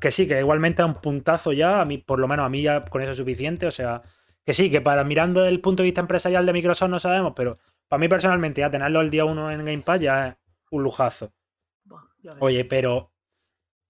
[0.00, 2.62] Que sí, que igualmente es un puntazo ya, a mí, por lo menos a mí
[2.62, 4.02] ya con eso es suficiente, o sea,
[4.44, 7.32] que sí, que para mirando desde el punto de vista empresarial de Microsoft no sabemos,
[7.36, 7.58] pero
[7.88, 10.36] para mí personalmente ya tenerlo el día uno en Game Pass ya es
[10.70, 11.32] un lujazo.
[12.40, 13.12] Oye, pero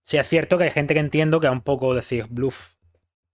[0.02, 2.74] si es cierto que hay gente que entiendo que a un poco decir bluff,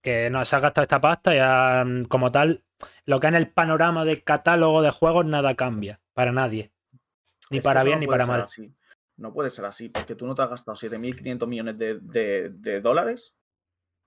[0.01, 2.63] que no se ha gastado esta pasta y mm, como tal,
[3.05, 6.71] lo que en el panorama de catálogo de juegos nada cambia para nadie.
[7.49, 8.45] Ni para bien ni para mal.
[9.17, 13.35] No puede ser así, porque tú no te has gastado 7.500 millones de dólares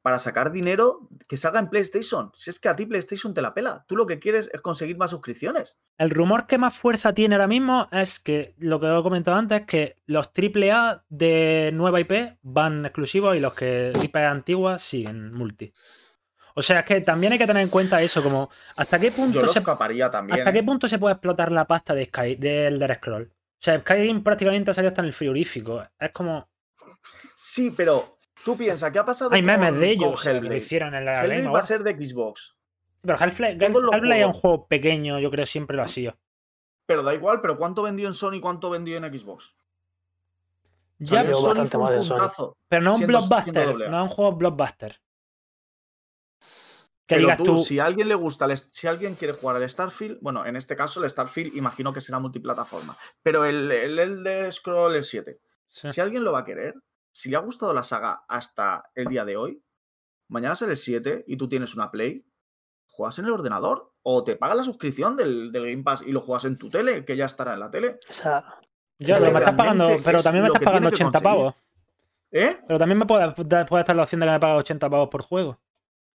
[0.07, 2.31] para sacar dinero que salga en PlayStation.
[2.33, 3.85] Si es que a ti PlayStation te la pela.
[3.89, 5.81] Tú lo que quieres es conseguir más suscripciones.
[5.99, 9.63] El rumor que más fuerza tiene ahora mismo es que, lo que he comentado antes,
[9.63, 15.33] es que los AAA de nueva IP van exclusivos y los que IP antiguas siguen
[15.33, 15.73] multi.
[16.55, 19.45] O sea, es que también hay que tener en cuenta eso, como hasta qué punto
[19.49, 20.63] se también, hasta qué ¿eh?
[20.63, 23.33] punto se puede explotar la pasta de Sky, de Elder Scroll.
[23.59, 25.83] O sea, Skyrim prácticamente ha salido hasta en el frigorífico.
[25.99, 26.49] Es como.
[27.35, 28.17] Sí, pero
[28.47, 31.49] Tú piensas, ¿qué ha pasado Hay memes de ellos que lo hicieron en la Hellblade
[31.49, 32.57] va a ser de Xbox.
[33.03, 36.17] Pero Half-Life es un juego pequeño, yo creo siempre lo ha sido.
[36.87, 39.57] Pero da igual, pero ¿cuánto vendió en Sony y cuánto vendió en Xbox?
[41.01, 42.55] Ya veo bastante más en Sony.
[42.69, 45.01] Pero no un blockbuster, no un juego blockbuster.
[47.07, 50.45] Que digas tú, si a alguien le gusta, si alguien quiere jugar al Starfield, bueno,
[50.45, 55.05] en este caso el Starfield imagino que será multiplataforma, pero el, el, de Scroll el
[55.05, 55.39] 7,
[55.69, 56.75] si alguien lo va a querer,
[57.13, 59.63] si le ha gustado la saga hasta el día de hoy,
[60.29, 62.27] mañana será el 7 y tú tienes una Play,
[62.87, 66.45] juegas en el ordenador o te pagas la suscripción del, Game Pass y lo juegas
[66.47, 67.99] en tu tele, que ya estará en la tele.
[68.09, 68.45] O sea,
[68.99, 71.55] ya, pero, me estás pagando, pero también me estás pagando 80 pavos.
[72.33, 72.59] ¿Eh?
[72.67, 75.23] Pero también me puede, puede estar la opción de que me pague 80 pavos por
[75.23, 75.59] juego.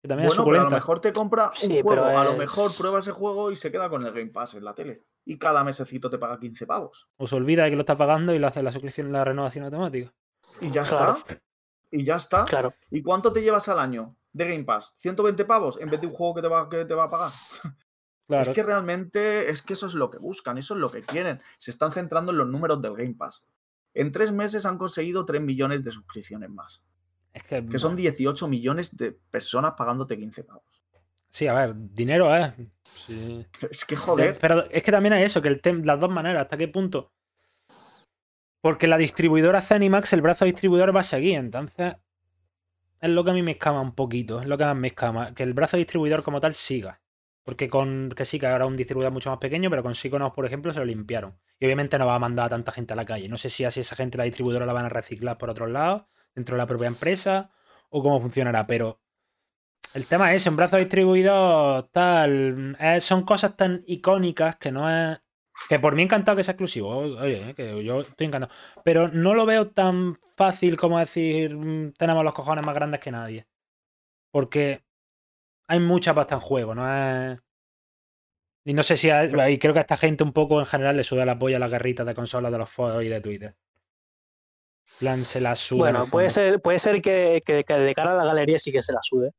[0.02, 3.00] Que también bueno, pero a lo mejor te compra un juego, a lo mejor prueba
[3.00, 5.06] ese juego y se queda con el Game Pass en la tele.
[5.26, 7.08] Y cada mesecito te paga 15 pavos.
[7.18, 9.66] O se olvida de que lo está pagando y le hace la suscripción la renovación
[9.66, 10.12] automática.
[10.60, 11.18] Y ya está.
[11.92, 12.46] Y ya está.
[12.46, 12.74] Claro.
[12.90, 14.96] ¿Y cuánto te llevas al año de Game Pass?
[15.04, 17.30] ¿120 pavos en vez de un juego que te va, que te va a pagar?
[18.28, 18.44] Claro.
[18.44, 21.42] Es que realmente es que eso es lo que buscan, eso es lo que quieren.
[21.58, 23.44] Se están centrando en los números del Game Pass.
[23.94, 26.82] En tres meses han conseguido 3 millones de suscripciones más.
[27.34, 30.64] Es que, que son 18 millones de personas pagándote 15 pavos.
[31.30, 32.52] Sí, a ver, dinero es.
[32.84, 33.46] Sí.
[33.70, 34.38] Es que joder.
[34.40, 37.14] Pero es que también hay eso, que el las dos maneras, ¿hasta qué punto?
[38.60, 41.96] Porque la distribuidora Zenimax, el brazo distribuidor va a seguir, entonces
[43.00, 45.34] es lo que a mí me escama un poquito, es lo que más me escama,
[45.34, 47.02] que el brazo distribuidor como tal siga.
[47.44, 50.46] Porque con que sí, que ahora un distribuidor mucho más pequeño, pero con Psychonauts, por
[50.46, 51.40] ejemplo, se lo limpiaron.
[51.60, 53.28] Y obviamente no va a mandar a tanta gente a la calle.
[53.28, 56.04] No sé si así esa gente, la distribuidora, la van a reciclar por otros lados,
[56.36, 57.52] dentro de la propia empresa,
[57.90, 58.66] o cómo funcionará.
[58.68, 59.02] Pero
[59.94, 65.20] el tema es, un brazo distribuidor, tal, son cosas tan icónicas que no es...
[65.70, 68.54] Que por mí encantado que sea exclusivo, oye, eh, que yo estoy encantado.
[68.84, 73.12] Pero no lo veo tan fácil como decir, mm, tenemos los cojones más grandes que
[73.12, 73.48] nadie.
[74.32, 74.84] Porque
[75.68, 76.86] hay mucha pasta en juego, ¿no?
[76.88, 77.40] Es...
[78.64, 79.10] Y no sé si.
[79.10, 81.60] y creo que a esta gente un poco en general le sube la polla a
[81.60, 83.56] las guerritas de consolas de los foros y de Twitter.
[85.00, 85.80] Plan, se la sube.
[85.80, 89.00] Bueno, puede ser, puede ser que, de cara a la galería sí que se la
[89.02, 89.32] sube.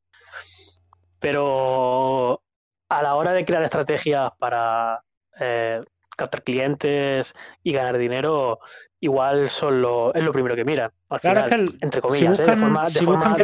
[1.19, 2.43] Pero
[2.89, 5.05] a la hora de crear estrategias para
[5.39, 5.83] eh,
[6.17, 8.59] captar clientes y ganar dinero,
[9.01, 10.91] igual son lo, es lo primero que miran.
[11.09, 12.45] Al final, que entre comillas, ¿eh?
[12.45, 13.37] de forma, de forma,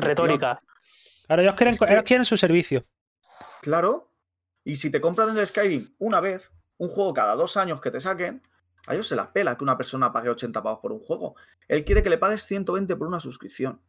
[0.00, 0.60] retórica.
[1.28, 2.84] Ahora ellos quieren, quieren su servicio.
[3.62, 4.10] Claro.
[4.64, 8.00] Y si te compran el Skyrim una vez, un juego cada dos años que te
[8.00, 8.42] saquen,
[8.86, 11.36] a ellos se la pela que una persona pague 80 pavos por un juego.
[11.68, 13.80] Él quiere que le pagues 120 por una suscripción.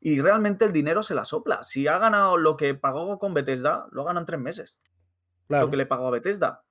[0.00, 1.62] Y realmente el dinero se la sopla.
[1.62, 4.80] Si ha ganado lo que pagó con Bethesda, lo ganan tres meses.
[5.48, 6.62] Lo que le pagó a Bethesda.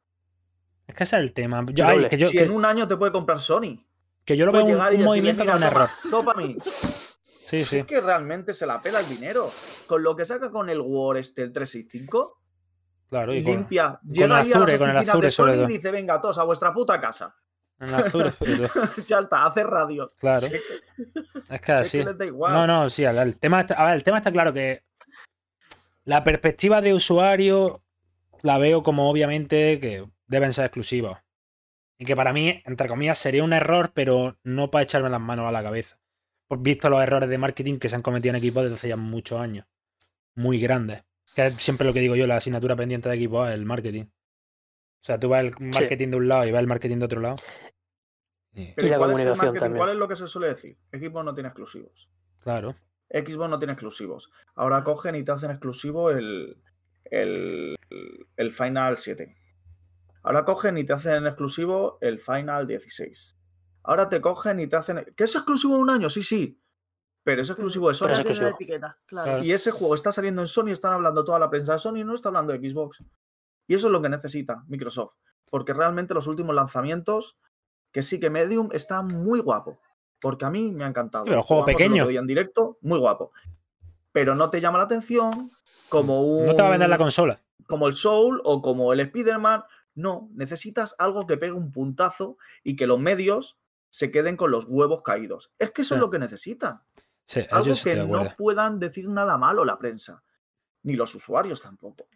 [0.85, 1.65] Es que ese es el tema.
[1.65, 3.85] si en un año te puede comprar Sony.
[4.23, 5.87] Que yo lo veo un, un movimiento con error.
[6.09, 6.55] Toma, mí.
[6.59, 7.77] Sí, sí.
[7.77, 9.45] Es que realmente se la pela el dinero.
[9.87, 12.41] Con lo que saca con el War este, el 365,
[13.09, 13.99] claro, y limpia.
[14.03, 16.73] llega ahí a las con el Azure, de Sony y dice, venga, todos a vuestra
[16.73, 17.35] puta casa.
[17.79, 18.33] En Azure,
[19.07, 20.11] ya está, hace radio.
[20.17, 20.47] Claro.
[20.47, 22.03] es que así.
[22.03, 24.83] No, no, sí, el tema, está, a ver, el tema está claro que
[26.03, 27.83] la perspectiva de usuario
[28.41, 31.17] la veo como obviamente que deben ser exclusivos.
[31.99, 35.47] Y que para mí, entre comillas, sería un error, pero no para echarme las manos
[35.47, 35.97] a la cabeza
[36.55, 39.39] visto los errores de marketing que se han cometido en equipos desde hace ya muchos
[39.39, 39.65] años.
[40.35, 41.03] Muy grandes.
[41.35, 44.05] Que es siempre lo que digo yo, la asignatura pendiente de equipos es el marketing.
[45.07, 47.21] O sea, tú vas el marketing de un lado y vas el marketing de otro
[47.21, 47.37] lado.
[48.53, 49.77] Y, la comunicación también.
[49.77, 50.77] ¿Cuál es lo que se suele decir?
[50.91, 52.09] Equipos no tiene exclusivos.
[52.39, 52.75] Claro.
[53.09, 54.29] Xbox no tiene exclusivos.
[54.53, 56.61] Ahora cogen y te hacen exclusivo el,
[57.05, 57.77] el,
[58.35, 59.33] el Final 7.
[60.23, 63.37] Ahora cogen y te hacen exclusivo el Final 16.
[63.83, 65.05] Ahora te cogen y te hacen.
[65.15, 66.09] ¿Que es exclusivo de un año?
[66.09, 66.61] Sí, sí.
[67.23, 68.09] Pero es exclusivo de Sony.
[69.41, 72.13] Y ese juego está saliendo en Sony, están hablando toda la prensa de Sony, no
[72.13, 73.05] está hablando de Xbox.
[73.67, 75.13] Y eso es lo que necesita Microsoft.
[75.49, 77.37] Porque realmente los últimos lanzamientos,
[77.91, 79.79] que sí que Medium está muy guapo.
[80.19, 81.25] Porque a mí me ha encantado.
[81.25, 82.09] Pero juego pequeño.
[82.09, 83.31] en directo, muy guapo.
[84.11, 85.31] Pero no te llama la atención
[85.89, 86.47] como un.
[86.47, 87.41] No te va a vender la consola.
[87.67, 89.63] Como el Soul o como el Spider-Man.
[89.93, 93.57] No, necesitas algo que pegue un puntazo y que los medios
[93.89, 95.51] se queden con los huevos caídos.
[95.57, 96.81] Es que eso es lo que necesitan.
[97.51, 100.23] Algo que no puedan decir nada malo la prensa,
[100.83, 102.07] ni los usuarios tampoco.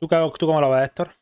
[0.00, 1.14] ¿Tú, tú cómo lo ves, Héctor?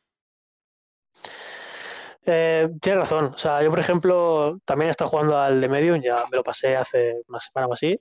[2.24, 3.32] Eh, tienes razón.
[3.34, 6.44] O sea, yo, por ejemplo, también he estado jugando al de Medium, ya me lo
[6.44, 8.00] pasé hace una semana o así.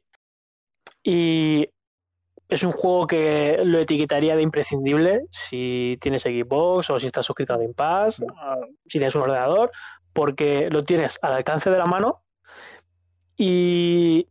[1.02, 1.66] Y
[2.50, 7.54] es un juego que lo etiquetaría de imprescindible si tienes Xbox o si estás suscrito
[7.54, 9.72] a Game Pass, si tienes un ordenador,
[10.14, 12.24] porque lo tienes al alcance de la mano
[13.36, 14.28] y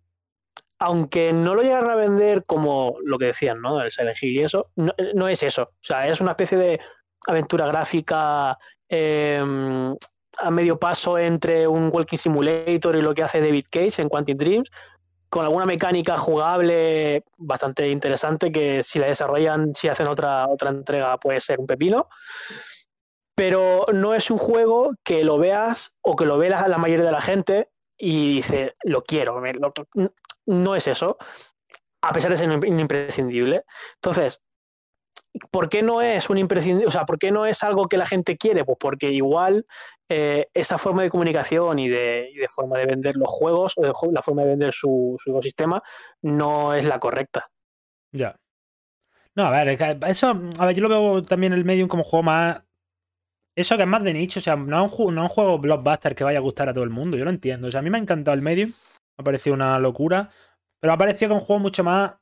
[0.79, 3.81] aunque no lo llegaran a vender como lo que decían, ¿no?
[3.81, 5.63] El Silent Hill y eso, no, es eso.
[5.63, 6.81] O sea, es una especie de
[7.27, 8.59] aventura gráfica
[8.89, 9.97] em,
[10.39, 14.37] a medio paso entre un Walking Simulator y lo que hace David Cage en Quantum
[14.37, 14.71] Dreams,
[15.29, 21.19] con alguna mecánica jugable bastante interesante que si la desarrollan, si hacen otra, otra entrega
[21.19, 22.09] puede ser un pepino.
[23.35, 27.13] Pero no es un juego que lo veas o que lo ve la, mayoría de
[27.13, 29.43] la gente y dice, lo quiero.
[30.47, 31.19] No es eso,
[32.03, 33.63] a pesar de ser imprescindible.
[33.97, 34.41] Entonces,
[35.51, 36.87] ¿por qué no es un imprescindible?
[36.87, 38.65] O sea, ¿por qué no es algo que la gente quiere?
[38.65, 39.67] Pues porque igual
[40.09, 43.83] eh, esa forma de comunicación y de, forma de vender los juegos, o
[44.13, 45.83] la forma de vender su, ecosistema,
[46.23, 47.49] no es la correcta.
[48.13, 48.37] Ya.
[49.35, 52.63] No, a ver, eso, a ver, yo lo veo también el Medium como juego más.
[53.55, 56.25] Eso que es más de nicho, o sea, no es un, un juego blockbuster que
[56.25, 57.69] vaya a gustar a todo el mundo, yo lo entiendo.
[57.69, 58.71] O sea, a mí me ha encantado el Medium,
[59.17, 60.31] me ha parecido una locura,
[60.81, 62.13] pero me ha parecido que es un juego mucho más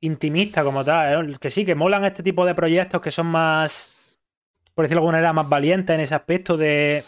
[0.00, 1.30] intimista como tal.
[1.30, 1.32] ¿eh?
[1.40, 4.20] Que sí, que molan este tipo de proyectos que son más,
[4.74, 7.02] por decirlo de alguna manera, más valientes en ese aspecto de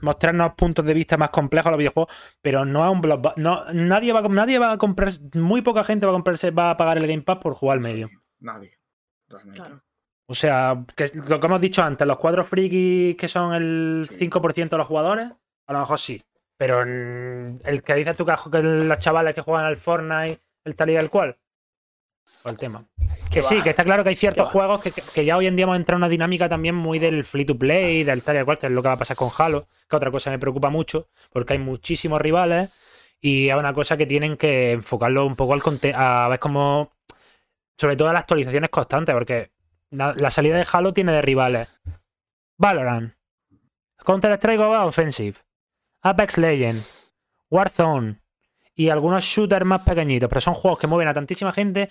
[0.00, 3.32] mostrarnos puntos de vista más complejos a los videojuegos, pero no es un blog.
[3.36, 6.76] No, nadie, va, nadie va a comprar, muy poca gente va a comprarse, va a
[6.76, 8.10] pagar el Game Pass por jugar al medio.
[8.38, 8.78] Nadie.
[10.26, 14.68] O sea, que lo que hemos dicho antes, los cuatro frikis que son el 5%
[14.68, 15.30] de los jugadores,
[15.66, 16.22] a lo mejor sí.
[16.56, 20.96] Pero el que dices tú que los chavales que juegan al Fortnite, el tal y
[20.96, 21.36] el cual,
[22.44, 22.86] el tema.
[23.30, 25.76] Que sí, que está claro que hay ciertos juegos que, ya hoy en día hemos
[25.76, 28.66] entrado en una dinámica también muy del free to play, del tal y cual, que
[28.66, 31.54] es lo que va a pasar con Halo, que otra cosa me preocupa mucho, porque
[31.54, 32.78] hay muchísimos rivales
[33.20, 35.62] y es una cosa que tienen que enfocarlo un poco al
[35.94, 36.92] a ver cómo.
[37.76, 39.50] Sobre todo a las actualizaciones constantes, porque
[39.90, 41.80] la, salida de Halo tiene de rivales.
[42.56, 43.14] Valorant,
[44.04, 45.38] Counter-Strike Offensive,
[46.04, 47.14] Apex Legends,
[47.50, 48.20] Warzone,
[48.74, 51.88] y algunos shooters más pequeñitos, pero son juegos que mueven a tantísima gente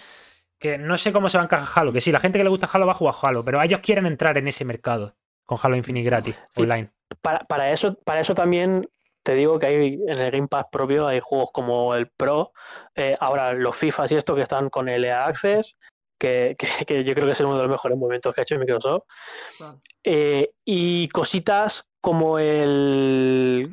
[0.60, 1.92] que no sé cómo se va a encajar Halo.
[1.92, 4.06] Que sí, la gente que le gusta Halo va a jugar Halo, pero ellos quieren
[4.06, 5.16] entrar en ese mercado
[5.46, 6.92] con Halo Infinite gratis, online.
[7.22, 8.88] Para, eso, para eso también
[9.24, 12.52] te digo que hay en el Game Pass propio hay juegos como el Pro,
[12.96, 15.78] eh, ahora los FIFA y esto que están con el EA Access,
[16.24, 19.04] que, yo creo que es uno de los mejores movimientos que ha hecho Microsoft.
[20.04, 23.70] Eh, y cositas como el,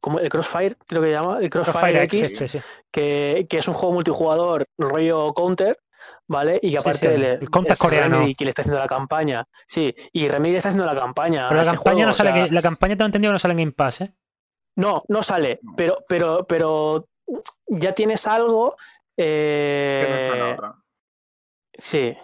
[0.00, 2.58] como el Crossfire, creo que se llama, el Crossfire, X,
[2.90, 5.78] Que, es un juego multijugador rollo counter,
[6.28, 6.58] ¿vale?
[6.62, 8.26] Y que aparte el counter coreano.
[8.26, 9.44] y que le está haciendo la campaña.
[9.66, 11.48] Sí, y Remedy está haciendo la campaña.
[11.48, 14.02] Pero la campaña no sale, la campaña tengo entendido que no sale en Game Pass,
[14.02, 14.14] ¿eh?
[14.76, 17.08] No, no sale, pero, pero, pero
[17.66, 18.76] ya tienes algo.
[19.16, 20.56] Eh...
[21.80, 22.16] Sí.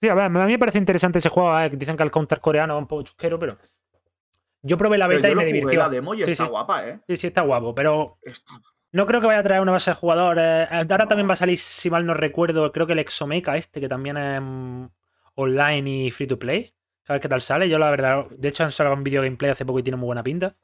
[0.00, 1.58] Sí, a, ver, a mí me parece interesante ese juego.
[1.58, 1.70] ¿eh?
[1.70, 3.58] Dicen que el counter coreano es un poco chusquero, pero
[4.62, 5.78] yo probé la beta y me divirtió.
[5.78, 7.00] La demo y está guapa, ¿eh?
[7.08, 8.18] Sí, sí, está guapo, pero
[8.92, 10.68] no creo que vaya a traer una base de jugadores.
[10.70, 13.88] Ahora también va a salir, si mal no recuerdo, creo que el Exomeca este, que
[13.88, 14.86] también es mm,
[15.34, 16.72] online y free to play.
[17.04, 17.68] ¿Sabes qué tal sale?
[17.68, 20.06] Yo la verdad, de hecho han salido un video gameplay hace poco y tiene muy
[20.06, 20.56] buena pinta.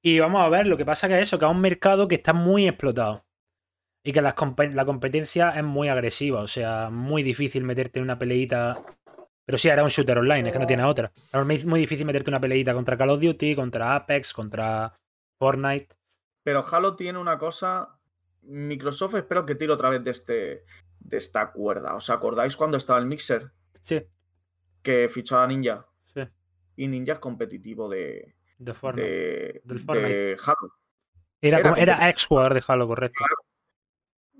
[0.00, 2.16] Y vamos a ver, lo que pasa que es eso, que es un mercado que
[2.16, 3.24] está muy explotado.
[4.04, 4.34] Y que la,
[4.72, 8.74] la competencia es muy agresiva, o sea, muy difícil meterte en una peleita
[9.44, 11.10] pero sí, era un shooter online, es que no tiene otra.
[11.14, 14.98] Es muy difícil meterte una peleita contra Call of Duty, contra Apex, contra
[15.38, 15.88] Fortnite.
[16.44, 17.98] Pero Halo tiene una cosa.
[18.42, 20.64] Microsoft espero que tire otra vez de, este,
[21.00, 21.94] de esta cuerda.
[21.94, 23.50] ¿Os acordáis cuando estaba el Mixer?
[23.80, 24.02] Sí.
[24.82, 25.86] Que fichó a Ninja.
[26.14, 26.22] Sí.
[26.76, 28.34] Y Ninja es competitivo de.
[28.58, 29.62] De Fortnite.
[29.64, 30.36] De, Fortnite.
[30.44, 30.72] Halo.
[31.40, 33.24] Era, era, ex-jugador de Halo, correcto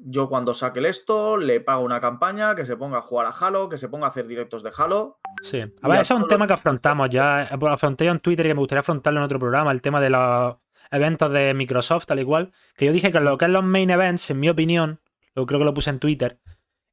[0.04, 3.30] yo cuando saque el esto, le pago una campaña, que se ponga a jugar a
[3.30, 5.18] Halo, que se ponga a hacer directos de Halo.
[5.42, 5.62] Sí.
[5.80, 7.42] A ver, eso es un tema que afrontamos ya.
[7.42, 10.56] Afronté en Twitter y que me gustaría afrontarlo en otro programa, el tema de los
[10.90, 12.52] eventos de Microsoft, tal y cual.
[12.76, 15.00] Que yo dije que lo que es los main events, en mi opinión,
[15.34, 16.38] lo creo que lo puse en Twitter,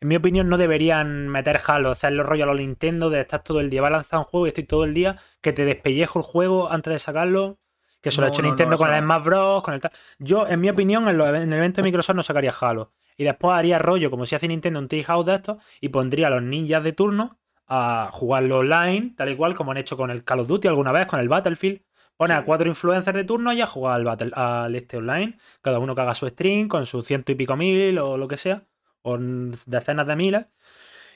[0.02, 3.60] en mi opinión no deberían meter Halo, hacerlo rollo a los Nintendo, de estar todo
[3.60, 6.20] el día, va a lanzar un juego y estoy todo el día, que te despellejo
[6.20, 7.60] el juego antes de sacarlo.
[8.02, 9.64] Que eso lo ha hecho Nintendo con el Smash Bros.
[9.64, 9.82] Con el
[10.20, 12.94] Yo, en mi opinión, en, en, el evento de Microsoft no sacaría Halo.
[13.18, 16.30] Y después haría rollo, como si hace Nintendo, un House de estos, y pondría a
[16.30, 20.24] los ninjas de turno a jugarlo online, tal y cual como han hecho con el
[20.24, 21.82] Call of Duty alguna vez, con el Battlefield.
[22.18, 25.38] Pone a cuatro influencers de turno y a jugar al, battle, al este online.
[25.62, 28.38] Cada uno que haga su stream con sus ciento y pico mil o lo que
[28.38, 28.64] sea.
[29.04, 30.46] O decenas de miles.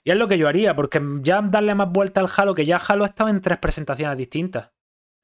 [0.04, 2.78] Y es lo que yo haría, porque ya darle más vuelta al Halo, que ya
[2.78, 4.73] Halo ha estado en tres presentaciones distintas.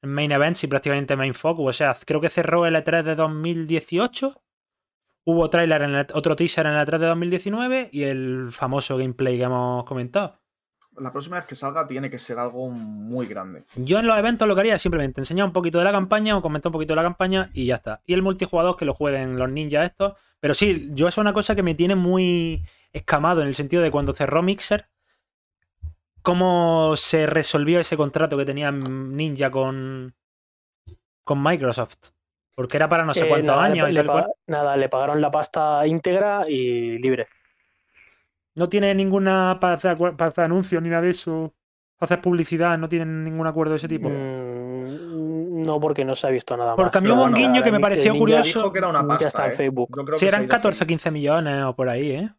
[0.02, 1.68] Main Events y prácticamente Main Focus.
[1.68, 4.42] O sea, creo que cerró el E3 de 2018
[5.24, 9.44] Hubo trailer en otro teaser en la 3 de 2019 y el famoso gameplay que
[9.44, 10.40] hemos comentado.
[10.98, 13.64] la próxima vez que salga tiene que ser algo muy grande.
[13.76, 16.36] Yo en los eventos lo que haría es simplemente enseñar un poquito de la campaña
[16.36, 18.02] o comentar un poquito de la campaña y ya está.
[18.06, 20.14] Y el multijugador que lo jueguen los ninjas estos.
[20.40, 23.90] Pero sí, yo es una cosa que me tiene muy escamado en el sentido de
[23.90, 24.88] cuando cerró Mixer,
[26.22, 30.14] cómo se resolvió ese contrato que tenía Ninja con,
[31.24, 31.96] con Microsoft.
[32.54, 33.88] Porque era para no sé cuántos años.
[34.46, 37.28] nada, le pagaron la pasta íntegra y libre.
[38.54, 39.96] No tiene ninguna para hacer,
[40.36, 41.54] anuncios ni nada de eso.
[41.96, 44.08] Para hacer publicidad, no tienen ningún acuerdo de ese tipo.
[44.08, 46.92] Mm, no, porque no se ha visto nada porque más.
[46.92, 48.72] Porque a mí hubo un guiño que me pareció curioso.
[48.72, 49.56] Que era una ya está en ¿eh?
[49.56, 50.16] Facebook.
[50.16, 52.30] Si eran 14 o 15 millones o por ahí, ¿eh?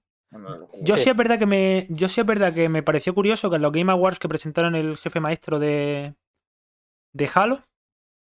[0.83, 1.09] Yo sí.
[1.09, 1.87] es verdad que me.
[1.89, 4.75] Yo sí es verdad que me pareció curioso que en los Game Awards que presentaron
[4.75, 6.15] el jefe maestro de.
[7.13, 7.63] de Halo.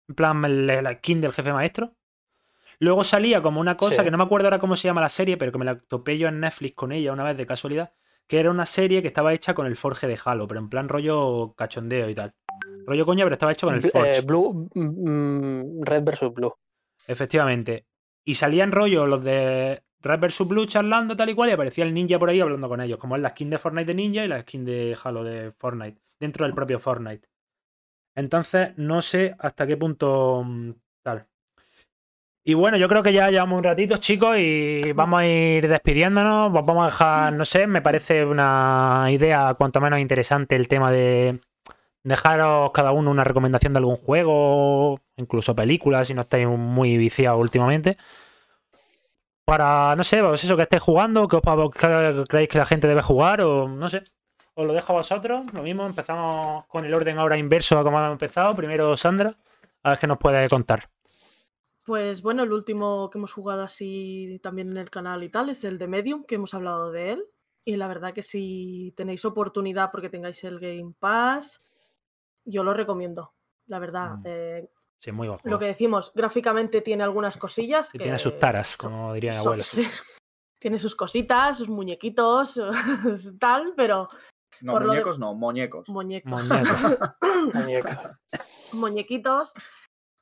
[0.09, 1.95] En plan, la skin del jefe maestro.
[2.79, 5.37] Luego salía como una cosa que no me acuerdo ahora cómo se llama la serie,
[5.37, 7.93] pero que me la topé yo en Netflix con ella una vez de casualidad.
[8.27, 10.89] Que era una serie que estaba hecha con el Forge de Halo, pero en plan
[10.89, 12.33] rollo cachondeo y tal.
[12.85, 14.17] Rollo coña, pero estaba hecho con el Forge.
[14.17, 16.53] Eh, Blue, mm, mm, Red vs Blue.
[17.07, 17.85] Efectivamente.
[18.25, 21.93] Y salían rollo los de Red vs Blue charlando tal y cual y aparecía el
[21.93, 24.27] ninja por ahí hablando con ellos, como es la skin de Fortnite de ninja y
[24.27, 27.29] la skin de Halo de Fortnite, dentro del propio Fortnite.
[28.13, 30.71] Entonces, no sé hasta qué punto mm,
[31.03, 31.25] tal.
[32.43, 36.51] Y bueno, yo creo que ya llevamos un ratito, chicos, y vamos a ir despidiéndonos.
[36.51, 41.39] Vamos a dejar, no sé, me parece una idea cuanto menos interesante el tema de
[42.03, 47.39] dejaros cada uno una recomendación de algún juego, incluso películas, si no estáis muy viciados
[47.39, 47.97] últimamente
[49.45, 51.71] para, no sé, pues eso, que estéis jugando, que, os,
[52.27, 54.03] creéis que la gente debe jugar o no sé.
[54.55, 55.51] Os lo dejo a vosotros.
[55.53, 58.55] Lo mismo, empezamos con el orden ahora inverso a como hemos empezado.
[58.55, 59.35] Primero Sandra,
[59.81, 60.89] a ver qué nos puede contar.
[61.85, 65.63] Pues bueno, el último que hemos jugado así también en el canal y tal es
[65.63, 67.25] el de Medium, que hemos hablado de él.
[67.65, 71.99] Y la verdad que si tenéis oportunidad porque tengáis el Game Pass,
[72.45, 73.33] yo lo recomiendo.
[73.67, 74.23] La verdad, mm.
[74.25, 74.69] eh,
[75.43, 77.91] lo que decimos, gráficamente tiene algunas cosillas.
[77.91, 79.63] que tiene sus taras, como diría mi abuelo.
[80.59, 82.57] Tiene sus cositas, sus muñequitos,
[83.39, 84.07] tal, pero.
[84.61, 85.89] No, muñecos no, muñecos.
[85.89, 86.33] Muñecos.
[88.73, 89.53] Muñequitos.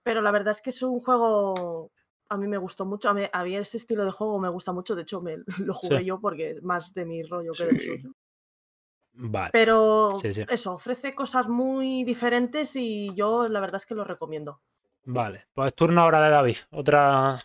[0.03, 1.91] Pero la verdad es que es un juego.
[2.27, 3.09] A mí me gustó mucho.
[3.09, 4.95] A mí, ese estilo de juego me gusta mucho.
[4.95, 8.11] De hecho, me, lo jugué yo porque es más de mi rollo que del suyo.
[9.13, 9.49] Vale.
[9.51, 14.61] Pero eso, ofrece cosas muy diferentes y yo la verdad es que lo recomiendo.
[15.03, 16.57] Vale, pues turno ahora de David.
[16.71, 17.35] Otra.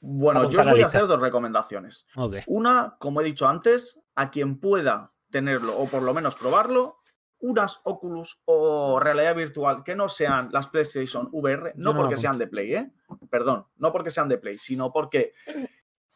[0.00, 2.06] Bueno, yo os voy a hacer dos recomendaciones.
[2.46, 6.98] Una, como he dicho antes, a quien pueda tenerlo o por lo menos probarlo,
[7.42, 12.46] unas Oculus o realidad virtual que no sean las PlayStation VR, no, porque sean de
[12.46, 12.92] Play, ¿eh?
[13.30, 15.34] Perdón, no porque sean de Play, sino porque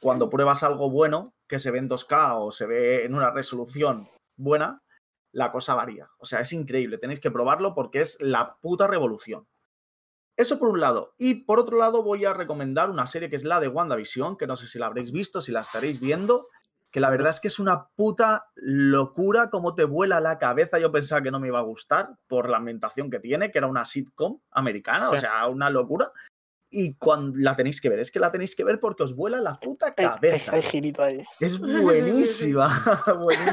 [0.00, 4.00] cuando pruebas algo bueno, que se ve en 2K o se ve en una resolución
[4.36, 4.82] buena,
[5.36, 6.08] la cosa varía.
[6.16, 9.46] O sea, es increíble, tenéis que probarlo porque es la puta revolución.
[10.34, 11.14] Eso por un lado.
[11.18, 14.46] Y por otro lado voy a recomendar una serie que es la de WandaVision, que
[14.46, 16.48] no sé si la habréis visto, si la estaréis viendo,
[16.90, 20.78] que la verdad es que es una puta locura cómo te vuela la cabeza.
[20.78, 23.66] Yo pensaba que no me iba a gustar por la ambientación que tiene, que era
[23.66, 26.12] una sitcom americana, o sea, una locura
[26.68, 29.40] y cuando la tenéis que ver, es que la tenéis que ver porque os vuela
[29.40, 30.56] la puta cabeza.
[31.40, 32.82] Es buenísima,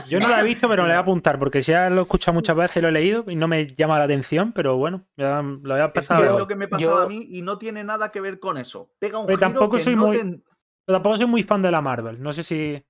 [0.10, 2.02] Yo no la he visto, pero me la voy a apuntar porque ya lo he
[2.02, 5.41] escuchado muchas veces, lo he leído y no me llama la atención, pero bueno, ya
[5.41, 6.23] lo voy a pasar.
[6.23, 8.91] Es, lo que me pasaba a mí y no tiene nada que ver con eso.
[8.99, 10.41] Pega un pero tampoco soy muy,
[10.85, 12.22] pero tampoco soy muy fan de la Marvel.
[12.22, 12.84] No sé si.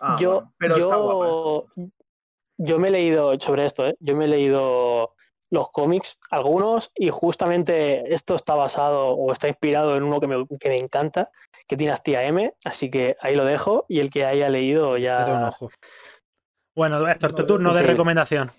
[0.00, 1.66] Ah, yo, pero yo,
[2.58, 3.96] yo me he leído sobre esto, ¿eh?
[4.00, 5.14] Yo me he leído
[5.50, 10.46] los cómics, algunos, y justamente esto está basado o está inspirado en uno que me,
[10.58, 11.30] que me encanta,
[11.66, 15.52] que tiene Dinastía M, así que ahí lo dejo y el que haya leído ya...
[16.74, 18.50] Bueno, Héctor, tu turno de recomendación.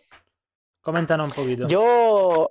[0.81, 1.68] Coméntanos un poquito.
[1.68, 2.49] Yo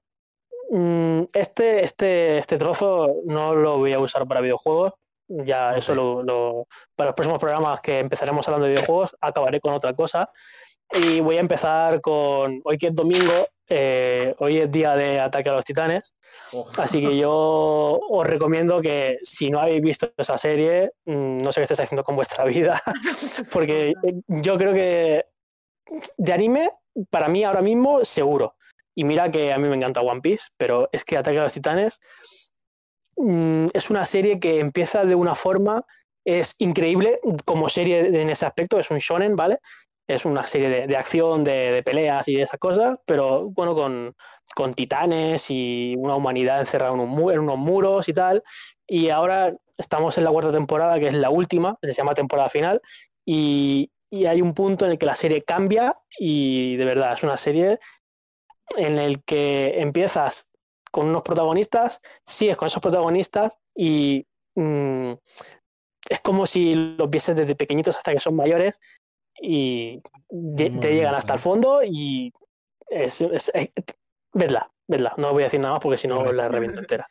[0.70, 4.92] mm, este, este, este trozo no lo voy a usar para videojuegos.
[5.28, 9.94] Ya eso lo, para los próximos programas que empezaremos hablando de videojuegos, acabaré con otra
[9.94, 10.30] cosa.
[10.92, 15.48] Y voy a empezar con hoy que es domingo, eh, hoy es día de ataque
[15.48, 16.14] a los titanes,
[16.52, 16.70] oh.
[16.78, 21.60] así que yo os recomiendo que si no habéis visto esa serie, mm, no sé
[21.60, 22.80] qué estáis haciendo con vuestra vida,
[23.52, 23.94] porque
[24.28, 25.24] yo creo que
[26.16, 26.70] de anime,
[27.10, 28.56] para mí ahora mismo, seguro.
[28.94, 31.52] Y mira que a mí me encanta One Piece, pero es que Ataque a los
[31.52, 32.00] Titanes
[33.16, 35.84] mm, es una serie que empieza de una forma,
[36.24, 39.58] es increíble como serie en ese aspecto, es un shonen, ¿vale?
[40.06, 44.14] Es una serie de, acción, de, peleas y de esas cosas, pero bueno, con,
[44.54, 48.42] con titanes y una humanidad encerrada en, unos muros y tal.
[48.86, 52.80] Y ahora estamos en la cuarta temporada, que es la última, se llama temporada final,
[53.24, 57.22] y y hay un punto en el que la serie cambia y de verdad es
[57.22, 57.78] una serie
[58.76, 60.50] en el que empiezas
[60.90, 65.12] con unos protagonistas, sigues con esos protagonistas y mm,
[66.08, 68.80] es como si los vieses desde pequeñitos hasta que son mayores
[69.40, 70.00] y
[70.56, 72.32] te llegan hasta el fondo y
[72.88, 73.24] es,
[74.32, 75.12] vedla, vedla.
[75.16, 77.08] No voy a decir nada más porque si no la reviento entera.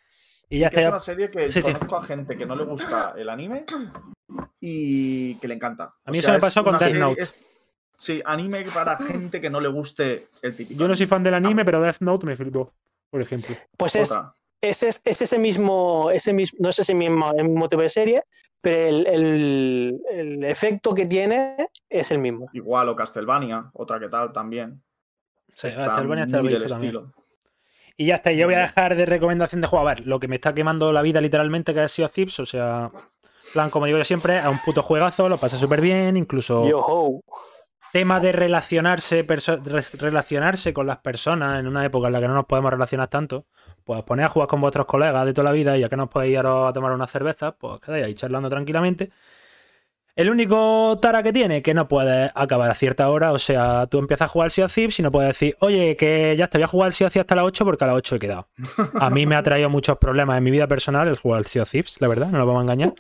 [0.50, 3.66] Y ya es una serie que conozco a gente que no le gusta el anime
[4.60, 5.96] y que le encanta.
[6.06, 7.28] A mí eso me pasó con Death Note.
[7.98, 10.80] sí, anime para gente que no le guste el típico.
[10.80, 12.74] Yo no soy fan del anime, pero Death Note me flipó,
[13.10, 13.56] por ejemplo.
[13.78, 14.16] Pues es,
[14.62, 18.24] es, ese mismo, ese mismo, no es ese mismo, el mismo tipo de serie,
[18.66, 21.56] pero el, el, efecto que tiene
[21.88, 22.50] es el mismo.
[22.52, 24.82] Igual o Castlevania, otra que tal también.
[25.54, 27.14] Sí, Castlevania está muy del estilo.
[27.96, 29.88] Y ya está, yo voy a dejar de recomendación de juego.
[29.88, 32.46] A ver, lo que me está quemando la vida literalmente que ha sido Zips, o
[32.48, 32.90] sea,
[33.54, 36.64] plan, como digo yo siempre, a un puto juegazo, lo pasa súper bien, incluso...
[37.96, 39.26] Tema de relacionarse,
[40.02, 43.46] relacionarse con las personas en una época en la que no nos podemos relacionar tanto,
[43.86, 46.04] pues ponéis a jugar con vuestros colegas de toda la vida y ya que no
[46.04, 49.12] os podéis ir a tomar una cerveza, pues quedáis ahí charlando tranquilamente
[50.16, 54.00] el único tara que tiene, que no puedes acabar a cierta hora, o sea, tú
[54.00, 56.68] empiezas a jugar of Thieves y no puedes decir, oye, que ya te voy a
[56.68, 58.48] jugar of Thieves hasta las 8 porque a las 8 he quedado.
[59.00, 61.64] A mí me ha traído muchos problemas en mi vida personal el jugar al Sea
[61.64, 62.94] of Thieves, la verdad, no lo vamos a engañar.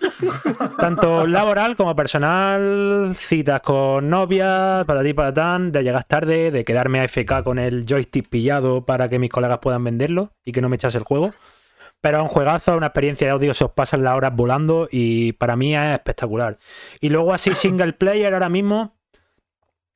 [0.77, 7.07] Tanto laboral como personal, citas con novias, para tan, de llegar tarde, de quedarme a
[7.07, 10.75] FK con el joystick pillado para que mis colegas puedan venderlo y que no me
[10.75, 11.31] echas el juego.
[12.01, 15.33] Pero es un juegazo, una experiencia de audio, se os pasan las horas volando y
[15.33, 16.59] para mí es espectacular.
[17.01, 18.95] Y luego así single player ahora mismo,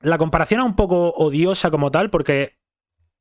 [0.01, 2.57] la comparación es un poco odiosa como tal porque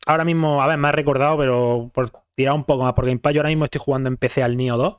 [0.06, 3.20] ahora mismo, a ver, me ha recordado, pero por tirar un poco más, porque en
[3.20, 4.96] yo ahora mismo estoy jugando en PC al Nio 2,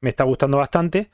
[0.00, 1.10] me está gustando bastante.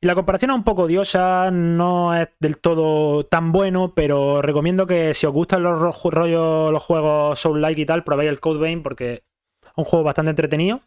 [0.00, 4.86] Y la comparación es un poco odiosa, no es del todo tan bueno, pero recomiendo
[4.86, 8.82] que si os gustan los rollos, los juegos Soul-like y tal, probéis el Code Vein
[8.82, 9.24] porque
[9.62, 10.80] es un juego bastante entretenido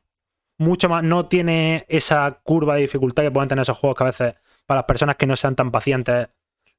[0.58, 4.08] mucho más, no tiene esa curva de dificultad que pueden tener esos juegos que a
[4.08, 6.30] veces para las personas que no sean tan pacientes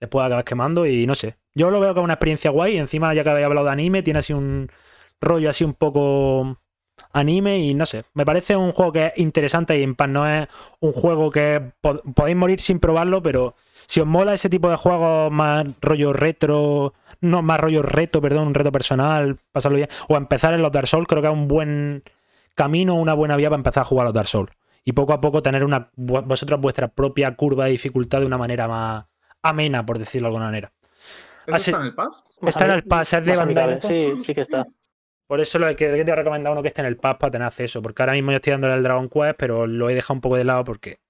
[0.01, 1.37] les puede acabar quemando y no sé.
[1.55, 2.77] Yo lo veo como una experiencia guay.
[2.79, 4.71] Encima, ya que había hablado de anime, tiene así un
[5.21, 6.59] rollo así un poco
[7.13, 8.05] anime y no sé.
[8.15, 10.49] Me parece un juego que es interesante y en paz no es
[10.81, 11.73] un juego que
[12.15, 13.55] podéis morir sin probarlo, pero
[13.87, 18.49] si os mola ese tipo de juegos más rollo retro, no más rollo reto, perdón,
[18.49, 21.49] un reto personal, pasarlo bien, o empezar en los Dark Souls, creo que es un
[21.49, 22.03] buen
[22.57, 24.53] camino, una buena vía para empezar a jugar a los Dark Souls.
[24.85, 28.67] Y poco a poco tener una vosotros vuestra propia curva de dificultad de una manera
[28.67, 29.07] más
[29.43, 30.73] amena, por decirlo de alguna manera.
[31.47, 32.25] está en el pass?
[32.43, 33.81] Está en el pass, es de bandera.
[33.81, 34.67] Sí, sí que está.
[35.27, 37.83] Por eso lo que te recomendado uno que esté en el pass para tener acceso.
[37.83, 40.37] Porque ahora mismo yo estoy dándole el Dragon Quest, pero lo he dejado un poco
[40.37, 41.01] de lado porque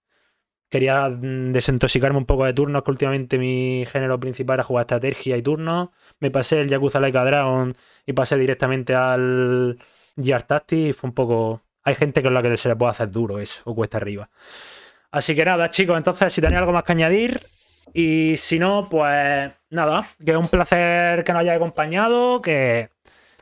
[0.71, 5.37] quería mm, desintoxicarme un poco de turnos, que últimamente mi género principal era jugar estrategia
[5.37, 5.91] y turnos.
[6.19, 7.75] Me pasé el Yakuza Laika Dragon
[8.07, 9.79] y pasé directamente al
[10.17, 11.63] Gear Tactics fue un poco...
[11.83, 14.29] Hay gente es la que se le puede hacer duro eso, o cuesta arriba.
[15.11, 17.41] Así que nada, chicos, entonces si tenéis algo más que añadir,
[17.95, 22.91] y si no, pues nada, que es un placer que nos hayáis acompañado, que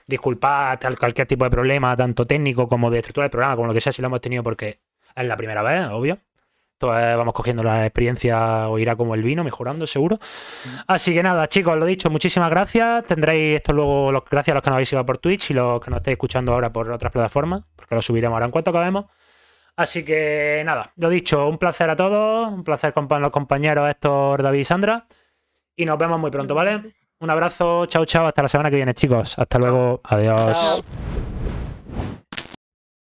[0.07, 3.81] disculpad cualquier tipo de problema, tanto técnico como de estructura del programa, como lo que
[3.81, 4.81] sea, si lo hemos tenido porque
[5.17, 6.19] es la primera vez, obvio
[6.81, 10.19] vamos cogiendo la experiencia o irá como el vino, mejorando seguro.
[10.87, 13.05] Así que nada, chicos, lo dicho, muchísimas gracias.
[13.05, 15.81] Tendréis esto luego, los, gracias a los que nos habéis ido por Twitch y los
[15.81, 19.07] que nos estáis escuchando ahora por otras plataformas, porque lo subiremos ahora en cuanto acabemos.
[19.77, 24.43] Así que nada, lo dicho, un placer a todos, un placer con los compañeros Héctor,
[24.43, 25.07] David y Sandra.
[25.77, 26.95] Y nos vemos muy pronto, ¿vale?
[27.19, 29.37] Un abrazo, chao, chao, hasta la semana que viene, chicos.
[29.39, 30.85] Hasta luego, adiós.